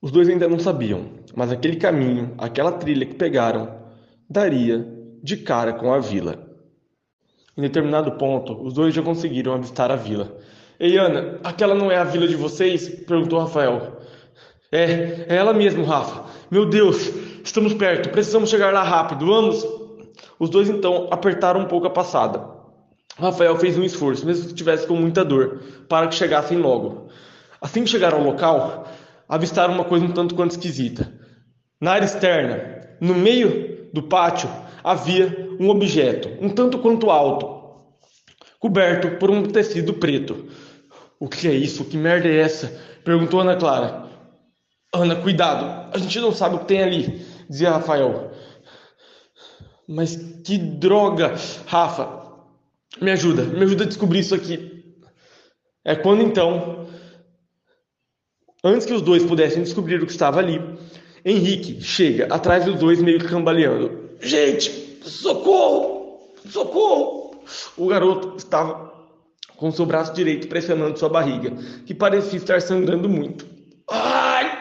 Os 0.04 0.12
dois 0.12 0.28
ainda 0.28 0.50
não 0.50 0.60
sabiam, 0.60 1.06
mas 1.34 1.50
aquele 1.50 1.78
caminho, 1.78 2.34
aquela 2.38 2.74
trilha 2.74 3.06
que 3.06 3.16
pegaram, 3.16 3.74
daria 4.30 4.86
de 5.24 5.38
cara 5.38 5.72
com 5.72 5.94
a 5.94 6.00
vila. 6.00 6.46
Em 7.58 7.62
determinado 7.62 8.12
ponto, 8.18 8.62
os 8.62 8.74
dois 8.74 8.94
já 8.94 9.02
conseguiram 9.02 9.54
avistar 9.54 9.90
a 9.92 9.96
vila. 9.96 10.38
Ei, 10.78 10.98
Ana, 10.98 11.40
aquela 11.42 11.74
não 11.74 11.90
é 11.90 11.96
a 11.96 12.04
vila 12.04 12.28
de 12.28 12.36
vocês? 12.36 12.90
perguntou 13.06 13.40
Rafael. 13.40 14.02
É, 14.70 15.26
é 15.30 15.36
ela 15.38 15.54
mesmo, 15.54 15.86
Rafa. 15.86 16.26
Meu 16.52 16.66
Deus, 16.66 17.10
estamos 17.42 17.74
perto, 17.74 18.10
precisamos 18.10 18.50
chegar 18.50 18.74
lá 18.74 18.84
rápido, 18.84 19.26
vamos? 19.26 19.66
Os 20.38 20.50
dois 20.50 20.68
então 20.68 21.08
apertaram 21.12 21.62
um 21.62 21.66
pouco 21.66 21.88
a 21.88 21.90
passada. 21.90 22.46
Rafael 23.18 23.58
fez 23.58 23.78
um 23.78 23.84
esforço, 23.84 24.26
mesmo 24.26 24.44
que 24.44 24.50
estivesse 24.50 24.86
com 24.86 24.98
muita 24.98 25.24
dor, 25.24 25.62
para 25.88 26.08
que 26.08 26.16
chegassem 26.16 26.58
logo. 26.58 27.08
Assim 27.62 27.86
que 27.86 27.90
chegaram 27.90 28.18
ao 28.18 28.26
local, 28.26 28.86
avistaram 29.28 29.74
uma 29.74 29.86
coisa 29.86 30.06
um 30.06 30.12
tanto 30.12 30.36
quanto 30.36 30.52
esquisita. 30.52 31.12
Na 31.80 31.92
área 31.92 32.06
externa, 32.06 32.88
no 33.02 33.16
meio 33.16 33.90
do 33.94 34.04
pátio, 34.04 34.50
havia 34.84 35.56
um 35.60 35.70
objeto, 35.70 36.30
um 36.42 36.50
tanto 36.50 36.80
quanto 36.80 37.10
alto, 37.10 37.62
coberto 38.60 39.18
por 39.18 39.30
um 39.30 39.44
tecido 39.44 39.94
preto. 39.94 40.48
O 41.20 41.28
que 41.28 41.48
é 41.48 41.54
isso? 41.54 41.86
Que 41.86 41.98
merda 41.98 42.28
é 42.28 42.38
essa? 42.38 42.82
perguntou 43.04 43.42
Ana 43.42 43.56
Clara. 43.56 44.10
Ana, 44.94 45.16
cuidado, 45.16 45.90
a 45.94 45.98
gente 45.98 46.20
não 46.20 46.32
sabe 46.32 46.56
o 46.56 46.60
que 46.60 46.66
tem 46.66 46.84
ali, 46.84 47.26
dizia 47.50 47.72
Rafael. 47.72 48.32
Mas 49.88 50.16
que 50.46 50.58
droga, 50.58 51.34
Rafa, 51.66 52.24
me 53.02 53.12
ajuda, 53.12 53.44
me 53.44 53.64
ajuda 53.64 53.84
a 53.84 53.88
descobrir 53.88 54.20
isso 54.20 54.36
aqui. 54.36 54.84
É 55.84 55.96
quando 55.96 56.22
então, 56.22 56.88
antes 58.64 58.86
que 58.86 58.94
os 58.94 59.02
dois 59.02 59.24
pudessem 59.24 59.64
descobrir 59.64 60.02
o 60.02 60.06
que 60.06 60.12
estava 60.12 60.40
ali, 60.40 60.62
Henrique 61.26 61.82
chega 61.82 62.26
atrás 62.34 62.66
dos 62.66 62.80
dois 62.80 63.02
meio 63.02 63.20
que 63.20 63.28
cambaleando. 63.28 64.10
Gente, 64.20 65.00
socorro! 65.04 66.34
Socorro! 66.50 67.44
O 67.78 67.88
garoto 67.88 68.38
estava 68.38 68.94
com 69.56 69.72
seu 69.72 69.86
braço 69.86 70.14
direito 70.14 70.48
pressionando 70.48 70.98
sua 70.98 71.10
barriga, 71.10 71.52
que 71.86 71.94
parecia 71.94 72.38
estar 72.38 72.62
sangrando 72.62 73.10
muito. 73.10 73.46
Ai! 73.90 74.60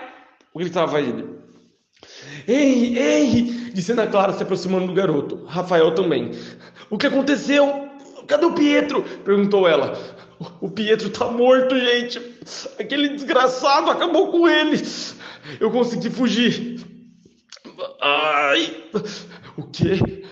Gritava 0.54 1.00
ele. 1.00 1.24
Henry, 2.46 2.98
Henry! 2.98 3.70
Disse 3.72 3.92
Ana 3.92 4.06
Clara 4.06 4.32
se 4.32 4.42
aproximando 4.42 4.86
do 4.86 4.94
garoto. 4.94 5.44
Rafael 5.46 5.94
também. 5.94 6.32
O 6.90 6.98
que 6.98 7.06
aconteceu? 7.06 7.88
Cadê 8.26 8.44
o 8.44 8.52
Pietro? 8.52 9.02
Perguntou 9.24 9.66
ela. 9.66 9.98
O 10.60 10.70
Pietro 10.70 11.10
tá 11.10 11.30
morto, 11.30 11.78
gente. 11.78 12.20
Aquele 12.78 13.10
desgraçado 13.10 13.90
acabou 13.90 14.30
com 14.30 14.48
ele. 14.48 14.80
Eu 15.60 15.70
consegui 15.70 16.10
fugir. 16.10 16.84
Ai! 18.00 18.84
O 19.56 19.64
quê? 19.64 20.24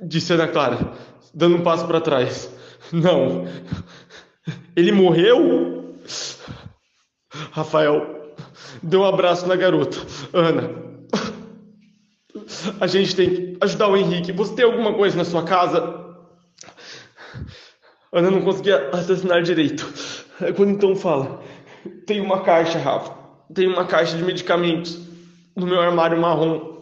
Disse 0.00 0.32
Ana 0.32 0.48
Clara, 0.48 0.92
dando 1.34 1.56
um 1.56 1.62
passo 1.62 1.86
para 1.86 2.00
trás. 2.00 2.50
Não. 2.92 3.46
Ele 4.76 4.92
morreu? 4.92 5.96
Rafael 7.50 8.34
deu 8.82 9.00
um 9.00 9.04
abraço 9.04 9.46
na 9.46 9.56
garota. 9.56 9.96
Ana, 10.32 10.70
a 12.80 12.86
gente 12.86 13.16
tem 13.16 13.30
que 13.30 13.58
ajudar 13.60 13.88
o 13.88 13.96
Henrique. 13.96 14.32
Você 14.32 14.54
tem 14.54 14.64
alguma 14.64 14.94
coisa 14.94 15.16
na 15.16 15.24
sua 15.24 15.44
casa? 15.44 16.04
Ana 18.12 18.30
não 18.30 18.42
conseguia 18.42 18.90
raciocinar 18.92 19.42
direito. 19.42 19.84
Quando 20.56 20.70
então 20.70 20.96
fala, 20.96 21.42
tem 22.06 22.20
uma 22.20 22.42
caixa, 22.42 22.78
Rafa. 22.78 23.12
Tem 23.52 23.66
uma 23.66 23.86
caixa 23.86 24.16
de 24.16 24.22
medicamentos 24.22 24.98
no 25.54 25.66
meu 25.66 25.80
armário 25.80 26.20
marrom. 26.20 26.74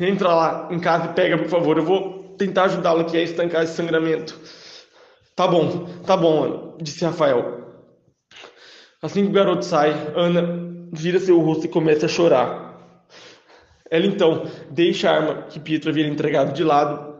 Entra 0.00 0.28
lá 0.28 0.68
em 0.70 0.78
casa 0.78 1.06
e 1.06 1.14
pega, 1.14 1.38
por 1.38 1.48
favor. 1.48 1.78
Eu 1.78 1.84
vou 1.84 2.34
tentar 2.36 2.64
ajudá-lo 2.64 3.00
aqui 3.00 3.16
a 3.16 3.22
estancar 3.22 3.62
esse 3.62 3.74
sangramento. 3.74 4.38
Tá 5.34 5.46
bom, 5.46 5.86
tá 6.04 6.16
bom, 6.16 6.44
Ana, 6.44 6.74
disse 6.82 7.04
Rafael. 7.04 7.58
Assim 9.00 9.24
que 9.24 9.30
o 9.30 9.32
garoto 9.32 9.64
sai, 9.64 9.90
Ana 10.16 10.68
vira 10.92 11.20
seu 11.20 11.38
rosto 11.40 11.66
e 11.66 11.68
começa 11.68 12.06
a 12.06 12.08
chorar. 12.08 12.68
Ela 13.90 14.06
então 14.06 14.44
deixa 14.70 15.10
a 15.10 15.14
arma 15.14 15.42
que 15.42 15.60
Pietro 15.60 15.90
havia 15.90 16.06
entregado 16.06 16.52
de 16.52 16.64
lado 16.64 17.14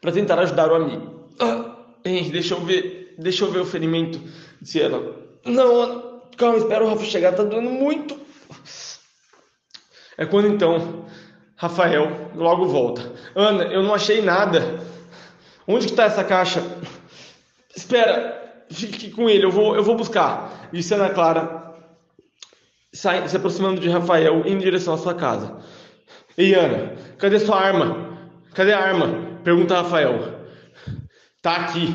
para 0.00 0.12
tentar 0.12 0.38
ajudar 0.40 0.72
o 0.72 0.74
amigo. 0.74 1.28
Ah, 1.38 1.76
Henry, 2.04 2.30
deixa 2.30 2.54
eu 2.54 2.60
ver, 2.60 2.97
deixa 3.18 3.44
eu 3.44 3.50
ver 3.50 3.60
o 3.60 3.66
ferimento, 3.66 4.20
disse 4.60 4.80
ela. 4.80 5.16
Não, 5.44 6.22
calma, 6.36 6.58
espera 6.58 6.84
o 6.84 6.88
Rafa 6.88 7.04
chegar, 7.04 7.34
tá 7.34 7.42
doendo 7.42 7.70
muito. 7.70 8.18
É 10.16 10.24
quando 10.24 10.48
então 10.48 11.04
Rafael 11.56 12.30
logo 12.34 12.66
volta. 12.66 13.12
Ana, 13.34 13.64
eu 13.64 13.82
não 13.82 13.94
achei 13.94 14.22
nada. 14.22 14.80
Onde 15.66 15.88
que 15.88 15.92
tá 15.92 16.04
essa 16.04 16.24
caixa? 16.24 16.62
Espera, 17.76 18.64
fique 18.70 19.10
com 19.10 19.28
ele, 19.28 19.44
eu 19.44 19.50
vou, 19.50 19.76
eu 19.76 19.82
vou 19.82 19.96
buscar. 19.96 20.68
Disse 20.72 20.94
Ana 20.94 21.10
Clara, 21.10 21.74
sai, 22.92 23.28
se 23.28 23.36
aproximando 23.36 23.80
de 23.80 23.88
Rafael 23.88 24.42
em 24.46 24.58
direção 24.58 24.94
à 24.94 24.98
sua 24.98 25.14
casa. 25.14 25.58
Ei, 26.36 26.54
Ana, 26.54 26.94
cadê 27.18 27.38
sua 27.38 27.60
arma? 27.60 28.18
Cadê 28.54 28.72
a 28.72 28.80
arma? 28.80 29.40
Pergunta 29.44 29.82
Rafael. 29.82 30.38
Tá 31.42 31.56
aqui, 31.56 31.94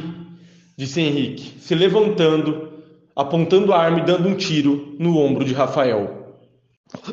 disse 0.75 1.01
Henrique, 1.01 1.59
se 1.59 1.75
levantando, 1.75 2.73
apontando 3.15 3.73
a 3.73 3.79
arma 3.79 3.99
e 3.99 4.05
dando 4.05 4.27
um 4.27 4.35
tiro 4.35 4.95
no 4.99 5.17
ombro 5.17 5.45
de 5.45 5.53
Rafael. 5.53 6.37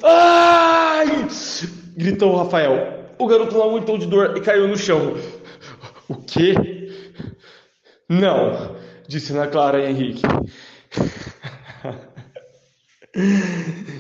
Ai! 0.03 1.29
gritou 1.97 2.37
Rafael. 2.37 3.13
O 3.19 3.27
garoto 3.27 3.55
não 3.55 3.65
aguentou 3.65 3.99
de 3.99 4.07
dor 4.07 4.37
e 4.37 4.41
caiu 4.41 4.67
no 4.67 4.77
chão. 4.77 5.15
O 6.09 6.17
quê? 6.17 6.55
Não, 8.09 8.77
disse 9.07 9.33
Ana 9.33 9.47
Clara 9.47 9.81
e 9.81 9.91
Henrique. 9.91 10.23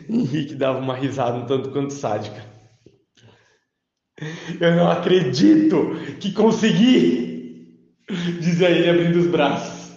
Henrique 0.09 0.55
dava 0.55 0.79
uma 0.79 0.97
risada 0.97 1.37
um 1.37 1.47
tanto 1.47 1.71
quanto 1.71 1.93
sádica. 1.93 2.45
Eu 4.61 4.77
não 4.77 4.91
acredito 4.91 5.95
que 6.19 6.33
consegui! 6.33 7.30
Diz 8.41 8.61
ele 8.61 8.91
abrindo 8.91 9.19
os 9.19 9.27
braços. 9.27 9.93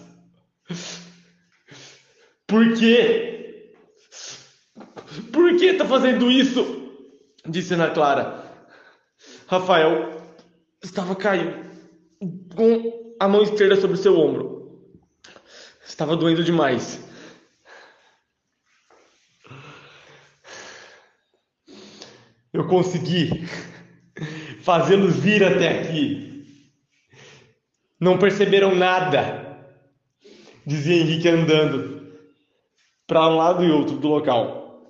Por 2.45 2.73
quê? 2.75 3.73
Por 5.31 5.57
que 5.57 5.73
tá 5.73 5.85
fazendo 5.85 6.31
isso? 6.31 6.91
Disse 7.47 7.73
Ana 7.73 7.89
Clara. 7.89 8.43
Rafael 9.47 10.21
estava 10.83 11.15
caindo 11.15 11.53
com 12.55 13.15
a 13.19 13.27
mão 13.27 13.41
esquerda 13.41 13.75
sobre 13.79 13.97
seu 13.97 14.17
ombro. 14.17 14.79
Estava 15.85 16.15
doendo 16.15 16.43
demais. 16.43 17.03
Eu 22.51 22.67
consegui 22.67 23.47
fazê-los 24.61 25.15
vir 25.15 25.43
até 25.43 25.79
aqui. 25.79 26.32
Não 28.03 28.17
perceberam 28.17 28.75
nada, 28.75 29.65
dizia 30.67 30.97
Henrique 30.97 31.29
andando 31.29 32.11
para 33.07 33.29
um 33.29 33.37
lado 33.37 33.63
e 33.63 33.71
outro 33.71 33.95
do 33.95 34.09
local. 34.09 34.83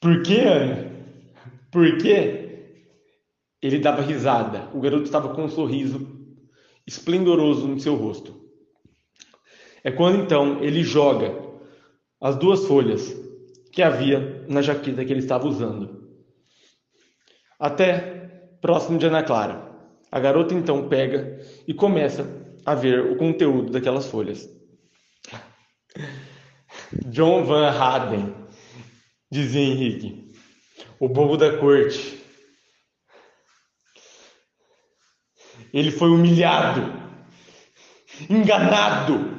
Por 0.00 0.22
quê, 0.22 0.38
Ana? 0.38 0.90
Por 1.70 1.98
quê? 1.98 2.78
Ele 3.60 3.78
dava 3.78 4.00
risada. 4.00 4.70
O 4.72 4.80
garoto 4.80 5.04
estava 5.04 5.34
com 5.34 5.44
um 5.44 5.50
sorriso 5.50 6.00
esplendoroso 6.86 7.68
no 7.68 7.78
seu 7.78 7.94
rosto. 7.94 8.34
É 9.84 9.90
quando 9.90 10.22
então 10.22 10.64
ele 10.64 10.82
joga 10.82 11.30
as 12.18 12.36
duas 12.36 12.66
folhas 12.66 13.14
que 13.70 13.82
havia 13.82 14.46
na 14.48 14.62
jaqueta 14.62 15.04
que 15.04 15.12
ele 15.12 15.20
estava 15.20 15.46
usando. 15.46 16.10
Até 17.60 18.21
próximo 18.62 18.96
de 18.96 19.06
Ana 19.06 19.22
Clara. 19.22 19.70
A 20.10 20.20
garota 20.20 20.54
então 20.54 20.88
pega 20.88 21.40
e 21.66 21.74
começa 21.74 22.24
a 22.64 22.74
ver 22.74 23.00
o 23.00 23.16
conteúdo 23.16 23.72
daquelas 23.72 24.06
folhas. 24.06 24.48
John 27.06 27.44
Van 27.44 27.68
Haden, 27.68 28.34
dizia 29.30 29.60
Henrique, 29.60 30.32
o 31.00 31.08
bobo 31.08 31.36
da 31.36 31.58
corte. 31.58 32.22
Ele 35.72 35.90
foi 35.90 36.10
humilhado, 36.10 36.82
enganado 38.30 39.32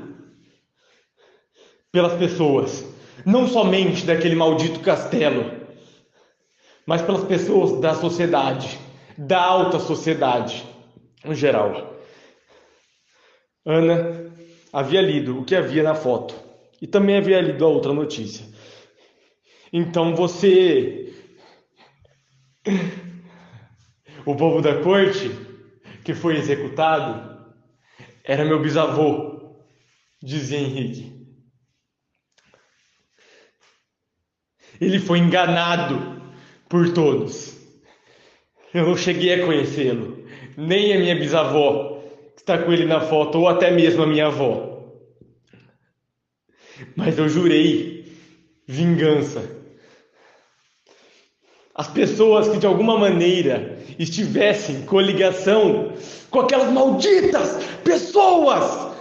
pelas 1.92 2.14
pessoas, 2.18 2.84
não 3.26 3.48
somente 3.48 4.04
daquele 4.06 4.36
maldito 4.36 4.80
castelo, 4.80 5.64
mas 6.86 7.04
pelas 7.04 7.24
pessoas 7.24 7.80
da 7.80 7.94
sociedade, 7.94 8.80
da 9.18 9.42
alta 9.42 9.80
sociedade 9.80 10.66
em 11.24 11.34
geral. 11.36 12.00
Ana 13.66 14.34
havia 14.72 15.02
lido 15.02 15.40
o 15.40 15.46
que 15.46 15.56
havia 15.56 15.84
na 15.84 15.96
foto 15.96 16.36
e 16.82 16.88
também 16.88 17.18
havia 17.18 17.40
lido 17.40 17.64
a 17.64 17.68
outra 17.68 17.94
notícia. 17.94 18.46
Então 19.72 20.16
você. 20.16 21.14
O 24.26 24.36
povo 24.36 24.62
da 24.62 24.82
corte 24.82 25.30
que 26.04 26.14
foi 26.14 26.38
executado 26.38 27.34
era 28.24 28.46
meu 28.46 28.62
bisavô, 28.62 29.58
dizia 30.22 30.60
Henrique. 30.60 31.12
Ele 34.80 35.00
foi 35.00 35.20
enganado 35.20 36.22
por 36.70 36.94
todos. 36.94 37.53
Eu 38.74 38.88
não 38.88 38.98
cheguei 38.98 39.34
a 39.34 39.46
conhecê-lo, 39.46 40.26
nem 40.58 40.94
a 40.94 41.00
minha 41.00 41.16
bisavó, 41.16 42.02
que 42.36 42.42
está 42.42 42.58
com 42.58 42.74
ele 42.74 42.86
na 42.86 43.02
foto, 43.02 43.40
ou 43.40 43.48
até 43.48 43.70
mesmo 43.70 44.04
a 44.04 44.08
minha 44.08 44.28
avó. 44.28 44.92
Mas 46.96 47.18
eu 47.18 47.30
jurei 47.30 48.12
vingança. 48.68 49.62
As 51.76 51.88
pessoas 51.88 52.50
que 52.50 52.58
de 52.58 52.66
alguma 52.66 52.98
maneira 52.98 53.78
estivessem 53.98 54.86
com 54.86 55.00
ligação 55.00 55.94
com 56.30 56.40
aquelas 56.40 56.72
malditas 56.72 57.64
pessoas 57.84 58.96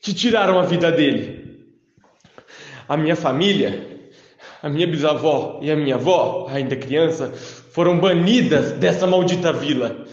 que 0.00 0.14
tiraram 0.14 0.58
a 0.58 0.62
vida 0.62 0.90
dele. 0.90 1.66
A 2.88 2.96
minha 2.96 3.16
família 3.16 3.92
a 4.62 4.68
minha 4.68 4.86
bisavó 4.86 5.58
e 5.60 5.70
a 5.70 5.76
minha 5.76 5.96
avó, 5.96 6.46
ainda 6.48 6.76
criança, 6.76 7.32
foram 7.72 7.98
banidas 7.98 8.72
dessa 8.72 9.06
maldita 9.06 9.52
vila. 9.52 10.06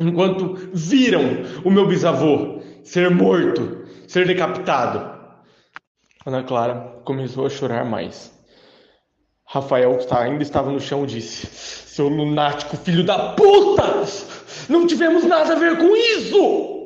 Enquanto 0.00 0.54
viram 0.72 1.22
o 1.64 1.70
meu 1.70 1.86
bisavô 1.86 2.62
ser 2.82 3.10
morto, 3.10 3.84
ser 4.08 4.26
decapitado. 4.26 5.12
Ana 6.24 6.42
Clara 6.44 7.00
começou 7.04 7.46
a 7.46 7.50
chorar 7.50 7.84
mais. 7.84 8.32
Rafael, 9.44 9.98
que 9.98 10.14
ainda 10.14 10.42
estava 10.42 10.70
no 10.70 10.80
chão, 10.80 11.04
disse: 11.04 11.46
Seu 11.46 12.08
lunático 12.08 12.76
filho 12.76 13.04
da 13.04 13.34
puta! 13.34 13.82
Não 14.68 14.86
tivemos 14.86 15.24
nada 15.24 15.52
a 15.52 15.58
ver 15.58 15.76
com 15.76 15.94
isso! 15.96 16.78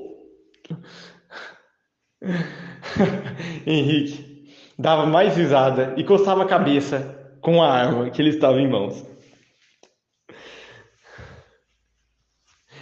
Henrique, 3.66 4.50
dava 4.78 5.06
mais 5.06 5.36
risada 5.36 5.94
e 5.96 6.02
coçava 6.02 6.42
a 6.42 6.48
cabeça 6.48 7.25
com 7.40 7.62
a 7.62 7.70
arma 7.70 8.10
que 8.10 8.20
ele 8.20 8.30
estava 8.30 8.60
em 8.60 8.68
mãos. 8.68 9.04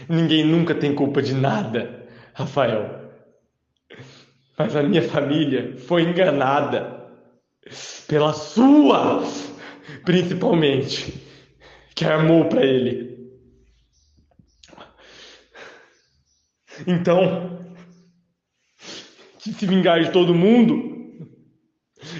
Ninguém 0.09 0.45
nunca 0.45 0.75
tem 0.75 0.95
culpa 0.95 1.23
de 1.23 1.35
nada, 1.35 2.09
Rafael. 2.35 3.13
Mas 4.59 4.77
a 4.77 4.83
minha 4.83 5.03
família 5.03 5.77
foi 5.79 6.03
enganada 6.03 7.09
pela 8.07 8.33
sua, 8.33 9.23
principalmente, 10.05 11.23
que 11.95 12.05
armou 12.05 12.49
para 12.49 12.65
ele. 12.65 13.15
Então, 16.87 17.59
que 19.39 19.53
se 19.53 19.67
vingar 19.67 20.03
de 20.03 20.11
todo 20.11 20.35
mundo 20.35 20.93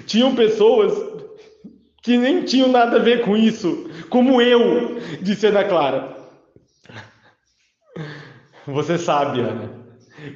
tinham 0.05 0.35
pessoas 0.35 0.93
que 2.05 2.17
nem 2.17 2.43
tinham 2.43 2.67
nada 2.67 2.97
a 2.97 3.01
ver 3.01 3.21
com 3.21 3.35
isso, 3.35 3.89
como 4.11 4.39
eu, 4.39 5.01
disse 5.23 5.47
Ana 5.47 5.63
Clara. 5.63 6.15
Você 8.67 8.95
sabe, 8.99 9.39
Ana, 9.39 9.71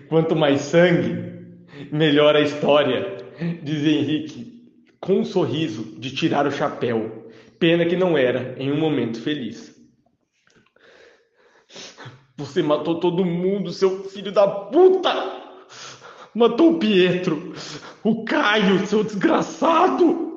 quanto 0.07 0.35
mais 0.35 0.61
sangue, 0.61 1.45
melhor 1.91 2.35
a 2.35 2.41
história, 2.41 3.17
diz 3.61 3.85
Henrique, 3.85 4.73
com 4.99 5.19
um 5.19 5.23
sorriso 5.23 5.95
de 5.99 6.09
tirar 6.09 6.47
o 6.47 6.51
chapéu. 6.51 7.31
Pena 7.59 7.85
que 7.85 7.95
não 7.95 8.17
era 8.17 8.55
em 8.57 8.71
um 8.71 8.79
momento 8.79 9.21
feliz. 9.21 9.71
Você 12.35 12.63
matou 12.63 12.99
todo 12.99 13.23
mundo, 13.23 13.71
seu 13.71 14.05
filho 14.05 14.31
da 14.31 14.47
puta! 14.47 15.37
matou 16.33 16.71
o 16.71 16.79
Pietro, 16.79 17.53
o 18.03 18.23
Caio, 18.23 18.87
seu 18.87 19.03
desgraçado. 19.03 20.29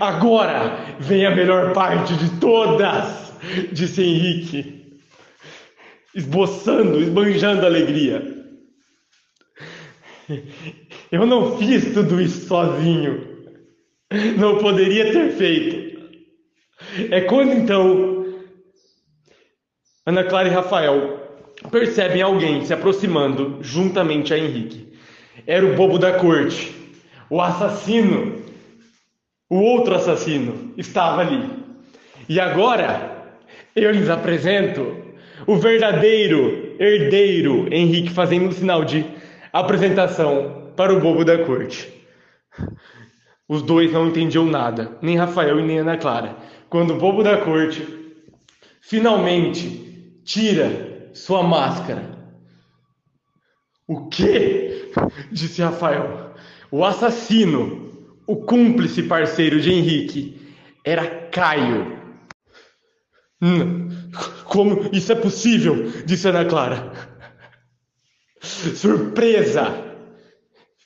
Agora 0.00 0.96
vem 0.98 1.24
a 1.24 1.34
melhor 1.34 1.72
parte 1.72 2.14
de 2.14 2.38
todas, 2.38 3.32
disse 3.72 4.02
Henrique, 4.02 5.00
esboçando, 6.14 7.00
esbanjando 7.00 7.64
alegria. 7.64 8.22
Eu 11.10 11.26
não 11.26 11.56
fiz 11.56 11.94
tudo 11.94 12.20
isso 12.20 12.46
sozinho. 12.46 13.38
Não 14.38 14.58
poderia 14.58 15.12
ter 15.12 15.32
feito. 15.32 15.98
É 17.10 17.22
quando 17.22 17.52
então 17.52 18.26
Ana 20.08 20.24
Clara 20.24 20.48
e 20.48 20.50
Rafael 20.50 21.18
percebem 21.70 22.22
alguém 22.22 22.64
se 22.64 22.72
aproximando 22.72 23.58
juntamente 23.60 24.32
a 24.32 24.38
Henrique. 24.38 24.92
Era 25.46 25.66
o 25.66 25.74
bobo 25.74 25.98
da 25.98 26.12
corte, 26.12 26.74
o 27.28 27.40
assassino, 27.40 28.42
o 29.48 29.56
outro 29.56 29.94
assassino 29.94 30.72
estava 30.76 31.22
ali. 31.22 31.50
E 32.28 32.38
agora 32.38 33.32
eu 33.74 33.90
lhes 33.90 34.10
apresento 34.10 34.96
o 35.46 35.56
verdadeiro 35.56 36.76
herdeiro 36.78 37.72
Henrique, 37.72 38.10
fazendo 38.10 38.48
um 38.48 38.52
sinal 38.52 38.84
de 38.84 39.04
apresentação 39.52 40.72
para 40.76 40.92
o 40.92 41.00
bobo 41.00 41.24
da 41.24 41.44
corte. 41.44 41.92
Os 43.48 43.62
dois 43.62 43.90
não 43.92 44.08
entendiam 44.08 44.44
nada, 44.44 44.98
nem 45.00 45.16
Rafael 45.16 45.58
e 45.58 45.62
nem 45.62 45.78
Ana 45.78 45.96
Clara. 45.96 46.36
Quando 46.68 46.94
o 46.94 46.98
bobo 46.98 47.22
da 47.22 47.38
corte 47.38 47.82
finalmente 48.80 50.20
tira 50.24 51.10
sua 51.14 51.42
máscara. 51.42 52.02
O 53.86 54.06
quê? 54.08 54.92
Disse 55.32 55.62
Rafael. 55.62 56.34
O 56.70 56.84
assassino, 56.84 57.87
o 58.28 58.36
cúmplice 58.36 59.02
parceiro 59.04 59.58
de 59.58 59.72
Henrique, 59.72 60.54
era 60.84 61.28
Caio. 61.30 61.96
Hum, 63.40 63.88
como 64.44 64.90
isso 64.92 65.12
é 65.12 65.14
possível? 65.14 65.90
Disse 66.04 66.28
Ana 66.28 66.44
Clara. 66.44 66.92
Surpresa! 68.42 69.82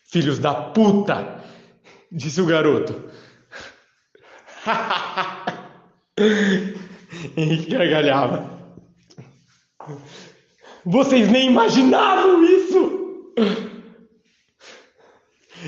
Filhos 0.04 0.38
da 0.38 0.54
puta! 0.54 1.42
Disse 2.12 2.40
o 2.40 2.46
garoto. 2.46 3.10
Henrique 7.36 7.72
gargalhava. 7.72 8.52
Vocês 10.84 11.28
nem 11.28 11.48
imaginavam 11.48 12.44
isso! 12.44 13.32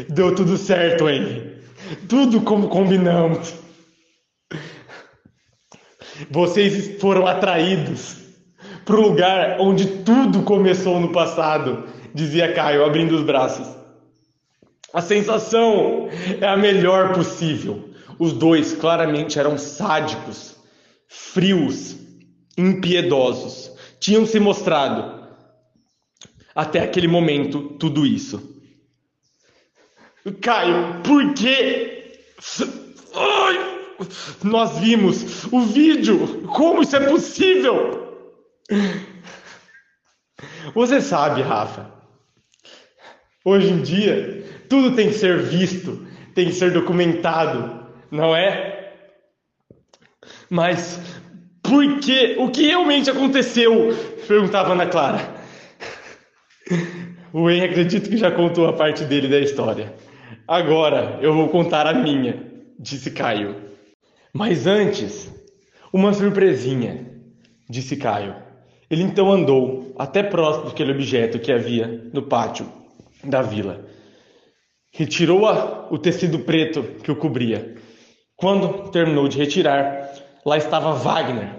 Deu 0.09 0.33
tudo 0.37 0.57
certo, 0.57 1.09
hein? 1.09 1.54
Tudo 2.09 2.41
como 2.41 2.69
combinamos. 2.69 3.55
Vocês 6.31 7.01
foram 7.01 7.27
atraídos 7.27 8.17
para 8.85 8.97
o 8.97 9.01
lugar 9.01 9.57
onde 9.61 9.87
tudo 10.03 10.43
começou 10.43 11.01
no 11.01 11.13
passado, 11.13 11.89
dizia 12.15 12.53
Caio, 12.53 12.85
abrindo 12.85 13.17
os 13.17 13.23
braços. 13.23 13.67
A 14.93 15.01
sensação 15.01 16.09
é 16.41 16.47
a 16.47 16.57
melhor 16.57 17.13
possível. 17.13 17.91
Os 18.19 18.33
dois 18.33 18.75
claramente 18.75 19.39
eram 19.39 19.59
sádicos, 19.59 20.57
frios, 21.09 21.97
impiedosos. 22.57 23.73
Tinham 23.99 24.25
se 24.25 24.39
mostrado 24.39 25.25
até 26.55 26.81
aquele 26.81 27.09
momento 27.09 27.71
tudo 27.79 28.07
isso. 28.07 28.54
Caio, 30.41 31.03
por? 31.03 31.23
Ai, 33.15 33.77
nós 34.43 34.79
vimos 34.79 35.45
o 35.53 35.61
vídeo. 35.61 36.43
Como 36.49 36.83
isso 36.83 36.97
é 36.97 37.01
possível? 37.01 38.33
Você 40.75 41.01
sabe, 41.01 41.43
Rafa. 41.43 41.93
Hoje 43.45 43.69
em 43.69 43.83
dia, 43.83 44.45
tudo 44.69 44.97
tem 44.97 45.09
que 45.09 45.15
ser 45.15 45.43
visto, 45.43 46.07
tem 46.35 46.47
que 46.47 46.55
ser 46.55 46.73
documentado, 46.73 47.87
não 48.11 48.35
é? 48.35 48.95
Mas 50.49 50.99
por 51.63 51.99
que? 52.01 52.37
O 52.39 52.51
que 52.51 52.67
realmente 52.67 53.11
aconteceu? 53.11 53.95
Perguntava 54.27 54.73
Ana 54.73 54.87
Clara. 54.87 55.35
O 57.33 57.51
En 57.51 57.63
acredito 57.65 58.09
que 58.09 58.17
já 58.17 58.31
contou 58.31 58.67
a 58.67 58.73
parte 58.73 59.05
dele 59.05 59.29
da 59.29 59.41
história. 59.41 59.93
Agora 60.47 61.19
eu 61.23 61.35
vou 61.35 61.49
contar 61.49 61.87
a 61.87 61.95
minha, 61.95 62.53
disse 62.79 63.11
Caio. 63.11 63.57
Mas 64.33 64.67
antes, 64.67 65.33
uma 65.93 66.13
surpresinha, 66.13 67.07
disse 67.69 67.97
Caio. 67.97 68.35
Ele 68.91 69.03
então 69.03 69.33
andou 69.33 69.95
até 69.99 70.23
próximo 70.23 70.67
daquele 70.67 70.93
objeto 70.93 71.39
que 71.39 71.53
havia 71.53 72.11
no 72.13 72.23
pátio 72.23 72.67
da 73.23 73.43
vila. 73.43 73.87
Retirou 74.93 75.43
o 75.91 75.99
tecido 75.99 76.41
preto 76.41 76.83
que 77.03 77.11
o 77.11 77.17
cobria. 77.17 77.75
Quando 78.37 78.91
terminou 78.91 79.27
de 79.29 79.39
retirar, 79.39 80.13
lá 80.45 80.57
estava 80.57 80.93
Wagner, 80.93 81.57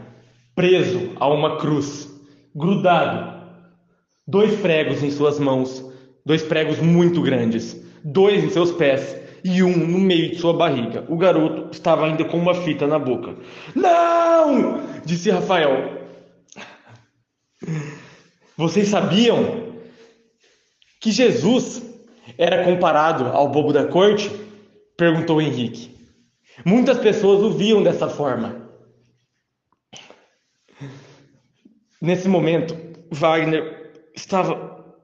preso 0.54 1.12
a 1.20 1.28
uma 1.28 1.58
cruz, 1.58 2.10
grudado, 2.56 3.42
dois 4.28 4.60
pregos 4.60 5.04
em 5.04 5.12
suas 5.12 5.40
mãos, 5.40 5.84
dois 6.26 6.44
pregos 6.44 6.80
muito 6.80 7.22
grandes, 7.22 7.82
dois 8.06 8.44
em 8.44 8.50
seus 8.52 8.72
pés 8.72 9.18
e 9.44 9.64
um 9.64 9.76
no 9.76 10.00
meio 10.00 10.30
de 10.30 10.40
sua 10.40 10.54
barriga. 10.54 11.04
O 11.10 11.18
garoto 11.18 11.72
estava 11.72 12.06
ainda 12.06 12.24
com 12.24 12.38
uma 12.38 12.54
fita 12.54 12.86
na 12.86 13.00
boca. 13.00 13.36
Não! 13.74 14.82
disse 15.04 15.32
Rafael. 15.32 16.06
Vocês 18.56 18.88
sabiam 18.88 19.74
que 21.02 21.12
Jesus 21.12 21.84
era 22.38 22.64
comparado 22.64 23.26
ao 23.26 23.50
bobo 23.50 23.74
da 23.74 23.88
corte? 23.88 24.32
perguntou 24.96 25.42
Henrique. 25.42 25.94
Muitas 26.64 26.98
pessoas 27.00 27.44
o 27.44 27.58
viam 27.58 27.84
dessa 27.84 28.08
forma. 28.08 28.70
Nesse 32.02 32.28
momento, 32.28 32.78
Wagner 33.12 33.94
estava 34.16 34.96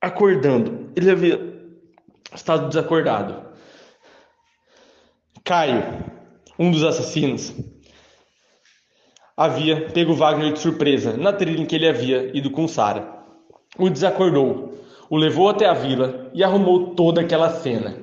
acordando. 0.00 0.90
Ele 0.96 1.10
havia 1.10 1.55
estado 2.36 2.68
desacordado. 2.68 3.44
Caio, 5.44 5.82
um 6.58 6.70
dos 6.70 6.82
assassinos, 6.82 7.54
havia 9.36 9.90
pego 9.90 10.14
Wagner 10.14 10.52
de 10.52 10.58
surpresa 10.58 11.16
na 11.16 11.32
trilha 11.32 11.60
em 11.60 11.66
que 11.66 11.74
ele 11.74 11.88
havia 11.88 12.36
ido 12.36 12.50
com 12.50 12.68
Sara. 12.68 13.24
O 13.78 13.90
desacordou, 13.90 14.74
o 15.10 15.16
levou 15.16 15.48
até 15.48 15.66
a 15.66 15.74
vila 15.74 16.30
e 16.34 16.42
arrumou 16.42 16.94
toda 16.94 17.20
aquela 17.20 17.50
cena. 17.50 17.96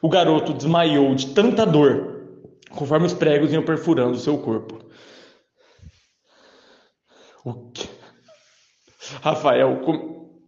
O 0.00 0.08
garoto 0.08 0.52
desmaiou 0.52 1.14
de 1.14 1.28
tanta 1.34 1.64
dor, 1.64 2.26
conforme 2.70 3.06
os 3.06 3.14
pregos 3.14 3.52
iam 3.52 3.64
perfurando 3.64 4.18
seu 4.18 4.38
corpo. 4.38 4.84
O 7.44 7.70
que? 7.70 7.88
Rafael 9.22 9.80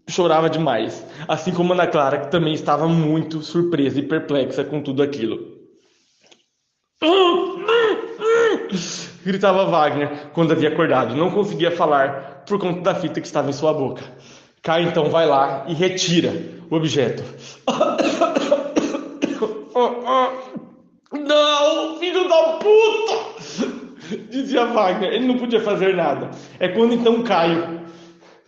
chorava 0.08 0.48
demais, 0.48 1.04
assim 1.26 1.52
como 1.52 1.72
Ana 1.72 1.86
Clara, 1.86 2.18
que 2.18 2.30
também 2.30 2.54
estava 2.54 2.86
muito 2.88 3.42
surpresa 3.42 3.98
e 3.98 4.02
perplexa 4.02 4.64
com 4.64 4.80
tudo 4.80 5.02
aquilo. 5.02 5.56
Gritava 9.24 9.64
Wagner 9.64 10.28
quando 10.32 10.52
havia 10.52 10.68
acordado, 10.68 11.16
não 11.16 11.30
conseguia 11.30 11.70
falar 11.70 12.44
por 12.46 12.58
conta 12.60 12.80
da 12.80 12.94
fita 12.94 13.20
que 13.20 13.26
estava 13.26 13.50
em 13.50 13.52
sua 13.52 13.72
boca. 13.72 14.04
Caio 14.62 14.88
então 14.88 15.10
vai 15.10 15.26
lá 15.26 15.64
e 15.68 15.74
retira 15.74 16.32
o 16.70 16.76
objeto. 16.76 17.22
Não, 21.12 21.98
filho 21.98 22.28
da 22.28 22.42
puta! 22.58 24.16
Dizia 24.30 24.66
Wagner. 24.66 25.12
Ele 25.12 25.26
não 25.26 25.38
podia 25.38 25.60
fazer 25.60 25.94
nada. 25.94 26.30
É 26.58 26.68
quando 26.68 26.94
então 26.94 27.22
Caio, 27.22 27.80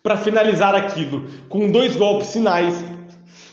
para 0.08 0.16
finalizar 0.16 0.74
aquilo, 0.74 1.28
com 1.50 1.70
dois 1.70 1.94
golpes 1.94 2.32
finais, 2.32 2.82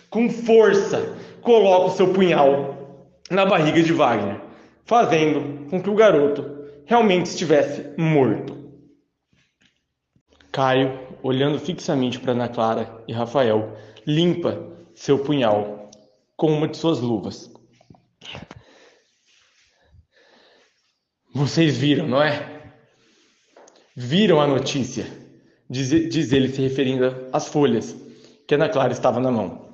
com 0.10 0.30
força, 0.30 1.14
coloca 1.42 1.88
o 1.88 1.92
seu 1.92 2.14
punhal 2.14 3.12
na 3.30 3.46
barriga 3.46 3.84
de 3.84 3.92
Wagner, 3.92 4.40
fazendo 4.86 5.70
com 5.70 5.84
que 5.84 5.90
o 5.90 5.96
garoto 5.96 6.66
realmente 6.86 7.26
estivesse 7.26 7.94
morto. 7.98 8.56
Caio, 10.50 10.98
olhando 11.22 11.60
fixamente 11.60 12.22
para 12.22 12.32
Ana 12.32 12.48
Clara 12.48 13.04
e 13.06 13.12
Rafael, 13.12 13.76
limpa 14.08 14.58
seu 14.94 15.20
punhal 15.20 15.90
com 16.38 16.54
uma 16.54 16.70
de 16.70 16.78
suas 16.78 17.02
luvas. 17.02 17.52
Vocês 21.34 21.78
viram, 21.78 22.08
não 22.08 22.24
é? 22.24 22.72
Viram 23.94 24.40
a 24.40 24.48
notícia, 24.48 25.25
diz, 25.84 26.10
diz 26.10 26.32
ele 26.32 26.50
se 26.50 26.62
referindo 26.62 27.28
às 27.32 27.48
folhas 27.48 27.96
que 28.48 28.56
Ana 28.56 28.70
Clara 28.70 28.94
estava 28.94 29.20
na 29.20 29.32
mão. 29.32 29.66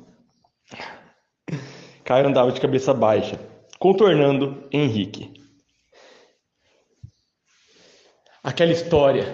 Caio 2.04 2.28
andava 2.28 2.52
de 2.52 2.60
cabeça 2.60 2.94
baixa, 2.94 3.40
contornando 3.80 4.68
Henrique. 4.72 5.34
Aquela 8.44 8.72
história, 8.72 9.26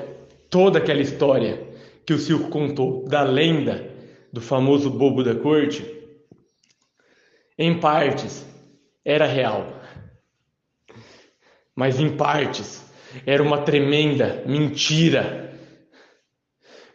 toda 0.49 0.79
aquela 0.79 1.01
história 1.01 1.65
que 2.05 2.13
o 2.13 2.19
Silco 2.19 2.49
contou 2.49 3.05
da 3.07 3.23
lenda 3.23 3.89
do 4.33 4.41
famoso 4.41 4.89
bobo 4.89 5.23
da 5.23 5.35
corte, 5.35 5.85
em 7.57 7.79
partes 7.79 8.45
era 9.05 9.25
real 9.25 9.77
mas 11.77 11.99
em 11.99 12.17
partes 12.17 12.83
era 13.23 13.43
uma 13.43 13.61
tremenda 13.61 14.43
mentira. 14.47 15.46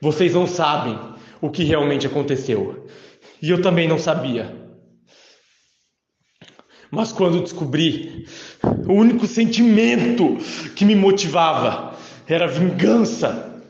Vocês 0.03 0.35
não 0.35 0.49
sabem 0.49 0.99
o 1.41 1.49
que 1.49 1.63
realmente 1.63 2.09
aconteceu. 2.09 2.89
E 3.41 3.49
eu 3.49 3.63
também 3.63 3.87
não 3.87 4.01
sabia. 4.01 4.53
Mas 6.91 7.13
quando 7.13 7.41
descobri, 7.41 8.27
o 8.65 8.95
único 8.95 9.29
sentimento 9.29 10.39
que 10.75 10.85
me 10.85 10.97
motivava 10.97 11.97
era 12.27 12.49
vingança, 12.49 13.63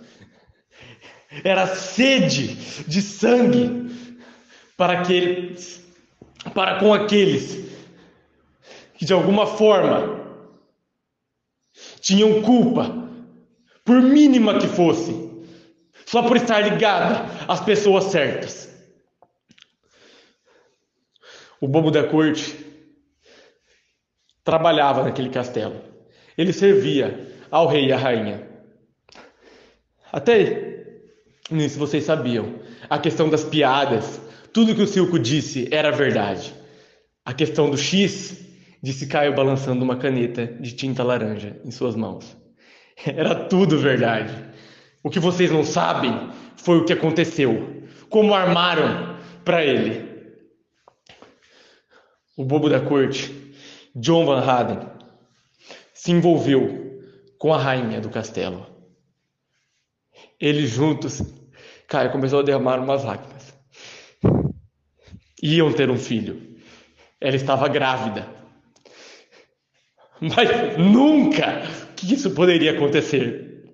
era 1.44 1.66
sede 1.66 2.56
de 2.88 3.02
sangue 3.02 3.94
para 4.74 5.00
aqueles, 5.00 5.84
para 6.54 6.78
com 6.80 6.94
aqueles 6.94 7.62
que 8.94 9.04
de 9.04 9.12
alguma 9.12 9.46
forma 9.46 10.18
tinham 12.00 12.40
culpa, 12.40 12.90
por 13.84 14.00
mínima 14.00 14.58
que 14.58 14.66
fosse, 14.66 15.31
só 16.12 16.22
por 16.22 16.36
estar 16.36 16.60
ligada 16.60 17.24
às 17.48 17.64
pessoas 17.64 18.04
certas. 18.04 18.70
O 21.58 21.66
bobo 21.66 21.90
da 21.90 22.06
corte 22.06 22.54
trabalhava 24.44 25.04
naquele 25.04 25.30
castelo. 25.30 25.80
Ele 26.36 26.52
servia 26.52 27.32
ao 27.50 27.66
rei 27.66 27.86
e 27.86 27.92
à 27.94 27.96
rainha. 27.96 28.46
Até 30.12 30.98
nisso 31.50 31.78
vocês 31.78 32.04
sabiam. 32.04 32.60
A 32.90 32.98
questão 32.98 33.30
das 33.30 33.42
piadas, 33.42 34.20
tudo 34.52 34.74
que 34.74 34.82
o 34.82 34.86
Silco 34.86 35.18
disse 35.18 35.66
era 35.72 35.90
verdade. 35.90 36.52
A 37.24 37.32
questão 37.32 37.70
do 37.70 37.78
X 37.78 38.36
disse 38.82 39.06
Caio 39.06 39.34
balançando 39.34 39.82
uma 39.82 39.96
caneta 39.96 40.46
de 40.46 40.72
tinta 40.72 41.02
laranja 41.02 41.56
em 41.64 41.70
suas 41.70 41.96
mãos. 41.96 42.36
Era 43.02 43.34
tudo 43.34 43.78
verdade. 43.78 44.51
O 45.02 45.10
que 45.10 45.18
vocês 45.18 45.50
não 45.50 45.64
sabem 45.64 46.30
foi 46.56 46.78
o 46.78 46.84
que 46.84 46.92
aconteceu. 46.92 47.82
Como 48.08 48.34
armaram 48.34 49.18
para 49.44 49.64
ele. 49.64 50.12
O 52.36 52.44
bobo 52.44 52.68
da 52.68 52.80
corte, 52.80 53.54
John 53.94 54.24
Van 54.24 54.40
Haden, 54.40 54.88
se 55.92 56.12
envolveu 56.12 57.00
com 57.38 57.52
a 57.52 57.58
rainha 57.58 58.00
do 58.00 58.10
castelo. 58.10 58.66
Eles 60.40 60.70
juntos, 60.70 61.22
Caio 61.88 62.10
começou 62.10 62.40
a 62.40 62.42
derramar 62.42 62.78
umas 62.78 63.04
lágrimas. 63.04 63.54
Iam 65.42 65.72
ter 65.72 65.90
um 65.90 65.98
filho. 65.98 66.56
Ela 67.20 67.36
estava 67.36 67.68
grávida. 67.68 68.28
Mas 70.20 70.78
nunca 70.78 71.62
que 71.96 72.14
isso 72.14 72.30
poderia 72.30 72.72
acontecer, 72.72 73.64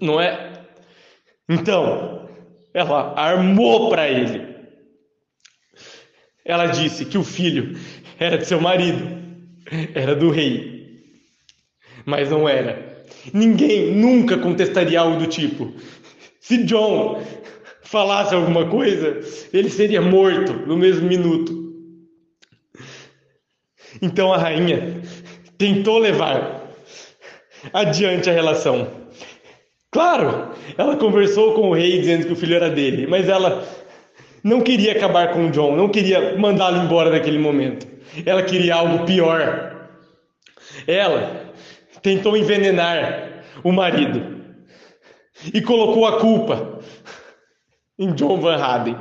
não 0.00 0.20
é? 0.20 0.53
Então, 1.48 2.28
ela 2.72 3.14
armou 3.16 3.88
para 3.90 4.08
ele. 4.08 4.54
Ela 6.44 6.66
disse 6.66 7.04
que 7.04 7.16
o 7.16 7.24
filho 7.24 7.78
era 8.18 8.36
de 8.36 8.46
seu 8.46 8.60
marido, 8.60 9.06
era 9.94 10.14
do 10.14 10.30
rei. 10.30 11.02
Mas 12.04 12.30
não 12.30 12.48
era. 12.48 13.04
Ninguém 13.32 13.94
nunca 13.94 14.36
contestaria 14.38 15.00
algo 15.00 15.18
do 15.18 15.26
tipo. 15.26 15.72
Se 16.40 16.64
John 16.64 17.22
falasse 17.82 18.34
alguma 18.34 18.68
coisa, 18.68 19.20
ele 19.52 19.70
seria 19.70 20.02
morto 20.02 20.52
no 20.66 20.76
mesmo 20.76 21.08
minuto. 21.08 21.64
Então 24.02 24.32
a 24.32 24.36
rainha 24.36 25.00
tentou 25.56 25.98
levar 25.98 26.70
adiante 27.72 28.28
a 28.28 28.32
relação. 28.32 29.04
Claro, 29.94 30.50
ela 30.76 30.96
conversou 30.96 31.54
com 31.54 31.70
o 31.70 31.72
rei 31.72 32.00
dizendo 32.00 32.26
que 32.26 32.32
o 32.32 32.36
filho 32.36 32.56
era 32.56 32.68
dele, 32.68 33.06
mas 33.06 33.28
ela 33.28 33.62
não 34.42 34.60
queria 34.60 34.90
acabar 34.90 35.32
com 35.32 35.46
o 35.46 35.50
John, 35.52 35.76
não 35.76 35.88
queria 35.88 36.36
mandá-lo 36.36 36.78
embora 36.78 37.10
naquele 37.10 37.38
momento. 37.38 37.86
Ela 38.26 38.42
queria 38.42 38.74
algo 38.74 39.06
pior. 39.06 39.86
Ela 40.88 41.54
tentou 42.02 42.36
envenenar 42.36 43.44
o 43.62 43.70
marido 43.70 44.20
e 45.54 45.62
colocou 45.62 46.06
a 46.06 46.18
culpa 46.18 46.80
em 47.96 48.12
John 48.14 48.40
Van 48.40 48.56
Haden, 48.56 48.96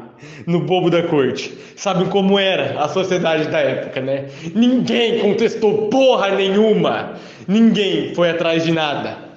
no 0.45 0.59
bobo 0.59 0.91
da 0.91 1.01
corte. 1.01 1.57
Sabem 1.75 2.07
como 2.07 2.37
era 2.37 2.79
a 2.79 2.87
sociedade 2.87 3.47
da 3.47 3.57
época, 3.57 3.99
né? 3.99 4.27
Ninguém 4.53 5.21
contestou 5.21 5.89
porra 5.89 6.29
nenhuma. 6.35 7.15
Ninguém 7.47 8.13
foi 8.13 8.29
atrás 8.29 8.63
de 8.63 8.71
nada. 8.71 9.32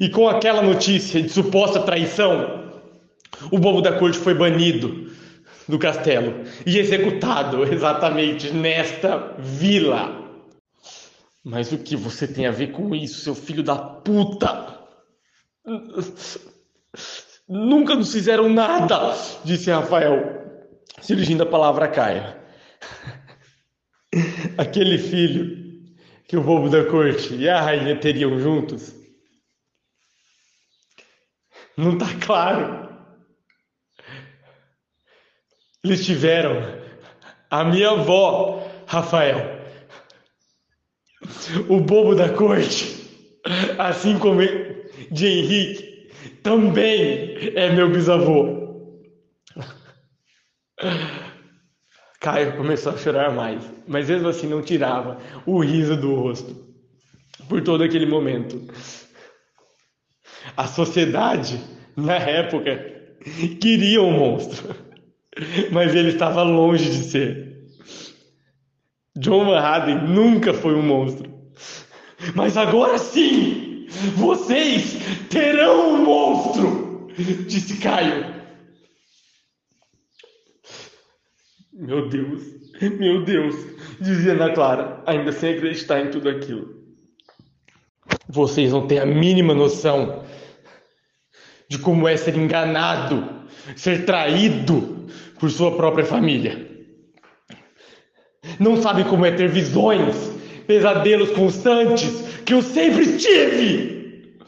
E 0.00 0.08
com 0.08 0.28
aquela 0.28 0.62
notícia 0.62 1.22
de 1.22 1.28
suposta 1.28 1.80
traição, 1.82 2.70
o 3.50 3.58
bobo 3.58 3.80
da 3.80 3.98
corte 3.98 4.18
foi 4.18 4.34
banido 4.34 5.10
do 5.68 5.78
castelo 5.78 6.44
e 6.64 6.78
executado 6.78 7.64
exatamente 7.72 8.50
nesta 8.52 9.34
vila. 9.38 10.24
Mas 11.44 11.70
o 11.70 11.78
que 11.78 11.96
você 11.96 12.26
tem 12.26 12.46
a 12.46 12.50
ver 12.50 12.72
com 12.72 12.94
isso, 12.94 13.20
seu 13.20 13.34
filho 13.34 13.62
da 13.62 13.76
puta? 13.76 14.80
Nunca 17.48 17.94
nos 17.94 18.12
fizeram 18.12 18.48
nada, 18.48 19.14
disse 19.44 19.70
Rafael, 19.70 20.44
se 21.00 21.14
dirigindo 21.14 21.44
a 21.44 21.46
palavra 21.46 21.84
a 21.84 21.88
Caia. 21.88 22.36
Aquele 24.58 24.98
filho 24.98 25.66
que 26.26 26.36
o 26.36 26.42
bobo 26.42 26.68
da 26.68 26.84
corte 26.84 27.34
e 27.34 27.48
a 27.48 27.60
rainha 27.60 27.94
teriam 27.96 28.38
juntos. 28.40 28.94
Não 31.76 31.92
está 31.92 32.06
claro. 32.24 32.88
Eles 35.84 36.04
tiveram 36.04 36.56
a 37.50 37.64
minha 37.64 37.90
avó, 37.90 38.66
Rafael. 38.86 39.56
O 41.68 41.80
bobo 41.80 42.14
da 42.14 42.30
corte, 42.30 43.08
assim 43.78 44.18
como 44.18 44.40
de 45.10 45.26
Henrique, 45.26 46.10
também 46.42 47.52
é 47.54 47.70
meu 47.70 47.90
bisavô. 47.90 48.66
Caio 52.20 52.56
começou 52.56 52.92
a 52.92 52.96
chorar 52.96 53.32
mais, 53.32 53.62
mas 53.86 54.08
mesmo 54.08 54.28
assim 54.28 54.48
não 54.48 54.62
tirava 54.62 55.18
o 55.44 55.60
riso 55.60 55.96
do 55.96 56.14
rosto 56.14 56.66
por 57.48 57.62
todo 57.62 57.84
aquele 57.84 58.06
momento. 58.06 58.66
A 60.56 60.66
sociedade, 60.66 61.60
na 61.96 62.14
época, 62.14 62.94
queria 63.60 64.00
um 64.00 64.12
monstro, 64.12 64.74
mas 65.70 65.94
ele 65.94 66.10
estava 66.10 66.42
longe 66.42 66.90
de 66.90 67.04
ser. 67.04 67.56
John 69.18 69.44
Van 69.46 69.58
Haden 69.58 70.08
nunca 70.08 70.54
foi 70.54 70.74
um 70.74 70.82
monstro, 70.82 71.30
mas 72.34 72.56
agora 72.56 72.98
sim! 72.98 73.86
Vocês 74.16 74.96
terão 75.30 75.94
um 75.94 76.04
monstro! 76.04 77.08
Disse 77.46 77.78
Caio. 77.78 78.34
Meu 81.72 82.08
Deus, 82.08 82.42
meu 82.98 83.22
Deus, 83.24 83.54
dizia 84.00 84.32
Ana 84.32 84.52
Clara, 84.52 85.02
ainda 85.06 85.30
sem 85.32 85.54
acreditar 85.54 86.00
em 86.00 86.10
tudo 86.10 86.28
aquilo. 86.28 86.74
Vocês 88.28 88.72
não 88.72 88.86
têm 88.86 88.98
a 88.98 89.06
mínima 89.06 89.54
noção 89.54 90.24
de 91.68 91.78
como 91.78 92.06
é 92.06 92.16
ser 92.16 92.36
enganado, 92.36 93.44
ser 93.74 94.04
traído 94.04 95.06
por 95.38 95.50
sua 95.50 95.76
própria 95.76 96.04
família. 96.04 96.66
Não 98.58 98.80
sabem 98.80 99.04
como 99.04 99.26
é 99.26 99.32
ter 99.32 99.48
visões, 99.48 100.14
pesadelos 100.66 101.30
constantes, 101.30 102.26
que 102.44 102.54
eu 102.54 102.62
sempre 102.62 103.18
tive. 103.18 104.38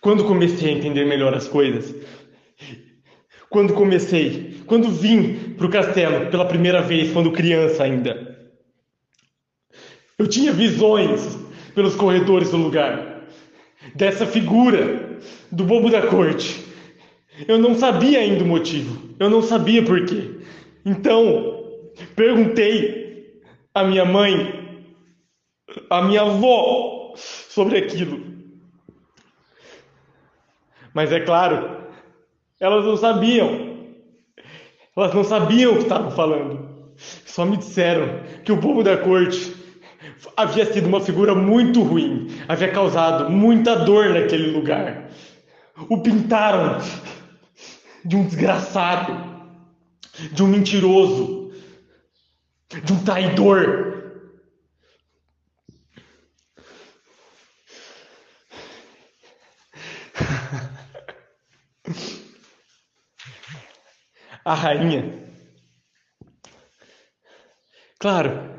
Quando 0.00 0.24
comecei 0.24 0.68
a 0.68 0.72
entender 0.72 1.04
melhor 1.04 1.34
as 1.34 1.48
coisas, 1.48 1.94
quando 3.48 3.74
comecei, 3.74 4.62
quando 4.66 4.90
vim 4.90 5.54
para 5.56 5.66
o 5.66 5.70
castelo 5.70 6.30
pela 6.30 6.44
primeira 6.44 6.82
vez, 6.82 7.12
quando 7.12 7.32
criança 7.32 7.82
ainda, 7.82 8.36
eu 10.18 10.26
tinha 10.26 10.52
visões 10.52 11.38
pelos 11.74 11.94
corredores 11.94 12.50
do 12.50 12.56
lugar, 12.56 13.15
dessa 13.94 14.26
figura 14.26 15.18
do 15.50 15.64
bobo 15.64 15.90
da 15.90 16.06
corte. 16.06 16.64
Eu 17.46 17.58
não 17.58 17.74
sabia 17.74 18.20
ainda 18.20 18.44
o 18.44 18.46
motivo, 18.46 19.14
eu 19.18 19.28
não 19.28 19.42
sabia 19.42 19.82
porquê. 19.82 20.30
Então, 20.84 21.64
perguntei 22.14 23.40
à 23.74 23.84
minha 23.84 24.04
mãe 24.04 24.66
a 25.90 26.02
minha 26.02 26.22
avó 26.22 27.14
sobre 27.16 27.78
aquilo. 27.78 28.24
Mas 30.94 31.12
é 31.12 31.20
claro, 31.20 31.76
elas 32.58 32.84
não 32.84 32.96
sabiam. 32.96 33.76
Elas 34.96 35.12
não 35.12 35.24
sabiam 35.24 35.72
o 35.72 35.76
que 35.76 35.82
estavam 35.82 36.10
falando. 36.10 36.94
Só 36.96 37.44
me 37.44 37.58
disseram 37.58 38.20
que 38.44 38.52
o 38.52 38.56
bobo 38.56 38.82
da 38.82 38.96
corte 38.96 39.54
havia 40.36 40.70
sido 40.72 40.86
uma 40.86 41.00
figura 41.00 41.34
muito 41.34 41.82
ruim, 41.82 42.28
havia 42.48 42.70
causado 42.70 43.30
muita 43.30 43.76
dor 43.76 44.10
naquele 44.10 44.50
lugar. 44.50 45.10
O 45.88 46.00
pintaram 46.02 46.80
de 48.04 48.16
um 48.16 48.24
desgraçado, 48.24 49.52
de 50.32 50.42
um 50.42 50.46
mentiroso, 50.46 51.52
de 52.82 52.92
um 52.92 53.04
traidor. 53.04 53.94
a 64.44 64.54
rainha. 64.54 65.26
Claro, 67.98 68.55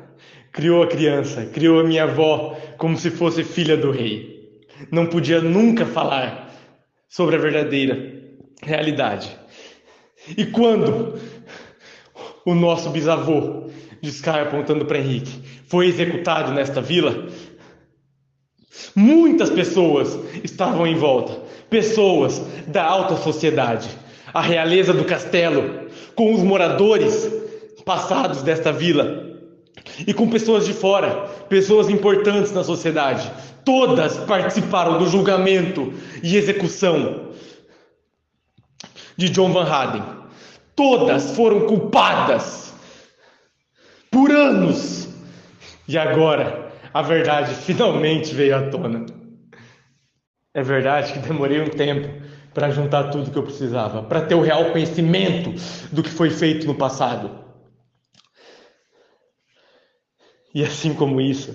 criou 0.58 0.82
a 0.82 0.88
criança, 0.88 1.46
criou 1.46 1.78
a 1.78 1.84
minha 1.84 2.02
avó 2.02 2.58
como 2.76 2.96
se 2.96 3.12
fosse 3.12 3.44
filha 3.44 3.76
do 3.76 3.92
rei. 3.92 4.58
Não 4.90 5.06
podia 5.06 5.40
nunca 5.40 5.86
falar 5.86 6.52
sobre 7.08 7.36
a 7.36 7.38
verdadeira 7.38 8.24
realidade. 8.60 9.38
E 10.36 10.44
quando 10.46 11.16
o 12.44 12.56
nosso 12.56 12.90
bisavô, 12.90 13.70
disse 14.02 14.20
Caio 14.20 14.46
apontando 14.46 14.84
para 14.84 14.98
Henrique, 14.98 15.30
foi 15.68 15.86
executado 15.86 16.50
nesta 16.50 16.80
vila, 16.80 17.28
muitas 18.96 19.50
pessoas 19.50 20.18
estavam 20.42 20.88
em 20.88 20.96
volta, 20.96 21.40
pessoas 21.70 22.42
da 22.66 22.82
alta 22.82 23.14
sociedade 23.14 23.88
a 24.34 24.42
realeza 24.42 24.92
do 24.92 25.04
castelo, 25.04 25.88
com 26.16 26.34
os 26.34 26.42
moradores 26.42 27.30
passados 27.84 28.42
desta 28.42 28.72
vila 28.72 29.27
e 30.06 30.14
com 30.14 30.28
pessoas 30.28 30.66
de 30.66 30.72
fora, 30.72 31.28
pessoas 31.48 31.88
importantes 31.88 32.52
na 32.52 32.64
sociedade. 32.64 33.30
Todas 33.64 34.16
participaram 34.18 34.98
do 34.98 35.06
julgamento 35.06 35.92
e 36.22 36.36
execução 36.36 37.28
de 39.16 39.28
John 39.28 39.52
Van 39.52 39.64
Haden. 39.64 40.02
Todas 40.74 41.32
foram 41.32 41.66
culpadas 41.66 42.72
por 44.10 44.30
anos. 44.30 45.08
E 45.86 45.98
agora 45.98 46.72
a 46.94 47.02
verdade 47.02 47.54
finalmente 47.54 48.34
veio 48.34 48.56
à 48.56 48.62
tona. 48.70 49.06
É 50.54 50.62
verdade 50.62 51.12
que 51.12 51.18
demorei 51.18 51.60
um 51.60 51.68
tempo 51.68 52.08
para 52.54 52.70
juntar 52.70 53.04
tudo 53.04 53.30
que 53.30 53.38
eu 53.38 53.42
precisava, 53.42 54.02
para 54.02 54.22
ter 54.22 54.34
o 54.34 54.40
real 54.40 54.72
conhecimento 54.72 55.52
do 55.92 56.02
que 56.02 56.10
foi 56.10 56.30
feito 56.30 56.66
no 56.66 56.74
passado. 56.74 57.30
E 60.54 60.64
assim 60.64 60.94
como 60.94 61.20
isso, 61.20 61.54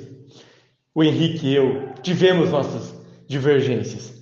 o 0.94 1.04
Henrique 1.04 1.48
e 1.48 1.56
eu 1.56 1.90
tivemos 2.02 2.52
nossas 2.52 2.94
divergências, 3.28 4.14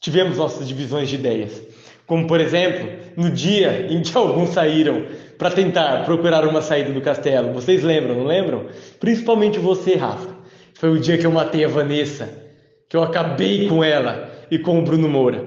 tivemos 0.00 0.38
nossas 0.38 0.66
divisões 0.66 1.08
de 1.08 1.14
ideias. 1.14 1.62
Como, 2.06 2.26
por 2.26 2.40
exemplo, 2.40 2.90
no 3.16 3.30
dia 3.30 3.86
em 3.88 4.02
que 4.02 4.14
alguns 4.18 4.50
saíram 4.50 5.06
para 5.38 5.50
tentar 5.50 6.04
procurar 6.04 6.46
uma 6.46 6.60
saída 6.60 6.92
do 6.92 7.00
castelo. 7.00 7.52
Vocês 7.52 7.82
lembram, 7.82 8.16
não 8.16 8.26
lembram? 8.26 8.66
Principalmente 8.98 9.58
você, 9.58 9.94
Rafa. 9.94 10.36
Foi 10.74 10.90
o 10.90 10.98
dia 10.98 11.16
que 11.16 11.26
eu 11.26 11.30
matei 11.30 11.64
a 11.64 11.68
Vanessa, 11.68 12.28
que 12.88 12.96
eu 12.96 13.02
acabei 13.02 13.68
com 13.68 13.84
ela 13.84 14.30
e 14.50 14.58
com 14.58 14.78
o 14.78 14.82
Bruno 14.82 15.08
Moura. 15.08 15.46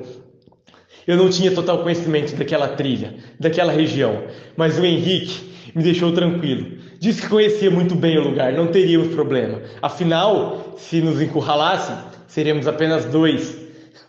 Eu 1.05 1.18
não 1.18 1.30
tinha 1.30 1.51
total 1.51 1.84
conhecimento 1.84 2.36
daquela 2.36 2.70
trilha, 2.70 3.16
daquela 3.39 3.74
região, 3.74 4.24
mas 4.55 4.80
o 4.80 4.86
Henrique 4.86 5.72
me 5.76 5.84
deixou 5.84 6.14
tranquilo. 6.14 6.82
Disse 7.04 7.24
que 7.24 7.28
conhecia 7.28 7.70
muito 7.70 7.95
bem 7.95 8.18
o 8.18 8.24
lugar, 8.24 8.54
não 8.54 8.72
teríamos 8.72 9.14
problema. 9.14 9.62
Afinal, 9.82 10.74
se 10.78 11.01
nos 11.01 11.22
encurralassem, 11.22 11.97
seríamos 12.30 12.66
apenas 12.66 13.04
dois. 13.04 13.58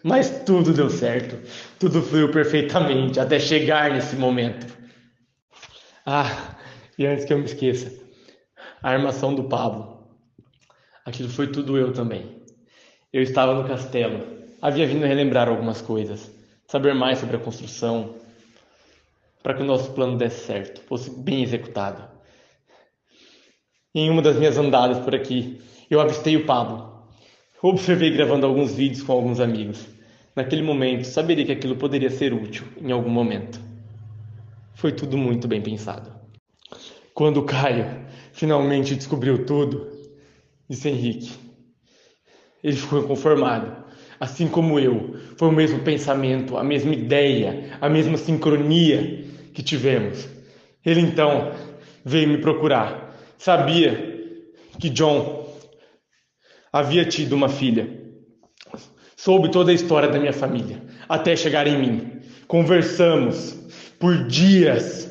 Mas 0.00 0.44
tudo 0.46 0.72
deu 0.72 0.88
certo, 0.88 1.36
tudo 1.76 2.00
fluiu 2.00 2.30
perfeitamente 2.30 3.18
até 3.18 3.40
chegar 3.40 3.90
nesse 3.90 4.14
momento. 4.14 4.72
Ah, 6.06 6.54
e 6.96 7.04
antes 7.04 7.24
que 7.24 7.32
eu 7.32 7.38
me 7.38 7.46
esqueça, 7.46 7.92
a 8.80 8.90
armação 8.90 9.34
do 9.34 9.42
Pablo. 9.42 10.06
Aquilo 11.04 11.28
foi 11.28 11.48
tudo 11.48 11.76
eu 11.76 11.92
também. 11.92 12.44
Eu 13.12 13.22
estava 13.24 13.54
no 13.54 13.66
castelo, 13.66 14.24
havia 14.62 14.86
vindo 14.86 15.04
relembrar 15.04 15.48
algumas 15.48 15.82
coisas, 15.82 16.30
saber 16.68 16.94
mais 16.94 17.18
sobre 17.18 17.34
a 17.34 17.40
construção, 17.40 18.14
para 19.42 19.54
que 19.54 19.62
o 19.64 19.66
nosso 19.66 19.90
plano 19.94 20.16
desse 20.16 20.46
certo, 20.46 20.80
fosse 20.82 21.10
bem 21.10 21.42
executado. 21.42 22.13
Em 23.96 24.10
uma 24.10 24.20
das 24.20 24.34
minhas 24.36 24.58
andadas 24.58 24.98
por 24.98 25.14
aqui, 25.14 25.60
eu 25.88 26.00
avistei 26.00 26.36
o 26.36 26.44
Pablo. 26.44 26.92
Observei 27.62 28.10
gravando 28.10 28.44
alguns 28.44 28.74
vídeos 28.74 29.04
com 29.04 29.12
alguns 29.12 29.38
amigos. 29.38 29.86
Naquele 30.34 30.62
momento, 30.62 31.04
saberia 31.04 31.46
que 31.46 31.52
aquilo 31.52 31.76
poderia 31.76 32.10
ser 32.10 32.34
útil 32.34 32.66
em 32.82 32.90
algum 32.90 33.08
momento. 33.08 33.60
Foi 34.74 34.90
tudo 34.90 35.16
muito 35.16 35.46
bem 35.46 35.62
pensado. 35.62 36.10
Quando 37.14 37.44
Caio 37.44 38.04
finalmente 38.32 38.96
descobriu 38.96 39.46
tudo, 39.46 39.86
disse 40.68 40.88
Henrique. 40.88 41.30
Ele 42.64 42.76
ficou 42.76 42.98
inconformado, 42.98 43.76
assim 44.18 44.48
como 44.48 44.80
eu. 44.80 45.14
Foi 45.36 45.46
o 45.46 45.52
mesmo 45.52 45.78
pensamento, 45.84 46.56
a 46.56 46.64
mesma 46.64 46.92
ideia, 46.92 47.78
a 47.80 47.88
mesma 47.88 48.16
sincronia 48.16 49.24
que 49.54 49.62
tivemos. 49.62 50.28
Ele 50.84 51.00
então 51.00 51.52
veio 52.04 52.28
me 52.28 52.38
procurar. 52.38 53.03
Sabia 53.38 54.14
que 54.80 54.90
John 54.90 55.46
havia 56.72 57.04
tido 57.04 57.34
uma 57.34 57.48
filha. 57.48 57.88
Soube 59.16 59.50
toda 59.50 59.70
a 59.70 59.74
história 59.74 60.08
da 60.08 60.18
minha 60.18 60.32
família, 60.32 60.82
até 61.08 61.36
chegar 61.36 61.66
em 61.66 61.78
mim. 61.78 62.20
Conversamos 62.46 63.56
por 63.98 64.26
dias. 64.26 65.10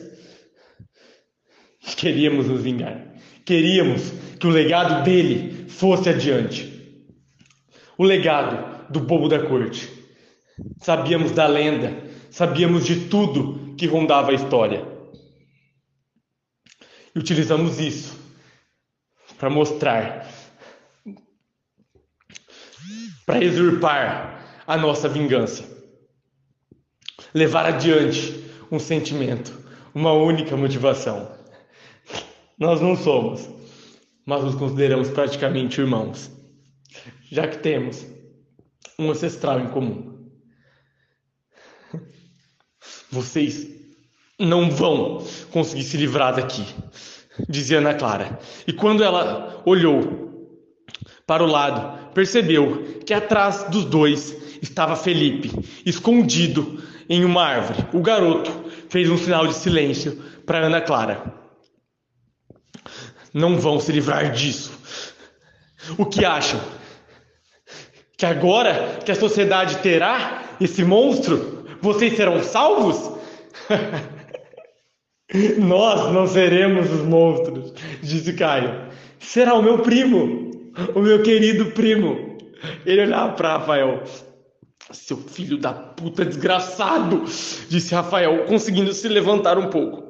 Queríamos 1.98 2.48
nos 2.48 2.62
vingar. 2.62 3.14
Queríamos 3.46 4.12
que 4.40 4.46
o 4.46 4.50
legado 4.50 5.04
dele 5.04 5.68
fosse 5.70 6.10
adiante. 6.10 6.72
O 7.98 8.04
legado 8.04 8.92
do 8.92 9.00
bobo 9.00 9.28
da 9.28 9.40
corte. 9.40 9.90
Sabíamos 10.80 11.32
da 11.32 11.48
lenda, 11.48 11.94
sabíamos 12.30 12.86
de 12.86 13.08
tudo 13.08 13.74
que 13.76 13.88
rondava 13.88 14.32
a 14.32 14.36
história. 14.36 14.93
E 17.16 17.20
utilizamos 17.20 17.80
isso 17.80 18.18
para 19.38 19.50
mostrar, 19.50 20.28
para 23.26 23.44
exurpar 23.44 24.64
a 24.66 24.78
nossa 24.78 25.08
vingança, 25.08 25.64
levar 27.34 27.66
adiante 27.66 28.44
um 28.72 28.80
sentimento, 28.80 29.54
uma 29.94 30.14
única 30.14 30.58
motivação. 30.58 31.38
Nós 32.58 32.82
não 32.82 32.96
somos, 32.96 33.50
mas 34.26 34.44
nos 34.44 34.56
consideramos 34.56 35.10
praticamente 35.10 35.82
irmãos, 35.82 36.32
já 37.30 37.48
que 37.48 37.58
temos 37.58 38.06
um 38.98 39.12
ancestral 39.12 39.60
em 39.60 39.70
comum. 39.70 40.32
Vocês 43.12 43.83
não 44.44 44.70
vão 44.70 45.26
conseguir 45.52 45.84
se 45.84 45.98
livrar 45.98 46.36
daqui, 46.36 46.66
dizia 47.48 47.80
Ana 47.80 47.94
Clara. 47.94 48.40
E 48.68 48.74
quando 48.74 49.04
ela 49.04 49.62
olhou 49.66 50.52
para 51.26 51.44
o 51.44 51.48
lado, 51.48 52.12
percebeu 52.14 53.00
que 53.06 53.14
atrás 53.14 53.64
dos 53.70 53.86
dois 53.86 54.36
estava 54.62 54.96
Felipe, 54.96 55.52
escondido 55.86 56.82
em 57.10 57.24
uma 57.26 57.44
árvore. 57.44 57.88
O 57.94 58.02
garoto 58.02 58.52
fez 58.90 59.10
um 59.10 59.18
sinal 59.18 59.48
de 59.48 59.54
silêncio 59.54 60.22
para 60.46 60.66
Ana 60.66 60.82
Clara. 60.82 61.34
Não 63.34 63.58
vão 63.58 63.80
se 63.80 63.92
livrar 63.92 64.32
disso. 64.32 64.72
O 65.98 66.06
que 66.06 66.24
acham? 66.24 66.62
Que 68.18 68.26
agora 68.26 69.00
que 69.04 69.12
a 69.12 69.16
sociedade 69.16 69.78
terá 69.78 70.44
esse 70.62 70.84
monstro, 70.84 71.66
vocês 71.82 72.16
serão 72.16 72.42
salvos? 72.44 73.12
Nós 75.58 76.14
não 76.14 76.28
seremos 76.28 76.92
os 76.92 77.02
monstros, 77.02 77.74
disse 78.02 78.34
Caio. 78.34 78.88
Será 79.20 79.54
o 79.56 79.64
meu 79.64 79.80
primo, 79.80 80.52
o 80.94 81.00
meu 81.00 81.24
querido 81.24 81.72
primo. 81.72 82.38
Ele 82.86 83.02
olhava 83.02 83.34
para 83.34 83.58
Rafael. 83.58 84.04
Seu 84.92 85.18
filho 85.18 85.58
da 85.58 85.74
puta 85.74 86.24
desgraçado, 86.24 87.24
disse 87.68 87.96
Rafael, 87.96 88.46
conseguindo 88.46 88.94
se 88.94 89.08
levantar 89.08 89.58
um 89.58 89.70
pouco. 89.70 90.04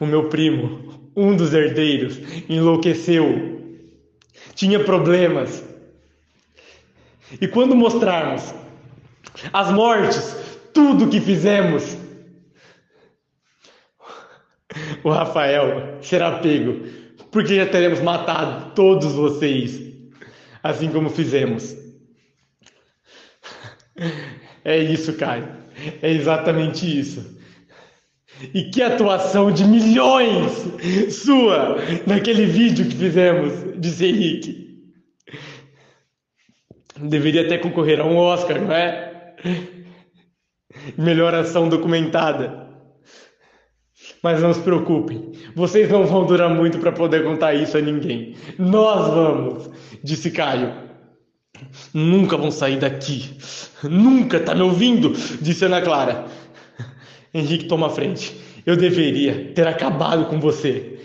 O 0.00 0.06
meu 0.06 0.28
primo, 0.28 1.12
um 1.16 1.36
dos 1.36 1.54
herdeiros, 1.54 2.18
enlouqueceu. 2.48 3.58
Tinha 4.54 4.82
problemas. 4.82 5.64
E 7.40 7.46
quando 7.46 7.76
mostrarmos 7.76 8.52
as 9.52 9.70
mortes, 9.70 10.34
tudo 10.72 11.08
que 11.08 11.20
fizemos. 11.20 11.97
O 15.08 15.10
Rafael 15.10 15.96
será 16.02 16.38
pego, 16.38 16.86
porque 17.30 17.56
já 17.56 17.64
teremos 17.64 17.98
matado 17.98 18.74
todos 18.74 19.14
vocês, 19.14 19.80
assim 20.62 20.90
como 20.90 21.08
fizemos. 21.08 21.74
É 24.62 24.76
isso, 24.76 25.14
Caio. 25.14 25.48
É 26.02 26.10
exatamente 26.12 26.84
isso. 27.00 27.38
E 28.52 28.64
que 28.64 28.82
atuação 28.82 29.50
de 29.50 29.64
milhões 29.64 30.52
sua 31.10 31.78
naquele 32.06 32.44
vídeo 32.44 32.86
que 32.86 32.94
fizemos, 32.94 33.80
disse 33.80 34.04
Henrique. 34.04 34.78
Deveria 37.00 37.46
até 37.46 37.56
concorrer 37.56 37.98
a 37.98 38.04
um 38.04 38.18
Oscar, 38.18 38.60
não 38.60 38.72
é? 38.74 39.34
Melhor 40.98 41.34
ação 41.34 41.66
documentada. 41.66 42.67
Mas 44.22 44.42
não 44.42 44.52
se 44.52 44.60
preocupem, 44.60 45.32
vocês 45.54 45.88
não 45.90 46.04
vão 46.04 46.26
durar 46.26 46.50
muito 46.50 46.78
para 46.78 46.90
poder 46.90 47.22
contar 47.22 47.54
isso 47.54 47.76
a 47.76 47.80
ninguém. 47.80 48.34
Nós 48.58 49.08
vamos, 49.14 49.70
disse 50.02 50.30
Caio. 50.30 50.72
Nunca 51.92 52.36
vão 52.36 52.50
sair 52.50 52.78
daqui. 52.78 53.36
Nunca, 53.82 54.40
tá 54.40 54.54
me 54.54 54.62
ouvindo? 54.62 55.12
Disse 55.40 55.64
Ana 55.64 55.80
Clara. 55.80 56.26
Henrique 57.32 57.66
toma 57.66 57.88
a 57.88 57.90
frente. 57.90 58.36
Eu 58.64 58.76
deveria 58.76 59.52
ter 59.54 59.66
acabado 59.66 60.26
com 60.26 60.38
você. 60.38 61.00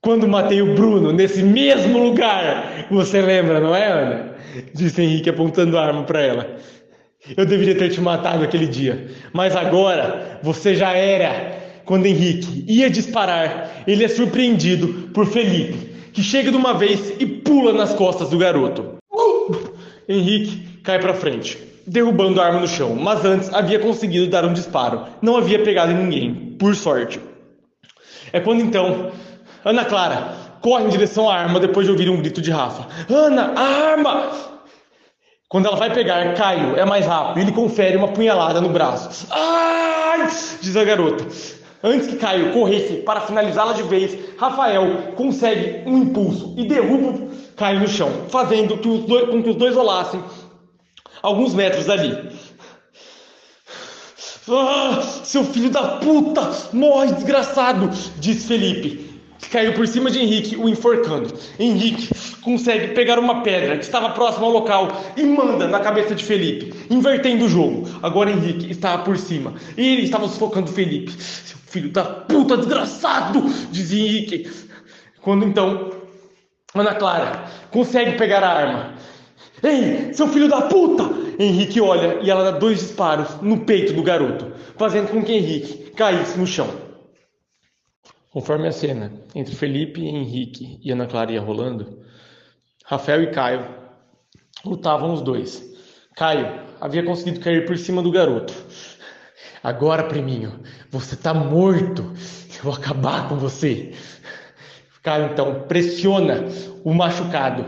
Quando 0.00 0.28
matei 0.28 0.62
o 0.62 0.74
Bruno 0.74 1.12
nesse 1.12 1.42
mesmo 1.42 1.98
lugar. 1.98 2.86
Você 2.90 3.20
lembra, 3.20 3.60
não 3.60 3.74
é, 3.74 3.86
Ana? 3.86 4.36
Disse 4.74 5.02
Henrique 5.02 5.30
apontando 5.30 5.76
a 5.76 5.84
arma 5.84 6.04
para 6.04 6.20
ela. 6.20 6.56
Eu 7.36 7.44
deveria 7.44 7.74
ter 7.74 7.90
te 7.90 8.00
matado 8.00 8.44
aquele 8.44 8.66
dia. 8.66 9.08
Mas 9.32 9.56
agora 9.56 10.38
você 10.42 10.74
já 10.74 10.92
era. 10.92 11.65
Quando 11.86 12.06
Henrique 12.06 12.64
ia 12.66 12.90
disparar, 12.90 13.84
ele 13.86 14.04
é 14.04 14.08
surpreendido 14.08 15.08
por 15.14 15.24
Felipe, 15.24 16.10
que 16.12 16.20
chega 16.20 16.50
de 16.50 16.56
uma 16.56 16.74
vez 16.74 17.14
e 17.20 17.24
pula 17.24 17.72
nas 17.72 17.94
costas 17.94 18.28
do 18.28 18.36
garoto. 18.36 18.96
Uh! 19.10 19.70
Henrique 20.08 20.80
cai 20.82 20.98
para 20.98 21.14
frente, 21.14 21.56
derrubando 21.86 22.40
a 22.40 22.46
arma 22.46 22.58
no 22.58 22.66
chão, 22.66 22.96
mas 22.96 23.24
antes 23.24 23.54
havia 23.54 23.78
conseguido 23.78 24.26
dar 24.26 24.44
um 24.44 24.52
disparo. 24.52 25.06
Não 25.22 25.36
havia 25.36 25.62
pegado 25.62 25.92
em 25.92 25.96
ninguém, 25.96 26.34
por 26.58 26.74
sorte. 26.74 27.20
É 28.32 28.40
quando 28.40 28.62
então 28.62 29.12
Ana 29.64 29.84
Clara 29.84 30.34
corre 30.60 30.86
em 30.86 30.88
direção 30.88 31.30
à 31.30 31.36
arma 31.36 31.60
depois 31.60 31.86
de 31.86 31.92
ouvir 31.92 32.10
um 32.10 32.16
grito 32.16 32.42
de 32.42 32.50
Rafa. 32.50 32.88
Ana, 33.08 33.52
a 33.54 33.90
arma! 33.92 34.30
Quando 35.48 35.66
ela 35.66 35.76
vai 35.76 35.92
pegar, 35.92 36.34
Caio 36.34 36.76
é 36.76 36.84
mais 36.84 37.06
rápido. 37.06 37.40
Ele 37.40 37.52
confere 37.52 37.96
uma 37.96 38.08
punhalada 38.08 38.60
no 38.60 38.70
braço. 38.70 39.28
Ai! 39.30 40.28
Diz 40.60 40.76
a 40.76 40.82
garota. 40.82 41.24
Antes 41.82 42.08
que 42.08 42.16
Caio 42.16 42.52
corresse 42.52 42.94
para 43.02 43.20
finalizá-la 43.20 43.72
de 43.72 43.82
vez, 43.82 44.18
Rafael 44.38 45.12
consegue 45.14 45.88
um 45.88 45.98
impulso 45.98 46.54
e 46.56 46.66
derruba 46.66 47.28
Caio 47.56 47.80
no 47.80 47.88
chão, 47.88 48.10
fazendo 48.28 48.78
que 48.78 48.98
dois, 49.06 49.30
com 49.30 49.42
que 49.42 49.50
os 49.50 49.56
dois 49.56 49.74
rolassem 49.74 50.22
alguns 51.22 51.54
metros 51.54 51.86
dali. 51.86 52.16
Ah, 54.48 55.02
seu 55.24 55.42
filho 55.44 55.70
da 55.70 55.98
puta! 55.98 56.52
Morre, 56.72 57.12
desgraçado! 57.12 57.90
Diz 58.18 58.44
Felipe, 58.44 59.20
que 59.40 59.48
caiu 59.48 59.72
por 59.74 59.88
cima 59.88 60.10
de 60.10 60.20
Henrique, 60.20 60.56
o 60.56 60.68
enforcando. 60.68 61.34
Henrique 61.58 62.08
consegue 62.46 62.94
pegar 62.94 63.18
uma 63.18 63.42
pedra 63.42 63.76
que 63.76 63.82
estava 63.82 64.10
próxima 64.10 64.46
ao 64.46 64.52
local 64.52 65.02
e 65.16 65.24
manda 65.24 65.66
na 65.66 65.80
cabeça 65.80 66.14
de 66.14 66.24
Felipe, 66.24 66.72
invertendo 66.88 67.44
o 67.44 67.48
jogo. 67.48 67.88
Agora 68.00 68.30
Henrique 68.30 68.70
estava 68.70 69.02
por 69.02 69.18
cima 69.18 69.54
e 69.76 69.94
ele 69.94 70.02
estava 70.02 70.28
sufocando 70.28 70.70
Felipe. 70.70 71.10
Seu 71.10 71.58
filho 71.58 71.90
da 71.90 72.04
puta, 72.04 72.56
desgraçado! 72.56 73.42
Diz 73.72 73.92
Henrique. 73.92 74.48
Quando 75.20 75.44
então 75.44 75.90
Ana 76.72 76.94
Clara 76.94 77.46
consegue 77.72 78.16
pegar 78.16 78.44
a 78.44 78.48
arma. 78.48 78.94
Ei, 79.60 80.14
seu 80.14 80.28
filho 80.28 80.48
da 80.48 80.62
puta! 80.62 81.02
Henrique 81.40 81.80
olha 81.80 82.20
e 82.22 82.30
ela 82.30 82.52
dá 82.52 82.56
dois 82.56 82.78
disparos 82.78 83.40
no 83.42 83.64
peito 83.64 83.92
do 83.92 84.04
garoto, 84.04 84.52
fazendo 84.76 85.08
com 85.08 85.20
que 85.20 85.32
Henrique 85.32 85.90
caísse 85.96 86.38
no 86.38 86.46
chão. 86.46 86.70
Conforme 88.30 88.68
a 88.68 88.72
cena 88.72 89.12
entre 89.34 89.56
Felipe, 89.56 90.00
Henrique 90.00 90.78
e 90.80 90.92
Ana 90.92 91.08
Clara 91.08 91.32
ia 91.32 91.40
rolando, 91.40 92.06
Rafael 92.88 93.24
e 93.24 93.26
Caio 93.32 93.66
lutavam 94.64 95.12
os 95.12 95.20
dois. 95.20 95.60
Caio 96.14 96.60
havia 96.80 97.02
conseguido 97.02 97.40
cair 97.40 97.66
por 97.66 97.76
cima 97.76 98.00
do 98.00 98.12
garoto. 98.12 98.54
Agora, 99.60 100.04
priminho, 100.04 100.60
você 100.88 101.16
tá 101.16 101.34
morto. 101.34 102.02
Eu 102.56 102.62
vou 102.62 102.72
acabar 102.72 103.28
com 103.28 103.36
você. 103.36 103.92
Caio 105.02 105.32
então 105.32 105.64
pressiona 105.66 106.44
o 106.84 106.94
machucado 106.94 107.64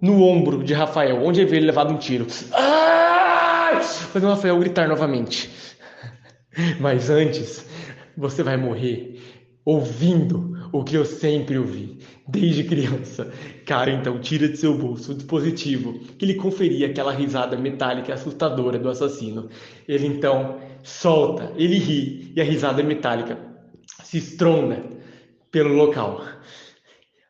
no 0.00 0.20
ombro 0.22 0.64
de 0.64 0.74
Rafael, 0.74 1.24
onde 1.24 1.40
ele 1.40 1.50
veio 1.50 1.64
levado 1.64 1.94
um 1.94 1.96
tiro. 1.96 2.26
Ah! 2.52 3.80
Fazendo 3.80 4.30
Rafael 4.30 4.58
gritar 4.58 4.88
novamente. 4.88 5.48
Mas 6.80 7.08
antes, 7.08 7.64
você 8.16 8.42
vai 8.42 8.56
morrer 8.56 9.20
ouvindo 9.64 10.68
o 10.72 10.82
que 10.82 10.96
eu 10.96 11.04
sempre 11.04 11.56
ouvi, 11.56 12.00
desde 12.28 12.64
criança. 12.64 13.32
Cara, 13.66 13.90
então 13.90 14.18
tira 14.20 14.48
de 14.48 14.58
seu 14.58 14.76
bolso 14.76 15.12
o 15.12 15.14
dispositivo 15.14 15.98
que 16.18 16.26
lhe 16.26 16.34
conferia 16.34 16.86
aquela 16.86 17.12
risada 17.12 17.56
metálica 17.56 18.12
assustadora 18.12 18.78
do 18.78 18.90
assassino. 18.90 19.48
Ele 19.88 20.06
então 20.06 20.60
solta, 20.82 21.52
ele 21.56 21.78
ri 21.78 22.32
e 22.36 22.40
a 22.40 22.44
risada 22.44 22.82
metálica 22.82 23.38
se 24.02 24.18
estronda 24.18 24.84
pelo 25.50 25.72
local. 25.74 26.20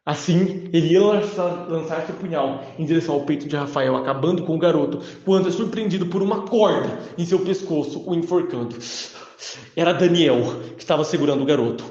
Assim, 0.05 0.69
ele 0.73 0.89
ia 0.93 1.01
lançar, 1.01 1.67
lançar 1.69 2.05
seu 2.05 2.15
punhal 2.17 2.63
em 2.79 2.85
direção 2.85 3.15
ao 3.15 3.23
peito 3.23 3.49
de 3.49 3.57
Rafael, 3.57 3.97
acabando 3.97 4.43
com 4.43 4.55
o 4.55 4.59
garoto, 4.59 5.01
quando 5.25 5.49
é 5.49 5.51
surpreendido 5.51 6.07
por 6.07 6.21
uma 6.21 6.43
corda 6.43 6.99
em 7.17 7.25
seu 7.25 7.39
pescoço, 7.39 8.03
o 8.07 8.15
enforcando. 8.15 8.77
Era 9.75 9.93
Daniel 9.95 10.61
que 10.77 10.83
estava 10.83 11.05
segurando 11.05 11.43
o 11.43 11.47
garoto. 11.47 11.85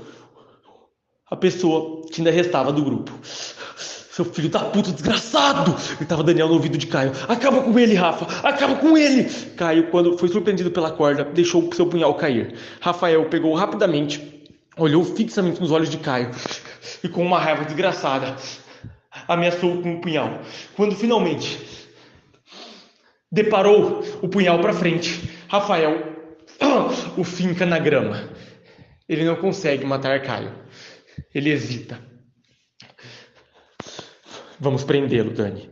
A 1.30 1.36
pessoa 1.36 2.06
que 2.08 2.22
ainda 2.22 2.30
restava 2.30 2.72
do 2.72 2.84
grupo. 2.84 3.12
Seu 4.14 4.24
filho 4.24 4.48
da 4.48 4.60
puta, 4.60 4.92
desgraçado! 4.92 5.76
Gritava 5.98 6.22
Daniel 6.22 6.48
no 6.48 6.54
ouvido 6.54 6.78
de 6.78 6.86
Caio. 6.86 7.14
Acaba 7.28 7.64
com 7.64 7.80
ele, 7.80 7.96
Rafa! 7.96 8.48
Acaba 8.48 8.76
com 8.76 8.96
ele! 8.96 9.24
Caio, 9.58 9.90
quando 9.90 10.16
foi 10.20 10.30
surpreendido 10.30 10.70
pela 10.70 10.92
corda, 10.92 11.24
deixou 11.24 11.74
seu 11.74 11.88
punhal 11.88 12.14
cair. 12.14 12.54
Rafael 12.80 13.26
pegou 13.26 13.56
rapidamente, 13.56 14.46
olhou 14.78 15.04
fixamente 15.04 15.60
nos 15.60 15.72
olhos 15.72 15.90
de 15.90 15.98
Caio 15.98 16.30
e 17.04 17.10
com 17.10 17.26
uma 17.26 17.40
raiva 17.40 17.66
desgraçada 17.66 18.36
ameaçou 19.28 19.82
com 19.82 19.96
o 19.96 20.02
punhal. 20.02 20.42
Quando 20.76 20.96
finalmente 20.96 21.60
deparou 23.32 24.04
o 24.22 24.28
punhal 24.28 24.60
para 24.60 24.74
frente, 24.74 25.28
Rafael 25.48 26.14
o 27.18 27.24
finca 27.24 27.66
na 27.66 27.80
grama. 27.80 28.30
Ele 29.10 29.26
não 29.26 29.38
consegue 29.38 29.84
matar 29.84 30.22
Caio. 30.22 30.52
Ele 31.34 31.50
hesita. 31.50 32.13
Vamos 34.64 34.86
prendê-lo, 34.86 35.32
Dani. 35.32 35.70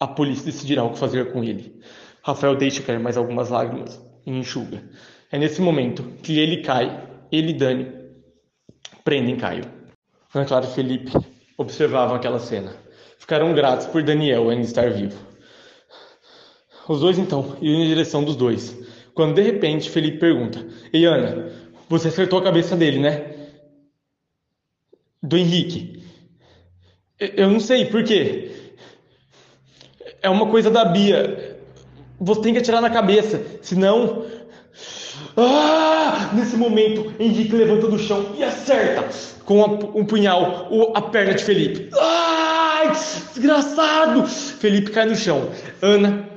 A 0.00 0.06
polícia 0.06 0.46
decidirá 0.46 0.82
o 0.82 0.92
que 0.94 0.98
fazer 0.98 1.30
com 1.30 1.44
ele. 1.44 1.78
Rafael 2.22 2.56
deixa 2.56 2.82
cair 2.82 2.98
mais 2.98 3.18
algumas 3.18 3.50
lágrimas 3.50 4.00
e 4.24 4.30
enxuga. 4.30 4.82
É 5.30 5.36
nesse 5.36 5.60
momento 5.60 6.02
que 6.22 6.38
ele 6.38 6.62
cai, 6.62 7.06
ele 7.30 7.50
e 7.50 7.52
Dani 7.52 7.92
prendem 9.04 9.36
Caio. 9.36 9.66
Ana 10.34 10.46
Clara 10.46 10.64
e 10.64 10.70
Felipe 10.72 11.12
observavam 11.58 12.16
aquela 12.16 12.38
cena. 12.38 12.74
Ficaram 13.18 13.54
gratos 13.54 13.88
por 13.88 14.02
Daniel 14.02 14.48
ainda 14.48 14.64
estar 14.64 14.90
vivo. 14.90 15.20
Os 16.88 17.00
dois 17.00 17.18
então 17.18 17.58
iam 17.60 17.82
em 17.82 17.88
direção 17.88 18.24
dos 18.24 18.36
dois, 18.36 18.74
quando 19.12 19.34
de 19.34 19.42
repente 19.42 19.90
Felipe 19.90 20.16
pergunta: 20.16 20.66
Ei 20.94 21.04
Ana, 21.04 21.52
você 21.90 22.08
acertou 22.08 22.38
a 22.38 22.42
cabeça 22.42 22.74
dele, 22.74 23.00
né? 23.00 23.50
Do 25.22 25.36
Henrique. 25.36 26.03
Eu 27.18 27.48
não 27.48 27.60
sei 27.60 27.86
por 27.86 28.02
quê. 28.02 28.50
É 30.20 30.28
uma 30.28 30.46
coisa 30.46 30.70
da 30.70 30.84
Bia. 30.84 31.58
Você 32.20 32.40
tem 32.40 32.52
que 32.52 32.58
atirar 32.58 32.80
na 32.80 32.90
cabeça, 32.90 33.42
senão. 33.62 34.26
Ah! 35.36 36.30
Nesse 36.34 36.56
momento, 36.56 37.12
Henrique 37.18 37.54
levanta 37.54 37.86
do 37.86 37.98
chão 37.98 38.34
e 38.36 38.42
acerta 38.42 39.08
com 39.44 39.62
um 39.94 40.04
punhal 40.04 40.68
a 40.94 41.02
perna 41.02 41.34
de 41.34 41.44
Felipe. 41.44 41.90
Ai, 41.96 42.90
desgraçado! 42.90 44.26
Felipe 44.26 44.90
cai 44.90 45.06
no 45.06 45.14
chão. 45.14 45.50
Ana 45.82 46.28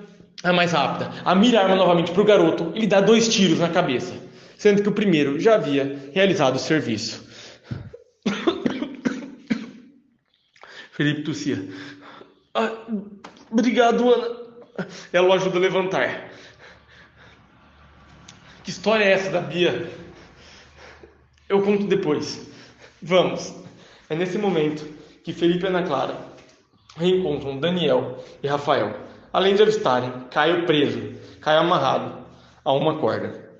é 0.43 0.51
mais 0.51 0.71
rápida. 0.71 1.11
A 1.25 1.33
mira 1.33 1.61
arma 1.61 1.75
novamente 1.75 2.11
para 2.11 2.21
o 2.21 2.25
garoto 2.25 2.71
e 2.75 2.81
lhe 2.81 2.87
dá 2.87 3.01
dois 3.01 3.27
tiros 3.27 3.59
na 3.59 3.69
cabeça, 3.69 4.13
sendo 4.57 4.83
que 4.83 4.89
o 4.89 4.91
primeiro 4.91 5.39
já 5.39 5.55
havia 5.55 5.97
realizado 6.13 6.57
o 6.57 6.59
serviço. 6.59 7.26
Felipe 10.97 11.21
tossia. 11.21 11.63
Ah, 12.55 12.71
obrigado, 13.51 14.11
Ana. 14.11 14.35
Ela 15.13 15.27
o 15.27 15.33
ajuda 15.33 15.57
a 15.57 15.61
levantar. 15.61 16.31
Que 18.63 18.71
história 18.71 19.03
é 19.03 19.11
essa 19.11 19.29
da 19.29 19.39
Bia? 19.39 19.91
Eu 21.47 21.61
conto 21.61 21.85
depois. 21.85 22.49
Vamos! 22.99 23.53
É 24.09 24.15
nesse 24.15 24.39
momento 24.39 24.91
que 25.23 25.31
Felipe 25.33 25.65
e 25.65 25.67
Ana 25.67 25.83
Clara 25.83 26.17
reencontram 26.95 27.59
Daniel 27.59 28.23
e 28.41 28.47
Rafael, 28.47 28.99
além 29.31 29.53
de 29.53 29.61
avistarem 29.61 30.11
Caio 30.31 30.65
preso, 30.65 31.13
Caio 31.41 31.59
amarrado 31.59 32.25
a 32.65 32.73
uma 32.73 32.97
corda. 32.97 33.51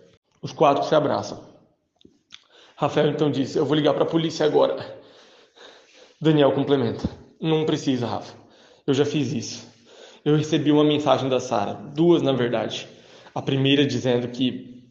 Os 0.41 0.51
quatro 0.51 0.83
se 0.85 0.95
abraçam. 0.95 1.47
Rafael 2.75 3.09
então 3.09 3.29
disse: 3.29 3.59
Eu 3.59 3.65
vou 3.65 3.75
ligar 3.75 3.93
para 3.93 4.05
a 4.05 4.07
polícia 4.07 4.43
agora. 4.43 4.97
Daniel 6.19 6.51
complementa: 6.51 7.26
Não 7.39 7.65
precisa, 7.65 8.07
Rafa. 8.07 8.35
Eu 8.85 8.93
já 8.93 9.05
fiz 9.05 9.31
isso. 9.31 9.67
Eu 10.23 10.35
recebi 10.35 10.71
uma 10.71 10.83
mensagem 10.83 11.29
da 11.29 11.39
Sara, 11.39 11.73
duas 11.73 12.21
na 12.21 12.33
verdade. 12.33 12.87
A 13.33 13.41
primeira 13.41 13.85
dizendo 13.85 14.27
que 14.27 14.83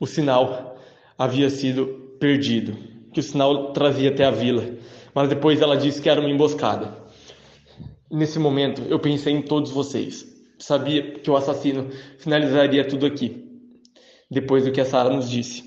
o 0.00 0.06
sinal 0.06 0.76
havia 1.18 1.50
sido 1.50 2.16
perdido 2.18 2.96
que 3.16 3.20
o 3.20 3.22
sinal 3.22 3.72
trazia 3.72 4.10
até 4.10 4.26
a 4.26 4.30
vila, 4.30 4.76
mas 5.14 5.30
depois 5.30 5.62
ela 5.62 5.74
disse 5.74 6.02
que 6.02 6.10
era 6.10 6.20
uma 6.20 6.28
emboscada. 6.28 6.98
Nesse 8.10 8.38
momento, 8.38 8.82
eu 8.90 8.98
pensei 8.98 9.32
em 9.32 9.40
todos 9.40 9.70
vocês. 9.70 10.26
Sabia 10.58 11.12
que 11.12 11.30
o 11.30 11.34
assassino 11.34 11.88
finalizaria 12.18 12.86
tudo 12.86 13.06
aqui, 13.06 13.42
depois 14.30 14.66
do 14.66 14.70
que 14.70 14.82
a 14.82 14.84
Sara 14.84 15.08
nos 15.08 15.30
disse. 15.30 15.64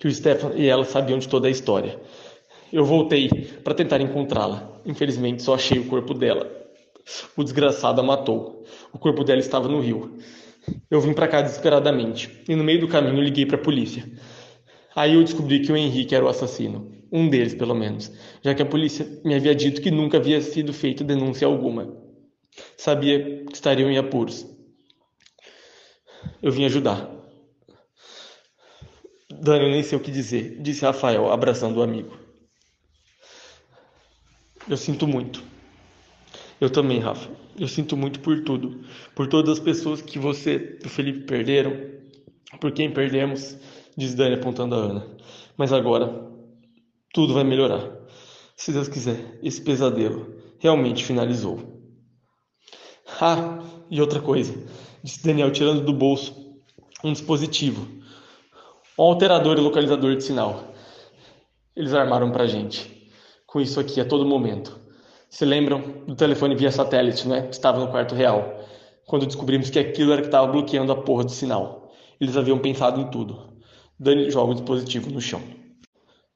Que 0.00 0.08
o 0.08 0.10
Stefan 0.10 0.54
e 0.54 0.66
ela 0.66 0.86
sabiam 0.86 1.18
de 1.18 1.28
toda 1.28 1.48
a 1.48 1.50
história. 1.50 2.00
Eu 2.72 2.84
voltei 2.86 3.28
para 3.62 3.74
tentar 3.74 4.00
encontrá-la. 4.00 4.80
Infelizmente, 4.86 5.42
só 5.42 5.54
achei 5.54 5.78
o 5.78 5.86
corpo 5.88 6.14
dela. 6.14 6.50
O 7.36 7.44
desgraçado 7.44 8.00
a 8.00 8.04
matou. 8.04 8.64
O 8.92 8.98
corpo 8.98 9.22
dela 9.22 9.40
estava 9.40 9.68
no 9.68 9.80
rio. 9.80 10.18
Eu 10.90 11.00
vim 11.00 11.12
para 11.12 11.28
cá 11.28 11.42
desesperadamente 11.42 12.42
e 12.48 12.54
no 12.54 12.64
meio 12.64 12.80
do 12.80 12.88
caminho 12.88 13.20
liguei 13.22 13.44
para 13.44 13.56
a 13.56 13.62
polícia. 13.62 14.04
Aí 14.94 15.14
eu 15.14 15.22
descobri 15.22 15.60
que 15.60 15.72
o 15.72 15.76
Henrique 15.76 16.14
era 16.14 16.24
o 16.24 16.28
assassino, 16.28 16.92
um 17.10 17.28
deles 17.28 17.54
pelo 17.54 17.74
menos, 17.74 18.12
já 18.42 18.54
que 18.54 18.62
a 18.62 18.66
polícia 18.66 19.06
me 19.24 19.34
havia 19.34 19.54
dito 19.54 19.80
que 19.80 19.90
nunca 19.90 20.18
havia 20.18 20.40
sido 20.40 20.72
feita 20.72 21.02
denúncia 21.02 21.46
alguma. 21.46 21.96
Sabia 22.76 23.44
que 23.44 23.54
estariam 23.54 23.90
em 23.90 23.98
apuros. 23.98 24.46
Eu 26.42 26.52
vim 26.52 26.64
ajudar. 26.66 27.10
Dani, 29.30 29.64
eu 29.64 29.70
nem 29.70 29.82
sei 29.82 29.98
o 29.98 30.00
que 30.00 30.10
dizer, 30.10 30.60
disse 30.60 30.84
Rafael, 30.84 31.32
abraçando 31.32 31.78
o 31.78 31.82
amigo. 31.82 32.21
Eu 34.68 34.76
sinto 34.76 35.06
muito. 35.06 35.42
Eu 36.60 36.70
também, 36.70 37.00
Rafa. 37.00 37.28
Eu 37.58 37.68
sinto 37.68 37.96
muito 37.96 38.20
por 38.20 38.42
tudo. 38.44 38.84
Por 39.14 39.26
todas 39.26 39.58
as 39.58 39.60
pessoas 39.60 40.00
que 40.00 40.18
você 40.18 40.78
e 40.82 40.86
o 40.86 40.90
Felipe 40.90 41.26
perderam, 41.26 41.76
por 42.60 42.72
quem 42.72 42.90
perdemos 42.90 43.56
diz 43.96 44.14
Dani 44.14 44.34
apontando 44.34 44.74
a 44.74 44.78
Ana. 44.78 45.06
Mas 45.56 45.72
agora 45.72 46.30
tudo 47.12 47.34
vai 47.34 47.44
melhorar. 47.44 47.90
Se 48.56 48.72
Deus 48.72 48.88
quiser, 48.88 49.38
esse 49.42 49.60
pesadelo 49.60 50.40
realmente 50.58 51.04
finalizou. 51.04 51.80
Ah, 53.20 53.58
e 53.90 54.00
outra 54.00 54.20
coisa, 54.20 54.54
disse 55.02 55.22
Daniel 55.24 55.52
tirando 55.52 55.84
do 55.84 55.92
bolso 55.92 56.40
um 57.04 57.12
dispositivo, 57.12 57.86
um 58.98 59.02
alterador 59.02 59.58
e 59.58 59.60
localizador 59.60 60.16
de 60.16 60.24
sinal. 60.24 60.72
Eles 61.74 61.92
armaram 61.92 62.30
pra 62.30 62.46
gente. 62.46 63.01
Com 63.52 63.60
isso 63.60 63.78
aqui 63.78 64.00
a 64.00 64.04
todo 64.06 64.24
momento. 64.24 64.80
Se 65.28 65.44
lembram 65.44 65.82
do 66.06 66.14
telefone 66.14 66.56
via 66.56 66.72
satélite, 66.72 67.28
né? 67.28 67.42
Que 67.42 67.52
estava 67.52 67.78
no 67.78 67.88
quarto 67.88 68.14
real. 68.14 68.64
Quando 69.06 69.26
descobrimos 69.26 69.68
que 69.68 69.78
aquilo 69.78 70.10
era 70.10 70.22
que 70.22 70.28
estava 70.28 70.50
bloqueando 70.50 70.90
a 70.90 70.96
porra 70.96 71.24
do 71.24 71.30
sinal. 71.30 71.92
Eles 72.18 72.34
haviam 72.34 72.58
pensado 72.58 72.98
em 72.98 73.10
tudo. 73.10 73.52
Dani 74.00 74.30
joga 74.30 74.52
o 74.52 74.54
dispositivo 74.54 75.10
no 75.10 75.20
chão. 75.20 75.42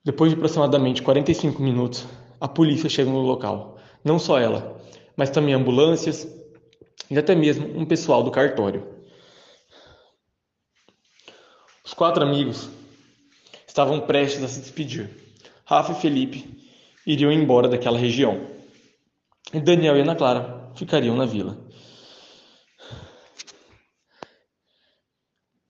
Depois 0.04 0.30
de 0.30 0.36
aproximadamente 0.36 1.00
45 1.00 1.62
minutos, 1.62 2.04
a 2.38 2.46
polícia 2.46 2.90
chega 2.90 3.10
no 3.10 3.22
local. 3.22 3.78
Não 4.04 4.18
só 4.18 4.38
ela, 4.38 4.78
mas 5.16 5.30
também 5.30 5.54
ambulâncias 5.54 6.28
e 7.10 7.18
até 7.18 7.34
mesmo 7.34 7.80
um 7.80 7.86
pessoal 7.86 8.22
do 8.22 8.30
cartório. 8.30 8.86
Os 11.82 11.94
quatro 11.94 12.22
amigos 12.22 12.68
estavam 13.66 14.02
prestes 14.02 14.44
a 14.44 14.48
se 14.48 14.60
despedir. 14.60 15.08
Rafa 15.64 15.92
e 15.92 15.94
Felipe 15.94 16.65
iriam 17.06 17.30
embora 17.30 17.68
daquela 17.68 17.98
região. 17.98 18.46
E 19.54 19.60
Daniel 19.60 19.96
e 19.96 20.00
Ana 20.00 20.16
Clara 20.16 20.72
ficariam 20.74 21.16
na 21.16 21.24
vila. 21.24 21.56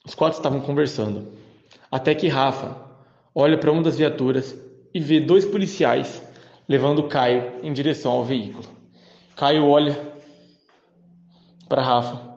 Os 0.05 0.15
quatro 0.15 0.39
estavam 0.39 0.61
conversando, 0.61 1.37
até 1.91 2.15
que 2.15 2.29
Rafa 2.29 2.81
olha 3.35 3.59
para 3.59 3.71
uma 3.71 3.83
das 3.83 3.99
viaturas 3.99 4.57
e 4.95 5.01
vê 5.01 5.21
dois 5.21 5.45
policiais 5.45 6.23
levando 6.69 7.09
Caio 7.09 7.61
em 7.63 7.73
direção 7.73 8.13
ao 8.13 8.25
veículo. 8.25 8.65
Caio 9.37 9.67
olha 9.67 10.17
para 11.69 11.83
Rafa 11.83 12.35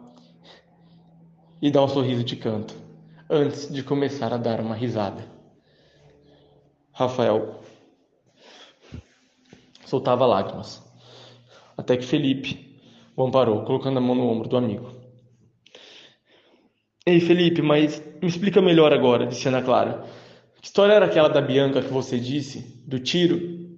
e 1.61 1.71
dá 1.71 1.83
um 1.83 1.87
sorriso 1.87 2.23
de 2.23 2.35
canto, 2.35 2.75
antes 3.29 3.71
de 3.71 3.83
começar 3.83 4.33
a 4.33 4.37
dar 4.37 4.59
uma 4.59 4.75
risada. 4.75 5.23
Rafael 6.91 7.58
soltava 9.89 10.25
lágrimas, 10.25 10.81
até 11.77 11.97
que 11.97 12.05
Felipe 12.05 12.79
o 13.15 13.23
amparou, 13.25 13.63
colocando 13.63 13.97
a 13.97 14.01
mão 14.01 14.15
no 14.15 14.27
ombro 14.29 14.47
do 14.47 14.55
amigo. 14.55 14.93
Ei, 17.05 17.19
Felipe, 17.19 17.61
mas 17.61 18.01
me 18.21 18.27
explica 18.27 18.61
melhor 18.61 18.93
agora, 18.93 19.25
disse 19.25 19.47
Ana 19.47 19.61
Clara. 19.61 20.05
Que 20.61 20.67
história 20.67 20.93
era 20.93 21.05
aquela 21.05 21.27
da 21.27 21.41
Bianca 21.41 21.81
que 21.81 21.91
você 21.91 22.19
disse? 22.19 22.83
Do 22.85 22.99
tiro? 22.99 23.77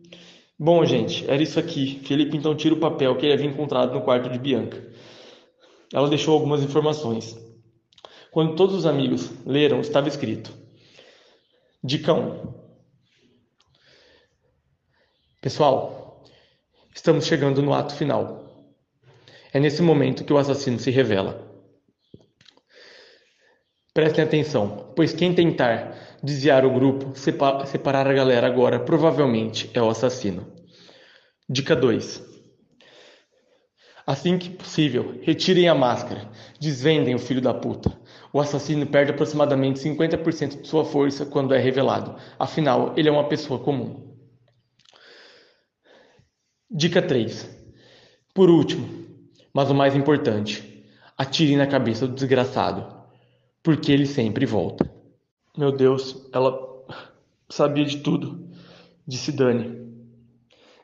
Bom, 0.59 0.83
gente, 0.85 1.27
era 1.29 1.41
isso 1.41 1.59
aqui. 1.59 2.01
Felipe 2.03 2.35
então 2.35 2.55
tira 2.55 2.75
o 2.75 2.79
papel 2.79 3.15
que 3.15 3.25
ele 3.25 3.33
havia 3.33 3.47
encontrado 3.47 3.93
no 3.93 4.01
quarto 4.01 4.29
de 4.29 4.37
Bianca. 4.37 4.85
Ela 5.93 6.09
deixou 6.09 6.33
algumas 6.33 6.61
informações. 6.61 7.37
Quando 8.31 8.55
todos 8.55 8.75
os 8.75 8.85
amigos 8.85 9.31
leram, 9.45 9.79
estava 9.79 10.07
escrito: 10.07 10.53
Dica 11.83 12.13
1. 12.13 12.53
Pessoal, 15.41 16.00
estamos 16.93 17.25
chegando 17.25 17.61
no 17.61 17.73
ato 17.73 17.95
final. 17.95 18.49
É 19.53 19.59
nesse 19.59 19.81
momento 19.81 20.23
que 20.23 20.33
o 20.33 20.37
assassino 20.37 20.79
se 20.79 20.91
revela. 20.91 21.49
Prestem 23.93 24.23
atenção, 24.23 24.93
pois 24.95 25.11
quem 25.11 25.33
tentar 25.33 26.17
desviar 26.23 26.65
o 26.65 26.71
grupo, 26.71 27.13
separar 27.17 28.07
a 28.07 28.13
galera 28.13 28.47
agora, 28.47 28.79
provavelmente 28.79 29.69
é 29.73 29.81
o 29.81 29.89
assassino. 29.89 30.47
Dica 31.49 31.75
2. 31.75 32.31
Assim 34.07 34.37
que 34.37 34.49
possível, 34.49 35.19
retirem 35.21 35.67
a 35.67 35.75
máscara, 35.75 36.29
desvendem 36.59 37.15
o 37.15 37.19
filho 37.19 37.41
da 37.41 37.53
puta. 37.53 37.91
O 38.31 38.39
assassino 38.39 38.85
perde 38.85 39.11
aproximadamente 39.11 39.79
50% 39.79 40.61
de 40.61 40.67
sua 40.67 40.85
força 40.85 41.25
quando 41.25 41.53
é 41.53 41.59
revelado, 41.59 42.15
afinal, 42.39 42.93
ele 42.95 43.09
é 43.09 43.11
uma 43.11 43.27
pessoa 43.27 43.59
comum. 43.59 44.10
Dica 46.73 47.01
3. 47.01 47.49
Por 48.33 48.49
último, 48.49 48.87
mas 49.53 49.69
o 49.69 49.75
mais 49.75 49.93
importante, 49.93 50.85
atirem 51.17 51.57
na 51.57 51.67
cabeça 51.67 52.07
do 52.07 52.13
desgraçado 52.13 52.95
porque 53.61 53.91
ele 53.91 54.05
sempre 54.05 54.45
volta. 54.45 54.89
Meu 55.57 55.73
Deus, 55.73 56.29
ela 56.31 56.57
sabia 57.49 57.83
de 57.83 57.97
tudo, 57.97 58.47
disse 59.05 59.33
Dani. 59.33 59.81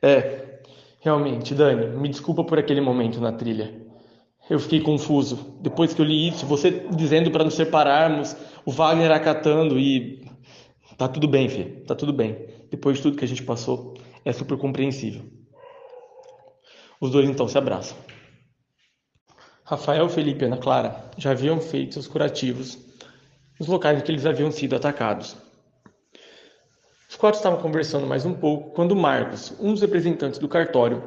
É, 0.02 0.60
realmente, 1.00 1.56
Dani, 1.56 1.98
me 1.98 2.10
desculpa 2.10 2.44
por 2.44 2.60
aquele 2.60 2.82
momento 2.82 3.22
na 3.22 3.32
trilha. 3.32 3.74
Eu 4.50 4.60
fiquei 4.60 4.82
confuso. 4.82 5.58
Depois 5.62 5.94
que 5.94 6.02
eu 6.02 6.06
li 6.06 6.28
isso, 6.28 6.46
você 6.46 6.86
dizendo 6.98 7.32
para 7.32 7.46
nos 7.46 7.54
separarmos, 7.54 8.36
o 8.66 8.72
Wagner 8.72 9.12
acatando 9.12 9.80
e. 9.80 10.22
Tá 10.98 11.08
tudo 11.08 11.30
bem, 11.30 11.48
filha, 11.48 11.82
tá 11.88 11.96
tudo 11.96 12.12
bem. 12.12 12.46
Depois 12.70 12.98
de 12.98 13.04
tudo 13.04 13.16
que 13.16 13.24
a 13.24 13.28
gente 13.28 13.44
passou, 13.44 13.94
é 14.26 14.34
super 14.34 14.58
compreensível. 14.58 15.37
Os 17.00 17.12
dois 17.12 17.30
então 17.30 17.48
se 17.48 17.58
abraçam. 17.58 17.98
Rafael, 19.64 20.08
Felipe 20.10 20.44
e 20.44 20.48
Ana 20.48 20.58
Clara 20.58 21.12
já 21.18 21.32
haviam 21.32 21.60
feito 21.60 21.94
seus 21.94 22.08
curativos 22.08 22.78
nos 23.60 23.68
locais 23.68 24.00
em 24.00 24.02
que 24.02 24.12
eles 24.12 24.26
haviam 24.26 24.52
sido 24.52 24.76
atacados. 24.76 25.36
Os 27.10 27.16
quatro 27.16 27.38
estavam 27.38 27.62
conversando 27.62 28.08
mais 28.08 28.26
um 28.26 28.34
pouco 28.34 28.72
quando 28.72 28.96
Marcos, 28.96 29.54
um 29.60 29.74
dos 29.74 29.82
representantes 29.82 30.40
do 30.40 30.48
cartório, 30.48 31.04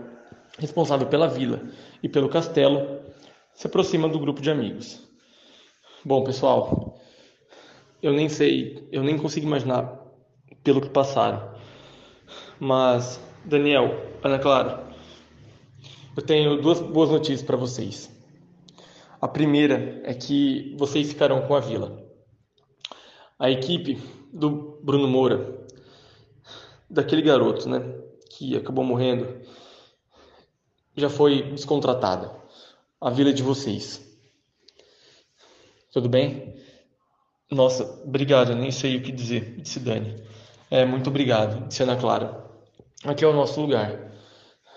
responsável 0.59 1.07
pela 1.07 1.29
vila 1.29 1.63
e 2.03 2.09
pelo 2.09 2.29
castelo, 2.29 3.01
se 3.55 3.67
aproxima 3.67 4.09
do 4.09 4.19
grupo 4.19 4.41
de 4.41 4.51
amigos. 4.51 5.07
Bom, 6.05 6.25
pessoal, 6.25 6.99
eu 8.03 8.13
nem 8.13 8.29
sei, 8.29 8.89
eu 8.91 9.03
nem 9.03 9.19
consigo 9.19 9.47
imaginar 9.47 10.01
pelo 10.65 10.81
que 10.81 10.89
passaram. 10.89 11.55
Mas, 12.59 13.21
Daniel, 13.45 13.95
Ana 14.23 14.39
Clara, 14.39 14.90
eu 16.17 16.23
tenho 16.23 16.61
duas 16.61 16.81
boas 16.81 17.11
notícias 17.11 17.43
para 17.43 17.57
vocês. 17.57 18.11
A 19.21 19.29
primeira 19.29 20.01
é 20.05 20.15
que 20.15 20.75
vocês 20.79 21.09
ficarão 21.09 21.47
com 21.47 21.55
a 21.55 21.61
vila. 21.61 22.03
A 23.39 23.51
equipe 23.51 23.97
do 24.33 24.81
Bruno 24.83 25.07
Moura, 25.07 25.67
daquele 26.89 27.23
garoto, 27.23 27.69
né, 27.69 27.81
que 28.31 28.57
acabou 28.57 28.85
morrendo, 28.85 29.41
já 30.97 31.09
foi 31.09 31.43
descontratada. 31.51 32.35
A 33.01 33.11
vila 33.11 33.31
é 33.31 33.33
de 33.33 33.43
vocês. 33.43 34.07
Tudo 35.93 36.09
bem? 36.09 36.55
Nossa, 37.51 37.85
obrigado, 38.05 38.53
eu 38.53 38.57
nem 38.57 38.71
sei 38.71 38.97
o 38.97 39.03
que 39.03 39.13
dizer, 39.13 39.57
disse 39.61 39.81
Dani. 39.81 40.17
É, 40.71 40.85
muito 40.85 41.09
obrigado, 41.09 41.67
disse 41.67 41.83
Ana 41.83 41.97
Clara. 41.97 42.45
Aqui 43.05 43.25
é 43.25 43.29
o 43.29 43.33
nosso 43.33 43.61
lugar. 43.61 44.10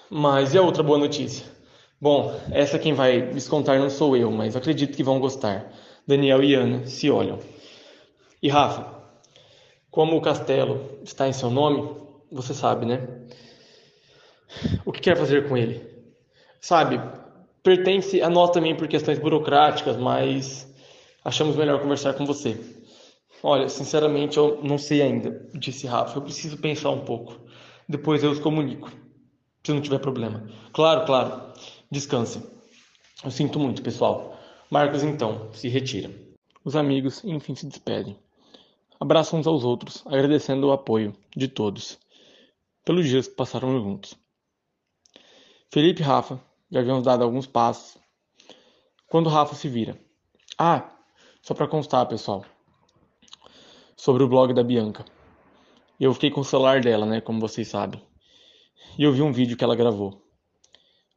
Mas 0.09 0.53
e 0.53 0.57
a 0.57 0.61
outra 0.61 0.84
boa 0.84 0.97
notícia? 0.97 1.45
Bom, 1.99 2.38
essa 2.51 2.77
quem 2.77 2.93
vai 2.93 3.21
descontar 3.21 3.80
não 3.80 3.89
sou 3.89 4.17
eu, 4.17 4.30
mas 4.30 4.55
acredito 4.55 4.95
que 4.95 5.03
vão 5.03 5.19
gostar. 5.19 5.71
Daniel 6.05 6.43
e 6.43 6.53
Ana 6.53 6.85
se 6.85 7.09
olham. 7.09 7.39
E 8.41 8.49
Rafa, 8.49 8.93
como 9.89 10.17
o 10.17 10.21
castelo 10.21 10.99
está 11.03 11.27
em 11.27 11.34
seu 11.34 11.49
nome, 11.49 11.95
você 12.31 12.53
sabe, 12.53 12.85
né? 12.85 13.07
O 14.85 14.91
que 14.91 14.99
quer 14.99 15.15
fazer 15.15 15.47
com 15.47 15.55
ele? 15.55 15.88
Sabe, 16.59 16.99
pertence 17.63 18.21
a 18.21 18.30
nós 18.30 18.51
também 18.51 18.75
por 18.75 18.88
questões 18.88 19.17
burocráticas, 19.17 19.95
mas 19.95 20.67
achamos 21.23 21.55
melhor 21.55 21.80
conversar 21.81 22.13
com 22.13 22.25
você. 22.25 22.59
Olha, 23.41 23.67
sinceramente, 23.69 24.38
eu 24.38 24.59
não 24.63 24.77
sei 24.77 25.01
ainda, 25.01 25.49
disse 25.53 25.88
Rafa. 25.88 26.17
Eu 26.17 26.21
preciso 26.21 26.57
pensar 26.57 26.89
um 26.91 27.01
pouco. 27.01 27.39
Depois 27.88 28.23
eu 28.23 28.31
os 28.31 28.39
comunico, 28.39 28.89
se 29.65 29.72
não 29.72 29.81
tiver 29.81 29.99
problema. 29.99 30.45
Claro, 30.73 31.06
claro. 31.06 31.53
Descanse. 31.90 32.44
Eu 33.23 33.31
sinto 33.31 33.60
muito, 33.60 33.81
pessoal. 33.81 34.38
Marcos 34.69 35.03
então 35.03 35.49
se 35.53 35.69
retira. 35.69 36.11
Os 36.65 36.76
amigos 36.76 37.23
enfim 37.23 37.56
se 37.56 37.65
despedem. 37.65 38.18
Abraçam 38.99 39.40
uns 39.40 39.48
aos 39.48 39.64
outros, 39.64 40.03
agradecendo 40.06 40.68
o 40.68 40.72
apoio 40.72 41.15
de 41.35 41.48
todos 41.48 41.99
pelos 42.84 43.07
dias 43.07 43.27
que 43.27 43.35
passaram 43.35 43.81
juntos. 43.81 44.15
Felipe 45.72 46.02
e 46.02 46.06
Rafa 46.06 46.40
já 46.69 46.80
haviam 46.80 47.02
dado 47.02 47.23
alguns 47.23 47.48
passos 47.48 47.98
quando 49.07 49.30
Rafa 49.30 49.56
se 49.56 49.69
vira. 49.69 49.98
Ah, 50.57 50.90
só 51.41 51.53
para 51.53 51.68
constar, 51.68 52.07
pessoal, 52.07 52.45
sobre 53.95 54.23
o 54.23 54.27
blog 54.27 54.53
da 54.53 54.64
Bianca. 54.64 55.06
Eu 55.99 56.14
fiquei 56.14 56.31
com 56.31 56.41
o 56.41 56.45
celular 56.45 56.81
dela, 56.81 57.06
né, 57.06 57.22
como 57.22 57.40
vocês 57.40 57.68
sabem. 57.68 58.02
E 58.97 59.03
eu 59.03 59.11
vi 59.11 59.22
um 59.22 59.31
vídeo 59.31 59.57
que 59.57 59.64
ela 59.64 59.76
gravou 59.76 60.23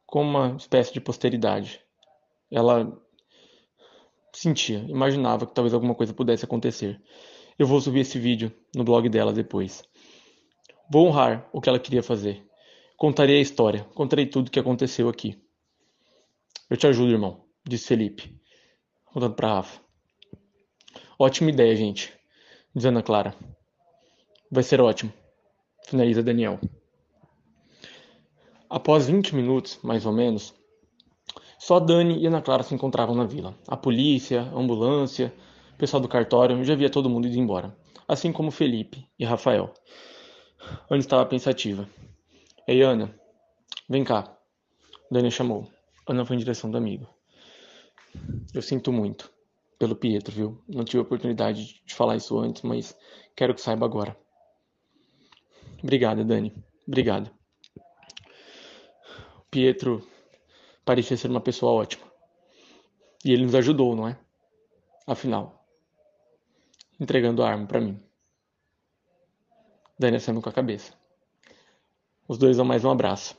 como 0.06 0.30
uma 0.30 0.56
espécie 0.56 0.92
de 0.92 1.00
posteridade. 1.00 1.80
Ela 2.50 2.96
sentia, 4.32 4.78
imaginava 4.88 5.46
que 5.46 5.54
talvez 5.54 5.74
alguma 5.74 5.94
coisa 5.94 6.14
pudesse 6.14 6.44
acontecer. 6.44 7.02
Eu 7.58 7.66
vou 7.66 7.80
subir 7.80 8.00
esse 8.00 8.18
vídeo 8.18 8.52
no 8.74 8.84
blog 8.84 9.08
dela 9.08 9.32
depois. 9.32 9.82
Vou 10.90 11.08
honrar 11.08 11.48
o 11.52 11.60
que 11.60 11.68
ela 11.68 11.78
queria 11.78 12.02
fazer. 12.02 12.46
Contarei 12.96 13.38
a 13.38 13.42
história, 13.42 13.84
contarei 13.94 14.26
tudo 14.26 14.48
o 14.48 14.50
que 14.50 14.60
aconteceu 14.60 15.08
aqui. 15.08 15.38
Eu 16.70 16.76
te 16.76 16.86
ajudo, 16.86 17.12
irmão, 17.12 17.44
disse 17.66 17.88
Felipe, 17.88 18.40
contando 19.04 19.34
para 19.34 19.54
Rafa. 19.54 19.80
Ótima 21.18 21.50
ideia, 21.50 21.74
gente, 21.74 22.12
diz 22.74 22.84
Ana 22.84 23.02
Clara. 23.02 23.34
Vai 24.50 24.62
ser 24.62 24.80
ótimo, 24.80 25.12
finaliza 25.86 26.22
Daniel. 26.22 26.60
Após 28.68 29.06
20 29.06 29.34
minutos, 29.34 29.78
mais 29.82 30.04
ou 30.06 30.12
menos, 30.12 30.52
só 31.58 31.78
Dani 31.78 32.18
e 32.18 32.26
Ana 32.26 32.42
Clara 32.42 32.62
se 32.62 32.74
encontravam 32.74 33.14
na 33.14 33.24
vila. 33.24 33.54
A 33.68 33.76
polícia, 33.76 34.42
a 34.42 34.58
ambulância, 34.58 35.32
o 35.74 35.78
pessoal 35.78 36.00
do 36.00 36.08
cartório 36.08 36.62
já 36.64 36.72
havia 36.72 36.90
todo 36.90 37.08
mundo 37.08 37.28
ido 37.28 37.38
embora, 37.38 37.76
assim 38.08 38.32
como 38.32 38.50
Felipe 38.50 39.06
e 39.18 39.24
Rafael. 39.24 39.72
Ana 40.90 41.00
estava 41.00 41.24
pensativa. 41.26 41.88
Ei, 42.66 42.82
Ana, 42.82 43.14
vem 43.88 44.02
cá. 44.02 44.36
Dani 45.10 45.30
chamou. 45.30 45.70
Ana 46.08 46.24
foi 46.24 46.36
em 46.36 46.40
direção 46.40 46.70
do 46.70 46.76
amigo. 46.76 47.08
Eu 48.52 48.62
sinto 48.62 48.92
muito 48.92 49.30
pelo 49.78 49.94
Pietro, 49.94 50.34
viu? 50.34 50.62
Não 50.68 50.84
tive 50.84 50.98
a 50.98 51.02
oportunidade 51.02 51.82
de 51.84 51.94
falar 51.94 52.16
isso 52.16 52.38
antes, 52.38 52.62
mas 52.62 52.96
quero 53.36 53.54
que 53.54 53.60
saiba 53.60 53.86
agora. 53.86 54.16
Obrigada, 55.82 56.24
Dani. 56.24 56.52
Obrigado. 56.86 57.35
Pietro 59.56 60.06
parecia 60.84 61.16
ser 61.16 61.30
uma 61.30 61.40
pessoa 61.40 61.72
ótima. 61.72 62.06
E 63.24 63.32
ele 63.32 63.44
nos 63.44 63.54
ajudou, 63.54 63.96
não 63.96 64.06
é? 64.06 64.18
Afinal, 65.06 65.66
entregando 67.00 67.42
a 67.42 67.48
arma 67.48 67.66
para 67.66 67.80
mim. 67.80 67.98
Dani 69.98 70.18
acendendo 70.18 70.42
com 70.42 70.50
a 70.50 70.52
cabeça. 70.52 70.92
Os 72.28 72.36
dois 72.36 72.58
dão 72.58 72.66
mais 72.66 72.84
um 72.84 72.90
abraço. 72.90 73.34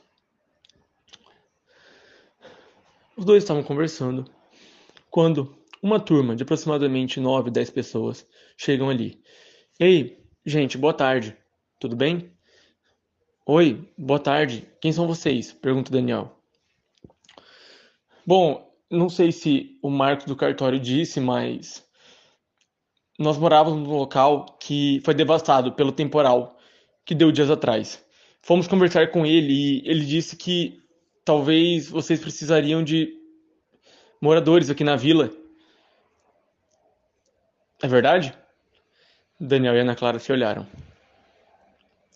Os 3.16 3.24
dois 3.24 3.44
estavam 3.44 3.62
conversando 3.62 4.28
quando 5.12 5.56
uma 5.80 6.00
turma 6.00 6.34
de 6.34 6.42
aproximadamente 6.42 7.20
9, 7.20 7.48
10 7.48 7.70
pessoas 7.70 8.26
chegam 8.56 8.90
ali. 8.90 9.22
Ei, 9.78 10.20
gente, 10.44 10.76
boa 10.76 10.92
tarde. 10.92 11.36
Tudo 11.78 11.94
bem? 11.94 12.36
Oi, 13.50 13.82
boa 13.96 14.20
tarde. 14.20 14.68
Quem 14.78 14.92
são 14.92 15.06
vocês? 15.06 15.54
Pergunta 15.54 15.90
Daniel. 15.90 16.38
Bom, 18.26 18.70
não 18.90 19.08
sei 19.08 19.32
se 19.32 19.78
o 19.82 19.88
Marcos 19.88 20.26
do 20.26 20.36
cartório 20.36 20.78
disse, 20.78 21.18
mas 21.18 21.82
nós 23.18 23.38
morávamos 23.38 23.88
num 23.88 23.96
local 23.96 24.44
que 24.60 25.00
foi 25.02 25.14
devastado 25.14 25.72
pelo 25.72 25.90
temporal 25.90 26.58
que 27.06 27.14
deu 27.14 27.32
dias 27.32 27.50
atrás. 27.50 28.04
Fomos 28.42 28.68
conversar 28.68 29.10
com 29.10 29.24
ele 29.24 29.54
e 29.54 29.88
ele 29.88 30.04
disse 30.04 30.36
que 30.36 30.82
talvez 31.24 31.88
vocês 31.88 32.20
precisariam 32.20 32.84
de 32.84 33.10
moradores 34.20 34.68
aqui 34.68 34.84
na 34.84 34.94
vila. 34.94 35.30
É 37.82 37.88
verdade? 37.88 38.34
Daniel 39.40 39.74
e 39.74 39.80
Ana 39.80 39.96
Clara 39.96 40.18
se 40.18 40.30
olharam. 40.30 40.66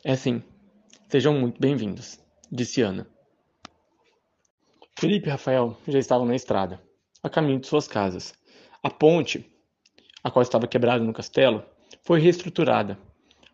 É 0.04 0.14
sim. 0.14 0.42
Sejam 1.12 1.34
muito 1.34 1.60
bem-vindos, 1.60 2.18
disse 2.50 2.80
Ana. 2.80 3.06
Felipe 4.98 5.28
e 5.28 5.30
Rafael 5.30 5.76
já 5.86 5.98
estavam 5.98 6.24
na 6.24 6.34
estrada, 6.34 6.82
a 7.22 7.28
caminho 7.28 7.60
de 7.60 7.66
suas 7.66 7.86
casas. 7.86 8.32
A 8.82 8.88
ponte 8.88 9.44
a 10.24 10.30
qual 10.30 10.42
estava 10.42 10.66
quebrada 10.66 11.04
no 11.04 11.12
castelo, 11.12 11.62
foi 12.02 12.18
reestruturada, 12.18 12.98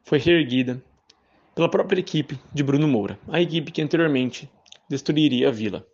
foi 0.04 0.20
reerguida 0.20 0.80
pela 1.52 1.68
própria 1.68 1.98
equipe 1.98 2.38
de 2.54 2.62
Bruno 2.62 2.86
Moura, 2.86 3.18
a 3.26 3.40
equipe 3.40 3.72
que 3.72 3.82
anteriormente 3.82 4.48
destruiria 4.88 5.48
a 5.48 5.50
vila. 5.50 5.84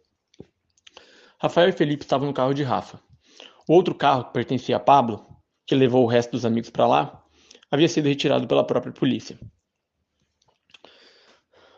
Rafael 1.38 1.70
e 1.70 1.72
Felipe 1.72 2.04
estavam 2.04 2.26
no 2.26 2.34
carro 2.34 2.52
de 2.52 2.62
Rafa. 2.62 3.00
O 3.66 3.72
outro 3.72 3.94
carro, 3.94 4.24
que 4.24 4.34
pertencia 4.34 4.76
a 4.76 4.80
Pablo, 4.80 5.24
que 5.66 5.74
levou 5.74 6.04
o 6.04 6.08
resto 6.08 6.32
dos 6.32 6.44
amigos 6.44 6.68
para 6.68 6.86
lá, 6.86 7.24
havia 7.70 7.88
sido 7.88 8.06
retirado 8.06 8.46
pela 8.46 8.66
própria 8.66 8.92
polícia. 8.92 9.38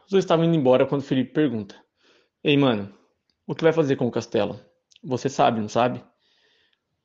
Os 0.07 0.11
dois 0.13 0.25
estavam 0.25 0.45
indo 0.45 0.55
embora 0.55 0.87
quando 0.87 1.03
Felipe 1.03 1.33
pergunta: 1.33 1.75
Ei, 2.43 2.57
mano, 2.57 2.95
o 3.45 3.57
que 3.57 3.65
vai 3.65 3.73
fazer 3.73 3.97
com 3.97 4.07
o 4.07 4.11
castelo? 4.11 4.61
Você 5.03 5.29
sabe, 5.29 5.61
não 5.61 5.69
sabe? 5.69 6.01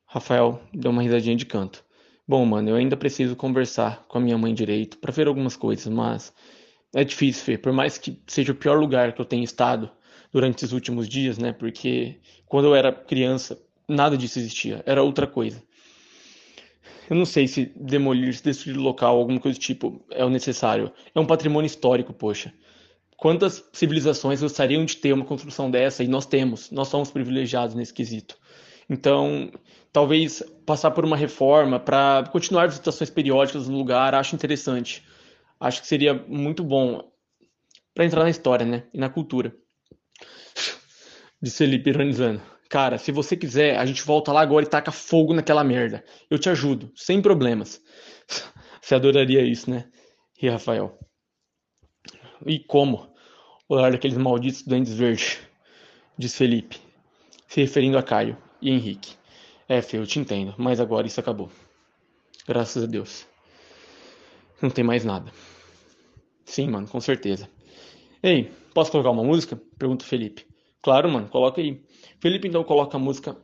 Rafael 0.06 0.62
deu 0.72 0.92
uma 0.92 1.02
risadinha 1.02 1.36
de 1.36 1.48
canto. 1.48 1.84
Bom, 2.28 2.46
mano, 2.46 2.70
eu 2.70 2.76
ainda 2.76 2.96
preciso 2.96 3.36
conversar 3.36 4.06
com 4.08 4.20
a 4.20 4.22
minha 4.22 4.38
mãe 4.38 4.54
direito 4.54 5.00
para 5.00 5.12
ver 5.12 5.28
algumas 5.28 5.56
coisas, 5.56 5.88
mas 5.88 6.32
é 6.94 7.04
difícil, 7.04 7.44
Fê. 7.44 7.58
Por 7.58 7.74
mais 7.74 7.98
que 7.98 8.22
seja 8.28 8.52
o 8.52 8.56
pior 8.56 8.80
lugar 8.80 9.14
que 9.14 9.22
eu 9.22 9.26
tenha 9.26 9.44
estado 9.44 9.90
durante 10.32 10.58
esses 10.58 10.72
últimos 10.72 11.10
dias, 11.10 11.40
né? 11.40 11.52
Porque 11.52 12.20
quando 12.46 12.66
eu 12.66 12.76
era 12.76 12.94
criança, 12.94 13.60
nada 13.90 14.16
disso 14.16 14.38
existia. 14.38 14.84
Era 14.86 15.02
outra 15.02 15.26
coisa. 15.26 15.64
Eu 17.10 17.16
não 17.16 17.26
sei 17.26 17.48
se 17.48 17.66
demolir, 17.76 18.36
se 18.36 18.44
destruir 18.44 18.78
o 18.78 18.82
local, 18.82 19.18
alguma 19.18 19.40
coisa 19.40 19.58
do 19.58 19.62
tipo, 19.62 20.06
é 20.12 20.24
o 20.24 20.30
necessário. 20.30 20.92
É 21.16 21.20
um 21.20 21.26
patrimônio 21.26 21.66
histórico, 21.66 22.14
poxa. 22.14 22.54
Quantas 23.22 23.64
civilizações 23.72 24.42
gostariam 24.42 24.84
de 24.84 24.98
ter 24.98 25.14
uma 25.14 25.24
construção 25.24 25.70
dessa? 25.70 26.04
E 26.04 26.08
nós 26.08 26.26
temos. 26.26 26.72
Nós 26.72 26.88
somos 26.88 27.12
privilegiados 27.12 27.76
nesse 27.76 27.94
quesito. 27.94 28.36
Então, 28.90 29.52
talvez 29.94 30.42
passar 30.66 30.90
por 30.90 31.06
uma 31.06 31.16
reforma 31.16 31.80
para 31.80 32.28
continuar 32.32 32.66
visitações 32.66 33.12
periódicas 33.12 33.70
no 33.70 33.78
lugar, 33.78 34.16
acho 34.16 34.34
interessante. 34.34 35.06
Acho 35.60 35.82
que 35.82 35.88
seria 35.88 36.16
muito 36.16 36.64
bom 36.64 37.12
para 37.94 38.06
entrar 38.06 38.24
na 38.24 38.30
história, 38.32 38.66
né? 38.66 38.88
E 38.92 38.98
na 38.98 39.08
cultura. 39.08 39.56
Disse 41.40 41.60
Felipe 41.60 41.92
ironizando. 41.92 42.42
Cara, 42.72 42.98
se 42.98 43.12
você 43.12 43.38
quiser, 43.38 43.78
a 43.78 43.86
gente 43.86 44.02
volta 44.02 44.32
lá 44.32 44.42
agora 44.42 44.66
e 44.66 44.68
taca 44.68 44.92
fogo 44.92 45.32
naquela 45.32 45.64
merda. 45.64 46.04
Eu 46.28 46.40
te 46.40 46.50
ajudo, 46.50 46.92
sem 46.96 47.22
problemas. 47.22 47.80
Você 48.82 48.96
adoraria 48.96 49.44
isso, 49.44 49.70
né? 49.70 49.88
E 50.42 50.50
Rafael. 50.50 50.98
E 52.48 52.58
como? 52.58 53.11
Olhar 53.74 53.90
daqueles 53.90 54.18
malditos 54.18 54.64
doentes 54.64 54.94
verdes, 54.94 55.40
diz 56.18 56.36
Felipe, 56.36 56.76
se 57.48 57.62
referindo 57.62 57.98
a 57.98 58.04
Caio 58.04 58.38
e 58.62 58.70
Henrique. 58.70 59.16
É, 59.66 59.82
Fê, 59.82 59.98
eu 59.98 60.06
te 60.06 60.20
entendo, 60.20 60.54
mas 60.58 60.82
agora 60.82 61.08
isso 61.08 61.22
acabou. 61.22 61.50
Graças 62.46 62.84
a 62.84 62.86
Deus. 62.86 63.26
Não 64.62 64.70
tem 64.70 64.84
mais 64.84 65.06
nada. 65.06 65.32
Sim, 66.44 66.68
mano, 66.68 66.86
com 66.86 67.00
certeza. 67.00 67.50
Ei, 68.22 68.52
posso 68.74 68.92
colocar 68.92 69.12
uma 69.12 69.24
música? 69.24 69.58
Pergunta 69.80 70.04
o 70.04 70.08
Felipe. 70.08 70.46
Claro, 70.82 71.10
mano, 71.10 71.30
coloca 71.30 71.62
aí. 71.62 71.82
Felipe 72.20 72.50
então 72.50 72.66
coloca 72.66 72.98
a 72.98 73.00
música 73.00 73.38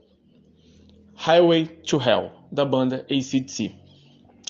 Highway 1.16 1.68
to 1.88 2.02
Hell, 2.02 2.34
da 2.52 2.66
banda 2.66 3.06
ACDC. 3.10 3.74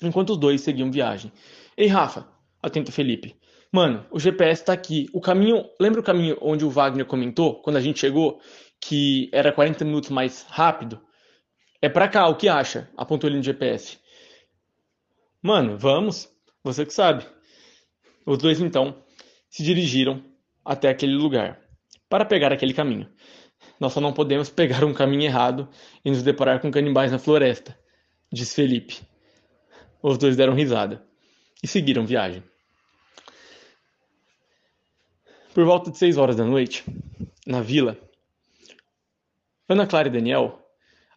Enquanto 0.02 0.30
os 0.30 0.38
dois 0.38 0.60
seguiam 0.60 0.90
viagem. 0.90 1.30
Ei, 1.76 1.86
Rafa, 1.86 2.26
atenta 2.60 2.90
Felipe. 2.90 3.37
Mano, 3.72 4.06
o 4.10 4.18
GPS 4.18 4.64
tá 4.64 4.72
aqui. 4.72 5.08
O 5.12 5.20
caminho. 5.20 5.64
Lembra 5.80 6.00
o 6.00 6.04
caminho 6.04 6.38
onde 6.40 6.64
o 6.64 6.70
Wagner 6.70 7.04
comentou 7.04 7.60
quando 7.62 7.76
a 7.76 7.80
gente 7.80 8.00
chegou? 8.00 8.40
que 8.80 9.28
era 9.32 9.52
40 9.52 9.84
minutos 9.84 10.10
mais 10.10 10.42
rápido, 10.48 11.00
é 11.80 11.88
para 11.88 12.08
cá, 12.08 12.26
o 12.28 12.36
que 12.36 12.48
acha? 12.48 12.90
Apontou 12.96 13.28
ele 13.28 13.36
no 13.36 13.42
GPS. 13.42 13.98
Mano, 15.42 15.78
vamos, 15.78 16.28
você 16.62 16.84
que 16.84 16.92
sabe. 16.92 17.24
Os 18.26 18.38
dois 18.38 18.60
então 18.60 19.02
se 19.48 19.62
dirigiram 19.62 20.22
até 20.64 20.88
aquele 20.88 21.14
lugar 21.14 21.60
para 22.08 22.24
pegar 22.24 22.52
aquele 22.52 22.74
caminho. 22.74 23.08
Nós 23.78 23.92
só 23.92 24.00
não 24.00 24.12
podemos 24.12 24.50
pegar 24.50 24.84
um 24.84 24.92
caminho 24.92 25.24
errado 25.24 25.68
e 26.04 26.10
nos 26.10 26.22
deparar 26.22 26.60
com 26.60 26.70
canibais 26.70 27.12
na 27.12 27.18
floresta, 27.18 27.78
disse 28.32 28.54
Felipe. 28.54 29.00
Os 30.02 30.18
dois 30.18 30.36
deram 30.36 30.54
risada 30.54 31.04
e 31.62 31.66
seguiram 31.66 32.06
viagem. 32.06 32.42
Por 35.58 35.64
volta 35.64 35.90
de 35.90 35.98
seis 35.98 36.16
horas 36.16 36.36
da 36.36 36.44
noite, 36.44 36.84
na 37.44 37.60
vila, 37.60 37.98
Ana 39.68 39.88
Clara 39.88 40.06
e 40.06 40.10
Daniel 40.12 40.64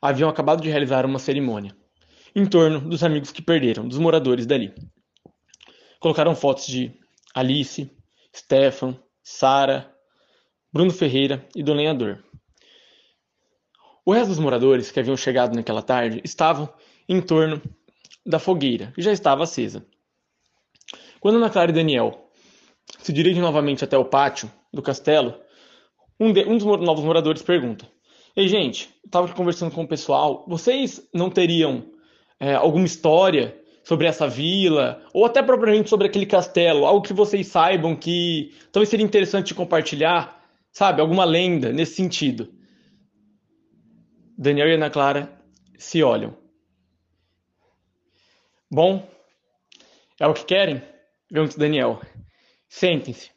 haviam 0.01 0.27
acabado 0.27 0.63
de 0.63 0.68
realizar 0.68 1.05
uma 1.05 1.19
cerimônia 1.19 1.77
em 2.35 2.47
torno 2.47 2.80
dos 2.81 3.03
amigos 3.03 3.31
que 3.31 3.39
perderam, 3.39 3.88
dos 3.88 3.99
moradores 3.99 4.47
dali. 4.47 4.73
Colocaram 5.99 6.34
fotos 6.34 6.65
de 6.65 6.91
Alice, 7.35 7.95
Stefan, 8.35 8.97
Sara, 9.22 9.95
Bruno 10.73 10.89
Ferreira 10.89 11.47
e 11.55 11.61
do 11.61 11.72
lenhador. 11.72 12.23
O 14.03 14.11
resto 14.11 14.30
dos 14.30 14.39
moradores 14.39 14.89
que 14.89 14.99
haviam 14.99 15.15
chegado 15.15 15.53
naquela 15.53 15.84
tarde 15.84 16.19
estavam 16.23 16.68
em 17.07 17.22
torno 17.22 17.61
da 18.26 18.39
fogueira, 18.39 18.91
que 18.95 19.03
já 19.03 19.11
estava 19.11 19.43
acesa. 19.43 19.85
Quando 21.19 21.35
Ana 21.35 21.51
Clara 21.51 21.69
e 21.69 21.76
Daniel 21.76 22.31
se 22.99 23.12
dirigem 23.12 23.41
novamente 23.41 23.84
até 23.84 23.98
o 23.98 24.06
pátio 24.06 24.52
do 24.74 24.82
castelo, 24.82 25.36
um, 26.20 26.32
de, 26.32 26.44
um 26.45 26.58
dos 26.58 26.66
novos 26.66 27.03
moradores 27.03 27.41
pergunta: 27.41 27.88
Ei, 28.36 28.48
gente, 28.48 28.90
estava 29.06 29.28
conversando 29.34 29.74
com 29.74 29.84
o 29.84 29.88
pessoal. 29.88 30.45
Vocês 30.48 31.08
não 31.14 31.30
teriam 31.30 31.84
é, 32.40 32.53
alguma 32.53 32.86
história 32.86 33.60
sobre 33.84 34.08
essa 34.08 34.28
vila, 34.28 35.03
ou 35.14 35.26
até 35.26 35.41
propriamente 35.41 35.90
sobre 35.90 36.08
aquele 36.08 36.26
castelo, 36.26 36.86
algo 36.86 37.02
que 37.02 37.14
vocês 37.14 37.48
saibam 37.48 37.95
que 37.95 38.53
talvez 38.72 38.90
seria 38.90 39.06
interessante 39.06 39.56
compartilhar, 39.56 40.40
sabe? 40.72 41.02
Alguma 41.02 41.26
lenda 41.26 41.74
nesse 41.74 41.95
sentido. 41.95 42.53
Daniel 44.38 44.70
e 44.70 44.74
Ana 44.74 44.90
Clara 44.90 45.32
se 45.78 46.03
olham. 46.03 46.36
Bom, 48.72 49.08
é 50.20 50.28
o 50.28 50.34
que 50.34 50.45
querem? 50.45 50.82
Pergunta 51.28 51.58
Daniel. 51.58 51.99
Sentem-se. 52.73 53.31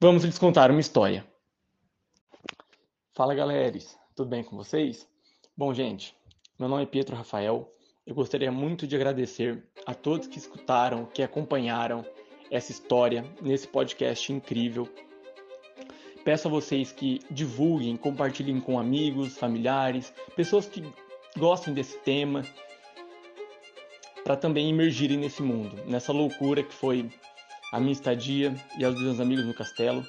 Vamos 0.00 0.22
lhes 0.22 0.38
contar 0.38 0.70
uma 0.70 0.78
história. 0.78 1.26
Fala, 3.12 3.34
galera. 3.34 3.76
Tudo 4.14 4.30
bem 4.30 4.44
com 4.44 4.56
vocês? 4.56 5.06
Bom, 5.56 5.74
gente, 5.74 6.16
meu 6.56 6.68
nome 6.68 6.84
é 6.84 6.86
Pietro 6.86 7.16
Rafael. 7.16 7.68
Eu 8.06 8.14
gostaria 8.14 8.52
muito 8.52 8.86
de 8.86 8.94
agradecer 8.94 9.66
a 9.84 9.92
todos 9.94 10.28
que 10.28 10.38
escutaram, 10.38 11.06
que 11.06 11.24
acompanharam 11.24 12.06
essa 12.48 12.70
história 12.70 13.24
nesse 13.42 13.66
podcast 13.66 14.32
incrível. 14.32 14.88
Peço 16.24 16.46
a 16.46 16.50
vocês 16.50 16.92
que 16.92 17.18
divulguem, 17.28 17.96
compartilhem 17.96 18.60
com 18.60 18.78
amigos, 18.78 19.36
familiares, 19.36 20.14
pessoas 20.36 20.66
que 20.66 20.84
gostem 21.36 21.74
desse 21.74 21.98
tema, 21.98 22.46
para 24.22 24.36
também 24.36 24.70
emergirem 24.70 25.18
nesse 25.18 25.42
mundo, 25.42 25.84
nessa 25.84 26.12
loucura 26.12 26.62
que 26.62 26.72
foi 26.72 27.10
a 27.72 27.80
minha 27.80 27.92
estadia 27.92 28.54
e 28.78 28.84
a 28.84 28.90
dos 28.90 29.02
meus 29.02 29.20
amigos 29.20 29.44
no 29.44 29.54
castelo. 29.54 30.06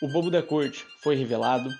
O 0.00 0.08
Bobo 0.08 0.30
da 0.30 0.42
Corte 0.42 0.84
foi 1.02 1.14
revelado. 1.14 1.70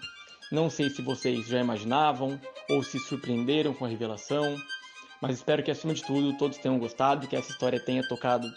Não 0.50 0.70
sei 0.70 0.90
se 0.90 1.02
vocês 1.02 1.46
já 1.46 1.60
imaginavam 1.60 2.40
ou 2.68 2.82
se 2.82 2.98
surpreenderam 2.98 3.74
com 3.74 3.84
a 3.84 3.88
revelação, 3.88 4.56
mas 5.20 5.36
espero 5.36 5.62
que 5.62 5.70
acima 5.70 5.94
de 5.94 6.02
tudo 6.02 6.36
todos 6.36 6.58
tenham 6.58 6.78
gostado, 6.78 7.26
que 7.26 7.36
essa 7.36 7.50
história 7.50 7.80
tenha 7.80 8.06
tocado 8.06 8.52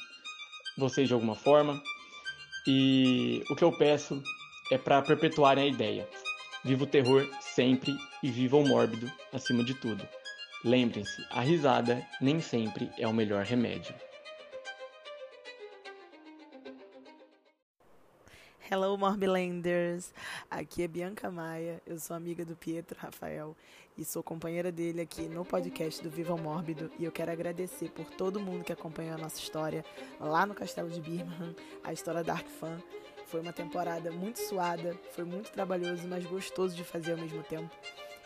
vocês 0.77 1.07
de 1.07 1.13
alguma 1.13 1.35
forma. 1.35 1.81
E 2.67 3.43
o 3.49 3.55
que 3.55 3.63
eu 3.63 3.71
peço 3.71 4.21
é 4.71 4.77
para 4.77 5.01
perpetuarem 5.01 5.63
a 5.63 5.67
ideia. 5.67 6.07
Viva 6.63 6.83
o 6.83 6.87
terror 6.87 7.27
sempre 7.39 7.95
e 8.23 8.31
viva 8.31 8.57
o 8.57 8.67
mórbido 8.67 9.11
acima 9.31 9.63
de 9.63 9.75
tudo. 9.75 10.07
Lembrem-se, 10.63 11.23
a 11.29 11.41
risada 11.41 12.03
nem 12.19 12.41
sempre 12.41 12.89
é 12.97 13.07
o 13.07 13.13
melhor 13.13 13.43
remédio. 13.43 13.93
Hello, 18.67 18.97
Morbilanders! 18.97 20.11
Aqui 20.49 20.81
é 20.81 20.87
Bianca 20.87 21.29
Maia, 21.29 21.79
eu 21.85 21.99
sou 21.99 22.15
amiga 22.15 22.43
do 22.43 22.55
Pietro 22.55 22.97
Rafael 22.99 23.55
e 23.95 24.03
sou 24.03 24.23
companheira 24.23 24.71
dele 24.71 25.01
aqui 25.01 25.29
no 25.29 25.45
podcast 25.45 26.01
do 26.01 26.09
Viva 26.09 26.33
o 26.33 26.41
Mórbido 26.41 26.91
e 26.97 27.05
eu 27.05 27.11
quero 27.11 27.31
agradecer 27.31 27.91
por 27.91 28.09
todo 28.09 28.39
mundo 28.39 28.63
que 28.63 28.73
acompanhou 28.73 29.13
a 29.13 29.19
nossa 29.19 29.37
história 29.37 29.85
lá 30.19 30.47
no 30.47 30.55
Castelo 30.55 30.89
de 30.89 30.99
Birmingham, 30.99 31.55
a 31.83 31.93
história 31.93 32.23
Dark 32.23 32.47
Fan. 32.47 32.81
Foi 33.27 33.39
uma 33.39 33.53
temporada 33.53 34.11
muito 34.11 34.39
suada, 34.39 34.99
foi 35.11 35.25
muito 35.25 35.51
trabalhoso, 35.51 36.07
mas 36.07 36.25
gostoso 36.25 36.75
de 36.75 36.83
fazer 36.83 37.11
ao 37.11 37.19
mesmo 37.19 37.43
tempo. 37.43 37.69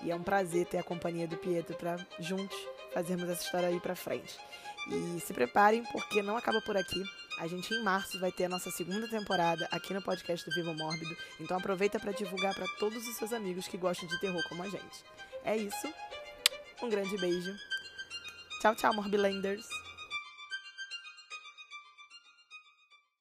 E 0.02 0.10
é 0.10 0.16
um 0.16 0.24
prazer 0.24 0.66
ter 0.68 0.78
a 0.78 0.84
companhia 0.84 1.28
do 1.28 1.36
Pietro 1.36 1.76
para 1.76 1.98
juntos 2.18 2.58
fazermos 2.94 3.30
essa 3.30 3.44
história 3.44 3.68
aí 3.68 3.80
para 3.82 3.94
frente. 3.94 4.40
E 4.88 5.20
se 5.20 5.34
preparem 5.34 5.84
porque 5.92 6.22
não 6.22 6.38
acaba 6.38 6.62
por 6.62 6.78
aqui. 6.78 7.04
A 7.40 7.48
gente 7.48 7.74
em 7.74 7.82
março 7.82 8.20
vai 8.20 8.34
ter 8.34 8.46
a 8.46 8.50
nossa 8.50 8.70
segunda 8.70 9.08
temporada 9.08 9.66
aqui 9.72 9.94
no 9.94 10.02
podcast 10.02 10.48
do 10.48 10.54
Vivo 10.54 10.74
Mórbido. 10.74 11.16
Então 11.40 11.58
aproveita 11.58 11.98
para 11.98 12.12
divulgar 12.12 12.54
para 12.54 12.68
todos 12.78 13.08
os 13.08 13.16
seus 13.16 13.32
amigos 13.32 13.66
que 13.66 13.78
gostam 13.78 14.10
de 14.10 14.20
terror 14.20 14.44
como 14.50 14.62
a 14.62 14.68
gente. 14.68 15.06
É 15.46 15.56
isso. 15.56 15.88
Um 16.84 16.90
grande 16.90 17.18
beijo. 17.18 17.56
Tchau, 18.62 18.76
tchau, 18.76 18.94
Morbilanders. 18.94 19.66